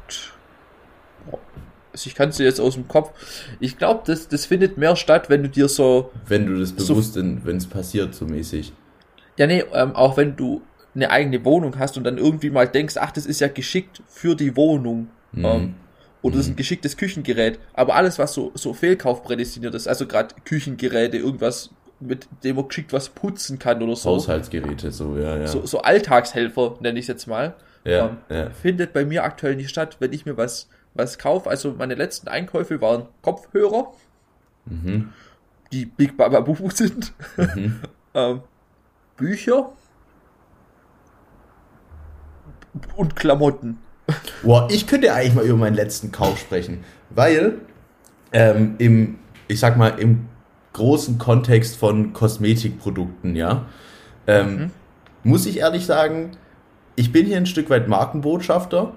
also 1.93 2.07
ich 2.07 2.15
kann 2.15 2.31
es 2.31 2.37
dir 2.37 2.45
jetzt 2.45 2.61
aus 2.61 2.75
dem 2.75 2.89
Kopf. 2.89 3.13
Ich 3.59 3.79
glaube, 3.79 4.03
das, 4.07 4.29
das 4.29 4.47
findet 4.47 4.79
mehr 4.79 4.97
statt, 4.97 5.29
wenn 5.29 5.43
du 5.43 5.49
dir 5.49 5.69
so. 5.69 6.11
Wenn 6.27 6.47
du 6.47 6.59
das 6.59 6.73
bewusst, 6.73 7.15
so, 7.15 7.23
wenn 7.23 7.57
es 7.57 7.67
passiert, 7.67 8.15
so 8.15 8.27
mäßig. 8.27 8.73
Ja, 9.37 9.47
nee, 9.47 9.65
ähm, 9.73 9.95
auch 9.95 10.17
wenn 10.17 10.37
du 10.37 10.63
eine 10.95 11.11
eigene 11.11 11.45
Wohnung 11.45 11.79
hast 11.79 11.97
und 11.97 12.05
dann 12.05 12.19
irgendwie 12.19 12.51
mal 12.51 12.67
denkst, 12.67 12.97
ach, 12.99 13.13
das 13.13 13.27
ist 13.27 13.41
ja 13.41 13.49
geschickt 13.49 14.03
für 14.09 14.35
die 14.35 14.57
Wohnung. 14.57 15.09
Mhm. 15.33 15.45
Ähm, 15.45 15.75
oder 16.23 16.37
das 16.37 16.47
ist 16.47 16.51
ein 16.51 16.53
mhm. 16.53 16.57
geschicktes 16.57 16.97
Küchengerät. 16.97 17.59
Aber 17.73 17.95
alles, 17.95 18.19
was 18.19 18.35
so, 18.35 18.53
so 18.55 18.75
Fehlkauf 18.75 19.23
prädestiniert 19.23 19.75
ist, 19.75 19.89
also 19.89 20.07
gerade 20.07 20.35
Küchengeräte, 20.45 21.17
irgendwas, 21.17 21.71
mit 22.01 22.29
dem 22.43 22.57
man 22.57 22.69
geschickt 22.69 22.93
was 22.93 23.11
putzen 23.11 23.59
kann 23.59 23.83
oder 23.83 23.95
so. 23.95 24.11
Haushaltsgeräte, 24.11 24.91
so, 24.91 25.17
ja, 25.17 25.37
ja. 25.37 25.47
So, 25.47 25.67
so 25.67 25.83
Alltagshelfer, 25.83 26.77
nenne 26.81 26.99
ich 26.99 27.05
es 27.05 27.09
jetzt 27.09 27.27
mal. 27.27 27.55
Ja, 27.85 28.17
ähm, 28.29 28.37
ja. 28.37 28.51
Findet 28.51 28.93
bei 28.93 29.05
mir 29.05 29.25
aktuell 29.25 29.57
nicht 29.57 29.71
statt, 29.71 29.97
wenn 30.01 30.13
ich 30.13 30.27
mir 30.27 30.37
was, 30.37 30.69
was 30.95 31.19
kaufe. 31.19 31.49
Also 31.49 31.75
meine 31.77 31.95
letzten 31.95 32.29
Einkäufe 32.29 32.81
waren 32.81 33.07
Kopfhörer, 33.23 33.93
mhm. 34.67 35.13
die 35.73 35.87
Big 35.87 36.17
Baba 36.17 36.41
Bubu 36.41 36.71
sind, 36.71 37.13
mhm. 37.37 37.81
ähm, 38.15 38.41
Bücher 39.17 39.73
und 42.97 43.17
Klamotten. 43.17 43.79
Boah, 44.43 44.69
ich 44.71 44.87
könnte 44.87 45.13
eigentlich 45.13 45.35
mal 45.35 45.45
über 45.45 45.59
meinen 45.59 45.77
letzten 45.77 46.11
Kauf 46.11 46.39
sprechen, 46.39 46.85
weil 47.11 47.59
ähm, 48.33 48.75
im, 48.79 49.19
ich 49.49 49.61
sag 49.61 49.77
mal, 49.77 49.99
im 49.99 50.30
großen 50.73 51.19
Kontext 51.19 51.77
von 51.77 52.13
Kosmetikprodukten, 52.13 53.37
ja, 53.37 53.67
ähm, 54.27 54.57
mhm. 54.57 54.71
muss 55.25 55.47
ich 55.47 55.59
ehrlich 55.59 55.87
sagen, 55.87 56.33
ich 56.97 57.13
bin 57.13 57.27
hier 57.27 57.37
ein 57.37 57.47
Stück 57.47 57.71
weit 57.71 57.89
Markenbotschafter, 57.89 58.93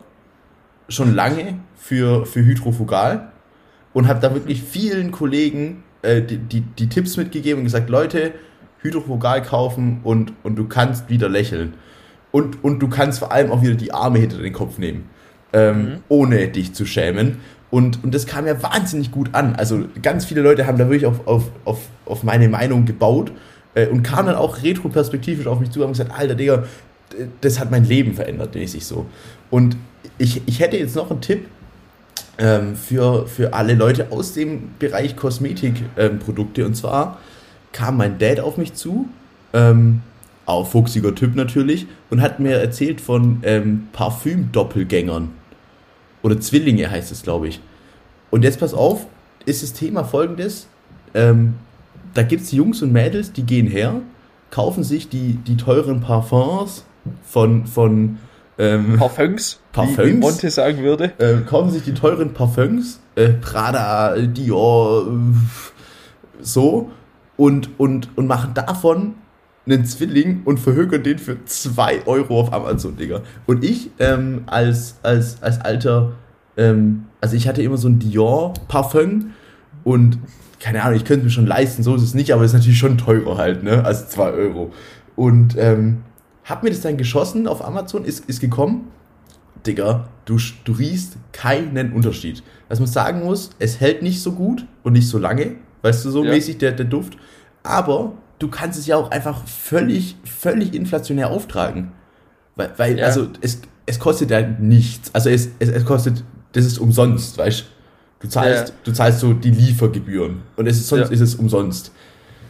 schon 0.90 1.16
lange 1.16 1.60
für, 1.76 2.26
für 2.26 2.44
Hydrofugal 2.44 3.32
und 3.94 4.08
habe 4.08 4.20
da 4.20 4.34
wirklich 4.34 4.62
vielen 4.62 5.12
Kollegen 5.12 5.84
äh, 6.02 6.22
die, 6.22 6.38
die, 6.38 6.62
die 6.62 6.90
Tipps 6.90 7.18
mitgegeben 7.18 7.60
und 7.60 7.64
gesagt, 7.66 7.90
Leute, 7.90 8.34
Hydrofugal 8.80 9.42
kaufen 9.42 10.02
und, 10.04 10.34
und 10.44 10.56
du 10.56 10.68
kannst 10.68 11.10
wieder 11.10 11.30
lächeln. 11.30 11.76
Und, 12.32 12.64
und 12.64 12.80
du 12.80 12.90
kannst 12.90 13.20
vor 13.20 13.32
allem 13.32 13.52
auch 13.52 13.62
wieder 13.62 13.76
die 13.76 13.94
Arme 13.94 14.20
hinter 14.20 14.40
den 14.40 14.54
Kopf 14.54 14.78
nehmen, 14.78 15.10
ähm, 15.54 15.78
mhm. 15.78 15.96
ohne 16.10 16.48
dich 16.50 16.74
zu 16.74 16.86
schämen. 16.86 17.38
Und, 17.74 18.04
und 18.04 18.14
das 18.14 18.28
kam 18.28 18.46
ja 18.46 18.62
wahnsinnig 18.62 19.10
gut 19.10 19.34
an. 19.34 19.56
Also 19.56 19.86
ganz 20.04 20.26
viele 20.26 20.42
Leute 20.42 20.68
haben 20.68 20.78
da 20.78 20.86
wirklich 20.86 21.08
auf, 21.08 21.26
auf, 21.26 21.46
auf, 21.66 21.80
auf 22.06 22.22
meine 22.22 22.48
Meinung 22.48 22.86
gebaut 22.86 23.32
äh, 23.74 23.88
und 23.88 24.04
kamen 24.04 24.28
dann 24.28 24.36
auch 24.36 24.62
retroperspektivisch 24.62 25.48
auf 25.48 25.60
mich 25.60 25.72
zu 25.72 25.80
und 25.80 25.86
haben 25.86 25.94
gesagt, 25.94 26.12
Alter 26.16 26.36
Digga, 26.36 26.66
das 27.42 27.60
hat 27.60 27.72
mein 27.72 27.84
Leben 27.84 28.14
verändert, 28.14 28.54
mäßig 28.54 28.86
so. 28.86 29.08
Und 29.50 29.76
ich, 30.20 30.44
ich 30.46 30.60
hätte 30.60 30.78
jetzt 30.78 30.96
noch 30.96 31.10
einen 31.10 31.22
Tipp 31.22 31.48
ähm, 32.38 32.76
für, 32.76 33.26
für 33.26 33.56
alle 33.56 33.74
Leute 33.74 34.12
aus 34.12 34.34
dem 34.34 34.76
Bereich 34.78 35.16
Kosmetikprodukte. 35.16 36.62
Ähm, 36.62 36.68
und 36.68 36.76
zwar 36.76 37.18
kam 37.72 37.98
mein 37.98 38.20
Dad 38.20 38.40
auf 38.40 38.58
mich 38.58 38.76
zu, 38.76 39.10
ähm, 39.52 40.02
auch 40.46 40.68
fuchsiger 40.68 41.16
Typ 41.16 41.34
natürlich, 41.34 41.88
und 42.12 42.22
hat 42.22 42.40
mir 42.40 42.58
erzählt 42.58 43.02
von 43.02 43.40
ähm, 43.42 43.88
Parfüm-Doppelgängern. 43.94 45.30
Oder 46.24 46.40
Zwillinge 46.40 46.90
heißt 46.90 47.12
es, 47.12 47.22
glaube 47.22 47.48
ich. 47.48 47.62
Und 48.32 48.44
jetzt 48.44 48.60
pass 48.60 48.74
auf, 48.74 49.06
ist 49.46 49.62
das 49.62 49.74
Thema 49.74 50.04
folgendes. 50.04 50.68
Ähm, 51.14 51.56
da 52.16 52.24
gibt 52.24 52.44
es 52.44 52.52
Jungs 52.52 52.82
und 52.82 52.92
Mädels, 52.92 53.34
die 53.34 53.44
gehen 53.44 53.68
her, 53.68 54.02
kaufen 54.50 54.84
sich 54.84 55.10
die, 55.10 55.34
die 55.34 55.58
teuren 55.58 56.02
Parfums 56.02 56.86
von, 57.24 57.68
von 57.68 58.18
ähm, 58.58 58.98
Parfums, 58.98 59.60
Parfums, 59.72 60.08
wie, 60.08 60.14
Monte 60.14 60.50
sagen 60.50 60.84
würde. 60.84 61.12
Äh, 61.18 61.42
kaufen 61.42 61.72
sich 61.72 61.84
die 61.84 61.94
teuren 61.94 62.34
Parfums, 62.34 63.00
äh, 63.16 63.30
Prada, 63.30 64.16
Dior, 64.18 65.08
äh, 65.08 65.12
so, 66.42 66.92
und, 67.36 67.70
und, 67.80 68.10
und 68.16 68.28
machen 68.28 68.54
davon 68.54 69.16
einen 69.66 69.86
Zwilling 69.86 70.42
und 70.46 70.60
verhökern 70.60 71.04
den 71.04 71.20
für 71.20 71.44
2 71.46 72.06
Euro 72.06 72.42
auf 72.42 72.54
Amazon, 72.54 72.98
Digga. 72.98 73.22
Und 73.46 73.64
ich 73.64 73.92
ähm, 74.00 74.44
als, 74.46 74.98
als, 75.04 75.42
als 75.42 75.62
alter, 75.62 76.14
ähm, 76.58 77.06
also 77.22 77.36
ich 77.36 77.48
hatte 77.48 77.62
immer 77.62 77.78
so 77.78 77.88
ein 77.88 78.00
Dior-Parfum 78.00 79.32
und 79.84 80.20
keine 80.60 80.82
Ahnung, 80.84 80.96
ich 80.96 81.06
könnte 81.06 81.22
es 81.22 81.26
mir 81.26 81.30
schon 81.32 81.48
leisten, 81.48 81.84
so 81.84 81.96
ist 81.96 82.04
es 82.04 82.14
nicht, 82.14 82.34
aber 82.34 82.44
es 82.44 82.52
ist 82.52 82.60
natürlich 82.60 82.80
schon 82.80 82.98
teurer 82.98 83.38
halt, 83.38 83.64
ne, 83.64 83.84
als 83.84 84.10
2 84.10 84.32
Euro. 84.32 84.72
Und 85.16 85.56
ähm, 85.58 86.04
hab 86.46 86.64
mir 86.64 86.70
das 86.70 86.82
dann 86.82 86.98
geschossen 86.98 87.48
auf 87.48 87.64
Amazon, 87.66 88.06
ist, 88.06 88.26
ist 88.30 88.40
gekommen. 88.40 88.90
Digga, 89.66 90.10
du, 90.26 90.38
du 90.66 90.74
riechst 90.74 91.18
keinen 91.32 91.94
Unterschied. 91.94 92.44
Was 92.68 92.80
man 92.80 92.88
sagen 92.88 93.24
muss, 93.24 93.52
es 93.60 93.80
hält 93.80 94.02
nicht 94.02 94.22
so 94.22 94.34
gut 94.34 94.66
und 94.84 94.94
nicht 94.94 95.08
so 95.08 95.18
lange, 95.18 95.56
weißt 95.84 96.04
du, 96.06 96.12
so 96.12 96.24
ja. 96.24 96.32
mäßig 96.32 96.58
der, 96.58 96.74
der 96.74 96.86
Duft. 96.86 97.18
Aber 97.64 98.14
du 98.44 98.50
kannst 98.50 98.78
es 98.78 98.86
ja 98.86 98.98
auch 98.98 99.10
einfach 99.10 99.48
völlig, 99.48 100.18
völlig 100.26 100.76
inflationär 100.76 101.30
auftragen. 101.30 101.94
Weil, 102.58 102.72
weil 102.76 103.00
ja. 103.00 103.06
also 103.06 103.30
es, 103.40 103.62
es 103.86 104.00
kostet 104.00 104.32
ja 104.32 104.42
nichts. 104.42 105.10
Also 105.14 105.30
es, 105.30 105.48
es, 105.60 105.70
es 105.70 105.86
kostet, 105.86 106.24
das 106.52 106.66
ist 106.66 106.78
umsonst, 106.78 107.38
weißt 107.38 107.62
du? 107.62 108.28
zahlst, 108.28 108.70
ja. 108.70 108.76
du 108.84 108.92
zahlst 108.92 109.20
so 109.20 109.34
die 109.34 109.52
Liefergebühren. 109.52 110.42
Und 110.58 110.68
es 110.68 110.78
ist, 110.78 110.90
sonst 110.90 111.12
ist 111.12 111.22
es 111.22 111.36
umsonst. 111.36 111.92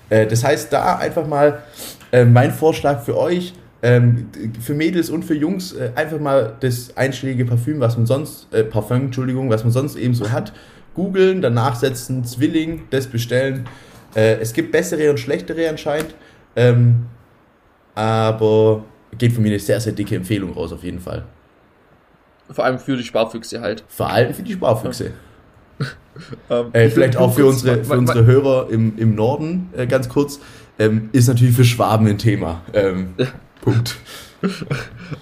Äh, 0.09 0.25
das 0.25 0.43
heißt, 0.43 0.73
da 0.73 0.97
einfach 0.97 1.27
mal 1.27 1.63
äh, 2.11 2.25
mein 2.25 2.51
Vorschlag 2.51 3.03
für 3.03 3.17
euch, 3.17 3.53
ähm, 3.83 4.29
für 4.61 4.73
Mädels 4.73 5.09
und 5.09 5.23
für 5.23 5.35
Jungs 5.35 5.73
äh, 5.73 5.91
einfach 5.95 6.19
mal 6.19 6.55
das 6.59 6.97
einschlägige 6.97 7.45
Parfüm, 7.45 7.79
was 7.79 7.97
man 7.97 8.07
sonst, 8.07 8.47
äh, 8.51 8.63
Parfum, 8.63 9.05
Entschuldigung, 9.05 9.49
was 9.49 9.63
man 9.63 9.71
sonst 9.71 9.95
eben 9.95 10.15
so 10.15 10.31
hat, 10.31 10.53
googeln, 10.95 11.41
danach 11.41 11.75
setzen, 11.75 12.23
Zwilling, 12.23 12.83
das 12.89 13.07
bestellen. 13.07 13.65
Äh, 14.15 14.35
es 14.35 14.53
gibt 14.53 14.71
bessere 14.71 15.09
und 15.09 15.19
schlechtere 15.19 15.69
anscheinend, 15.69 16.15
ähm, 16.55 17.07
aber 17.95 18.83
geht 19.17 19.33
von 19.33 19.43
mir 19.43 19.49
eine 19.49 19.59
sehr, 19.59 19.79
sehr 19.79 19.93
dicke 19.93 20.15
Empfehlung 20.15 20.53
raus, 20.53 20.71
auf 20.73 20.83
jeden 20.83 20.99
Fall. 20.99 21.23
Vor 22.49 22.65
allem 22.65 22.79
für 22.79 22.97
die 22.97 23.03
Sparfüchse 23.03 23.61
halt. 23.61 23.83
Vor 23.87 24.09
allem 24.09 24.33
für 24.33 24.43
die 24.43 24.53
Sparfüchse. 24.53 25.11
ähm, 26.49 26.67
äh, 26.73 26.89
vielleicht 26.89 27.17
auch 27.17 27.33
für 27.33 27.45
unsere, 27.45 27.83
für 27.83 27.97
unsere 27.97 28.25
Hörer 28.25 28.69
im, 28.69 28.97
im 28.97 29.15
Norden, 29.15 29.69
äh, 29.75 29.87
ganz 29.87 30.09
kurz, 30.09 30.39
ähm, 30.77 31.09
ist 31.13 31.27
natürlich 31.27 31.55
für 31.55 31.63
Schwaben 31.63 32.07
ein 32.07 32.17
Thema. 32.17 32.61
Ähm, 32.73 33.13
Punkt. 33.61 33.95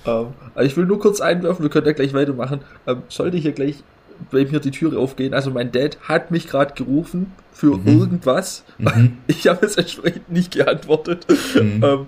ähm, 0.06 0.28
also 0.56 0.68
ich 0.68 0.76
will 0.76 0.86
nur 0.86 1.00
kurz 1.00 1.22
einwerfen, 1.22 1.64
wir 1.64 1.70
können 1.70 1.86
ja 1.86 1.94
gleich 1.94 2.14
weitermachen. 2.14 2.62
Ähm, 2.88 3.04
sollte 3.08 3.38
hier 3.38 3.52
gleich 3.52 3.84
bei 4.30 4.46
mir 4.46 4.60
die 4.60 4.72
Türe 4.72 5.00
aufgehen, 5.00 5.34
also 5.34 5.52
mein 5.52 5.72
Dad 5.72 5.98
hat 6.04 6.32
mich 6.32 6.48
gerade 6.48 6.74
gerufen 6.74 7.32
für 7.52 7.78
mhm. 7.78 7.88
irgendwas. 7.88 8.64
Mhm. 8.78 9.18
Ich 9.28 9.48
habe 9.48 9.66
es 9.66 9.76
entsprechend 9.78 10.32
nicht 10.32 10.52
geantwortet. 10.54 11.26
Mhm. 11.56 11.84
Ähm, 11.84 12.08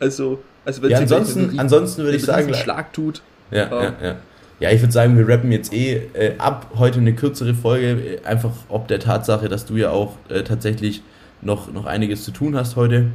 also, 0.00 0.42
also 0.64 0.82
wenn 0.82 0.90
ja, 0.90 0.98
ansonsten, 0.98 1.50
einen, 1.50 1.60
ansonsten 1.60 2.02
würde 2.02 2.16
ich 2.16 2.24
sagen, 2.24 2.52
Schlag 2.54 2.92
tut. 2.92 3.22
Ja, 3.50 3.64
ähm, 3.64 3.92
ja, 4.00 4.06
ja. 4.08 4.16
Ja, 4.60 4.70
ich 4.70 4.80
würde 4.80 4.92
sagen, 4.92 5.18
wir 5.18 5.28
rappen 5.28 5.50
jetzt 5.50 5.72
eh 5.72 6.00
äh, 6.14 6.38
ab. 6.38 6.70
Heute 6.76 7.00
eine 7.00 7.14
kürzere 7.14 7.54
Folge, 7.54 8.20
äh, 8.22 8.24
einfach 8.24 8.52
ob 8.68 8.88
der 8.88 9.00
Tatsache, 9.00 9.48
dass 9.48 9.66
du 9.66 9.76
ja 9.76 9.90
auch 9.90 10.16
äh, 10.28 10.42
tatsächlich 10.42 11.02
noch, 11.42 11.72
noch 11.72 11.86
einiges 11.86 12.24
zu 12.24 12.30
tun 12.30 12.56
hast 12.56 12.76
heute. 12.76 13.08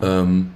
Ähm, 0.00 0.50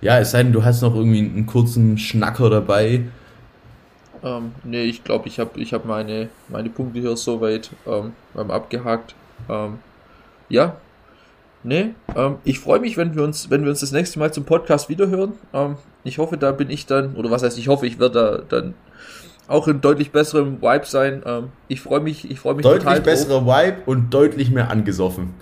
ja, 0.00 0.18
es 0.18 0.30
sei 0.30 0.42
denn, 0.42 0.52
du 0.52 0.64
hast 0.64 0.82
noch 0.82 0.94
irgendwie 0.94 1.18
einen 1.18 1.46
kurzen 1.46 1.98
Schnacker 1.98 2.50
dabei. 2.50 3.02
Ähm, 4.24 4.52
nee, 4.64 4.84
ich 4.84 5.04
glaube, 5.04 5.28
ich 5.28 5.38
habe 5.38 5.60
ich 5.60 5.74
hab 5.74 5.84
meine, 5.84 6.30
meine 6.48 6.70
Punkte 6.70 6.98
hier 6.98 7.16
soweit 7.16 7.70
ähm, 7.86 8.12
abgehakt. 8.50 9.14
Ähm, 9.48 9.78
ja. 10.48 10.76
Nee, 11.62 11.94
ähm, 12.14 12.36
ich 12.44 12.58
freue 12.58 12.80
mich, 12.80 12.96
wenn 12.96 13.14
wir 13.14 13.22
uns, 13.22 13.50
wenn 13.50 13.62
wir 13.62 13.70
uns 13.70 13.80
das 13.80 13.92
nächste 13.92 14.18
Mal 14.18 14.32
zum 14.32 14.44
Podcast 14.44 14.88
wiederhören. 14.88 15.34
Ähm, 15.52 15.76
ich 16.04 16.18
hoffe, 16.18 16.36
da 16.36 16.52
bin 16.52 16.70
ich 16.70 16.86
dann, 16.86 17.16
oder 17.16 17.30
was 17.30 17.42
heißt, 17.42 17.58
ich 17.58 17.68
hoffe, 17.68 17.86
ich 17.86 17.98
werde 17.98 18.44
da 18.48 18.58
dann 18.60 18.74
auch 19.46 19.68
in 19.68 19.80
deutlich 19.80 20.10
besserem 20.10 20.60
Vibe 20.62 20.86
sein. 20.86 21.22
Ähm, 21.26 21.48
ich 21.68 21.80
freue 21.80 22.00
mich, 22.00 22.30
ich 22.30 22.40
freue 22.40 22.54
mich 22.54 22.64
deutlich 22.64 22.82
total 22.84 23.00
besserer 23.00 23.46
Vibe 23.46 23.82
und 23.86 24.12
deutlich 24.12 24.50
mehr 24.50 24.70
angesoffen. 24.70 25.34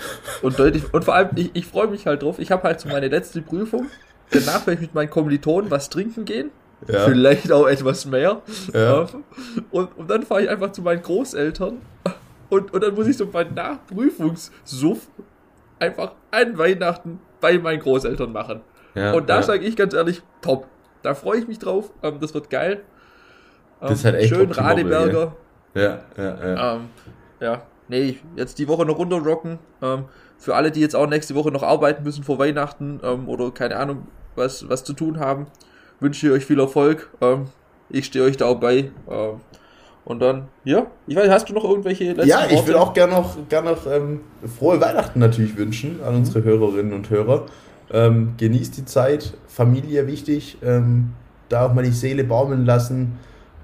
Und 0.42 0.58
deutlich 0.58 0.92
und 0.92 1.04
vor 1.04 1.14
allem 1.14 1.30
ich, 1.36 1.50
ich 1.54 1.66
freue 1.66 1.88
mich 1.88 2.06
halt 2.06 2.22
drauf. 2.22 2.38
Ich 2.38 2.50
habe 2.50 2.64
halt 2.64 2.80
so 2.80 2.88
meine 2.88 3.08
letzte 3.08 3.42
Prüfung. 3.42 3.86
Danach 4.30 4.66
werde 4.66 4.74
ich 4.74 4.80
mit 4.80 4.94
meinen 4.94 5.10
Kommilitonen 5.10 5.70
was 5.70 5.90
trinken 5.90 6.24
gehen. 6.24 6.50
Ja. 6.88 7.00
Vielleicht 7.06 7.52
auch 7.52 7.66
etwas 7.66 8.06
mehr. 8.06 8.42
Ja. 8.72 9.06
Und, 9.70 9.96
und 9.96 10.10
dann 10.10 10.22
fahre 10.22 10.42
ich 10.42 10.50
einfach 10.50 10.72
zu 10.72 10.82
meinen 10.82 11.02
Großeltern 11.02 11.80
und, 12.52 12.74
und 12.74 12.82
dann 12.82 12.94
muss 12.94 13.06
ich 13.06 13.16
so 13.16 13.26
meinen 13.26 13.54
Nachprüfungssuff 13.54 15.08
einfach 15.78 16.12
an 16.30 16.58
Weihnachten 16.58 17.18
bei 17.40 17.58
meinen 17.58 17.80
Großeltern 17.80 18.32
machen. 18.32 18.60
Ja, 18.94 19.14
und 19.14 19.30
da 19.30 19.36
ja. 19.36 19.42
sage 19.42 19.64
ich 19.64 19.74
ganz 19.74 19.94
ehrlich, 19.94 20.22
top. 20.42 20.66
Da 21.02 21.14
freue 21.14 21.38
ich 21.38 21.48
mich 21.48 21.58
drauf. 21.58 21.90
Ähm, 22.02 22.18
das 22.20 22.34
wird 22.34 22.50
geil. 22.50 22.82
Ähm, 23.80 23.88
das 23.88 23.92
ist 23.92 24.04
halt 24.04 24.16
echt 24.16 24.28
Schön 24.34 24.50
Radeberger. 24.50 25.34
Ja, 25.74 26.00
ja, 26.16 26.46
ja. 26.46 26.74
Ähm, 26.74 26.80
ja, 27.40 27.62
nee, 27.88 28.18
jetzt 28.36 28.58
die 28.58 28.68
Woche 28.68 28.84
noch 28.84 28.98
runterrocken. 28.98 29.58
Ähm, 29.80 30.04
für 30.36 30.54
alle, 30.54 30.70
die 30.70 30.80
jetzt 30.80 30.94
auch 30.94 31.08
nächste 31.08 31.34
Woche 31.34 31.50
noch 31.50 31.62
arbeiten 31.62 32.02
müssen 32.02 32.22
vor 32.22 32.38
Weihnachten 32.38 33.00
ähm, 33.02 33.28
oder 33.28 33.50
keine 33.50 33.76
Ahnung, 33.76 34.08
was, 34.34 34.68
was 34.68 34.84
zu 34.84 34.92
tun 34.92 35.18
haben, 35.20 35.46
wünsche 36.02 36.26
ich 36.26 36.32
euch 36.32 36.44
viel 36.44 36.60
Erfolg. 36.60 37.10
Ähm, 37.20 37.46
ich 37.88 38.06
stehe 38.06 38.24
euch 38.24 38.36
da 38.36 38.46
auch 38.46 38.60
bei. 38.60 38.90
Ähm, 39.10 39.40
und 40.04 40.20
dann, 40.20 40.48
ja, 40.64 40.86
ich 41.06 41.14
weiß, 41.14 41.30
hast 41.30 41.48
du 41.48 41.54
noch 41.54 41.64
irgendwelche 41.64 42.12
letzten 42.12 42.28
Ja, 42.28 42.46
ich 42.50 42.66
will 42.66 42.74
auch 42.74 42.92
gerne 42.92 43.14
noch, 43.14 43.36
gern 43.48 43.64
noch 43.64 43.86
ähm, 43.86 44.20
frohe 44.58 44.80
Weihnachten 44.80 45.20
natürlich 45.20 45.56
wünschen 45.56 46.00
an 46.02 46.16
unsere 46.16 46.40
mhm. 46.40 46.44
Hörerinnen 46.44 46.92
und 46.92 47.08
Hörer. 47.08 47.46
Ähm, 47.92 48.34
genießt 48.36 48.76
die 48.78 48.84
Zeit, 48.84 49.34
Familie 49.46 50.06
wichtig, 50.06 50.58
ähm, 50.62 51.12
da 51.48 51.66
auch 51.66 51.74
mal 51.74 51.84
die 51.84 51.92
Seele 51.92 52.24
baumeln 52.24 52.64
lassen 52.64 53.18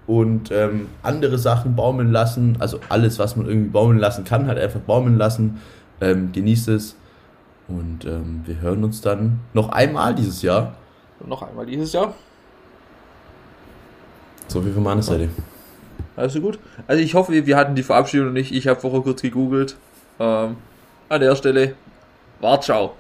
und 0.07 0.51
ähm, 0.53 0.87
andere 1.03 1.39
Sachen 1.39 1.75
baumeln 1.75 2.13
lassen. 2.13 2.57
Also 2.61 2.79
alles, 2.89 3.19
was 3.19 3.37
man 3.37 3.47
irgendwie 3.47 3.71
baumeln 3.71 3.99
lassen 3.99 4.25
kann, 4.25 4.47
halt 4.47 4.59
einfach 4.59 4.81
baumeln 4.81 5.17
lassen. 5.17 5.61
Ähm, 6.01 6.31
genießt 6.33 6.69
es 6.69 6.95
und 7.67 8.05
ähm, 8.05 8.43
wir 8.45 8.61
hören 8.61 8.85
uns 8.85 9.01
dann 9.01 9.41
noch 9.55 9.71
einmal 9.71 10.15
dieses 10.15 10.43
Jahr. 10.43 10.75
Noch 11.27 11.43
einmal 11.43 11.67
dieses 11.67 11.93
Jahr. 11.93 12.15
So 14.49 14.63
viel 14.63 14.73
von 14.73 14.83
meiner 14.83 15.03
Seite. 15.03 15.29
Also 16.17 16.41
gut. 16.41 16.59
Also 16.87 17.03
ich 17.03 17.15
hoffe, 17.15 17.47
wir 17.47 17.57
hatten 17.57 17.75
die 17.75 17.83
Verabschiedung 17.83 18.33
nicht. 18.33 18.53
Ich 18.53 18.67
habe 18.67 18.81
vorher 18.81 19.03
kurz 19.03 19.23
gegoogelt. 19.23 19.77
Ähm, 20.19 20.57
an 21.09 21.21
der 21.21 21.37
Stelle, 21.37 21.75
war 22.41 22.61
ciao. 22.61 22.95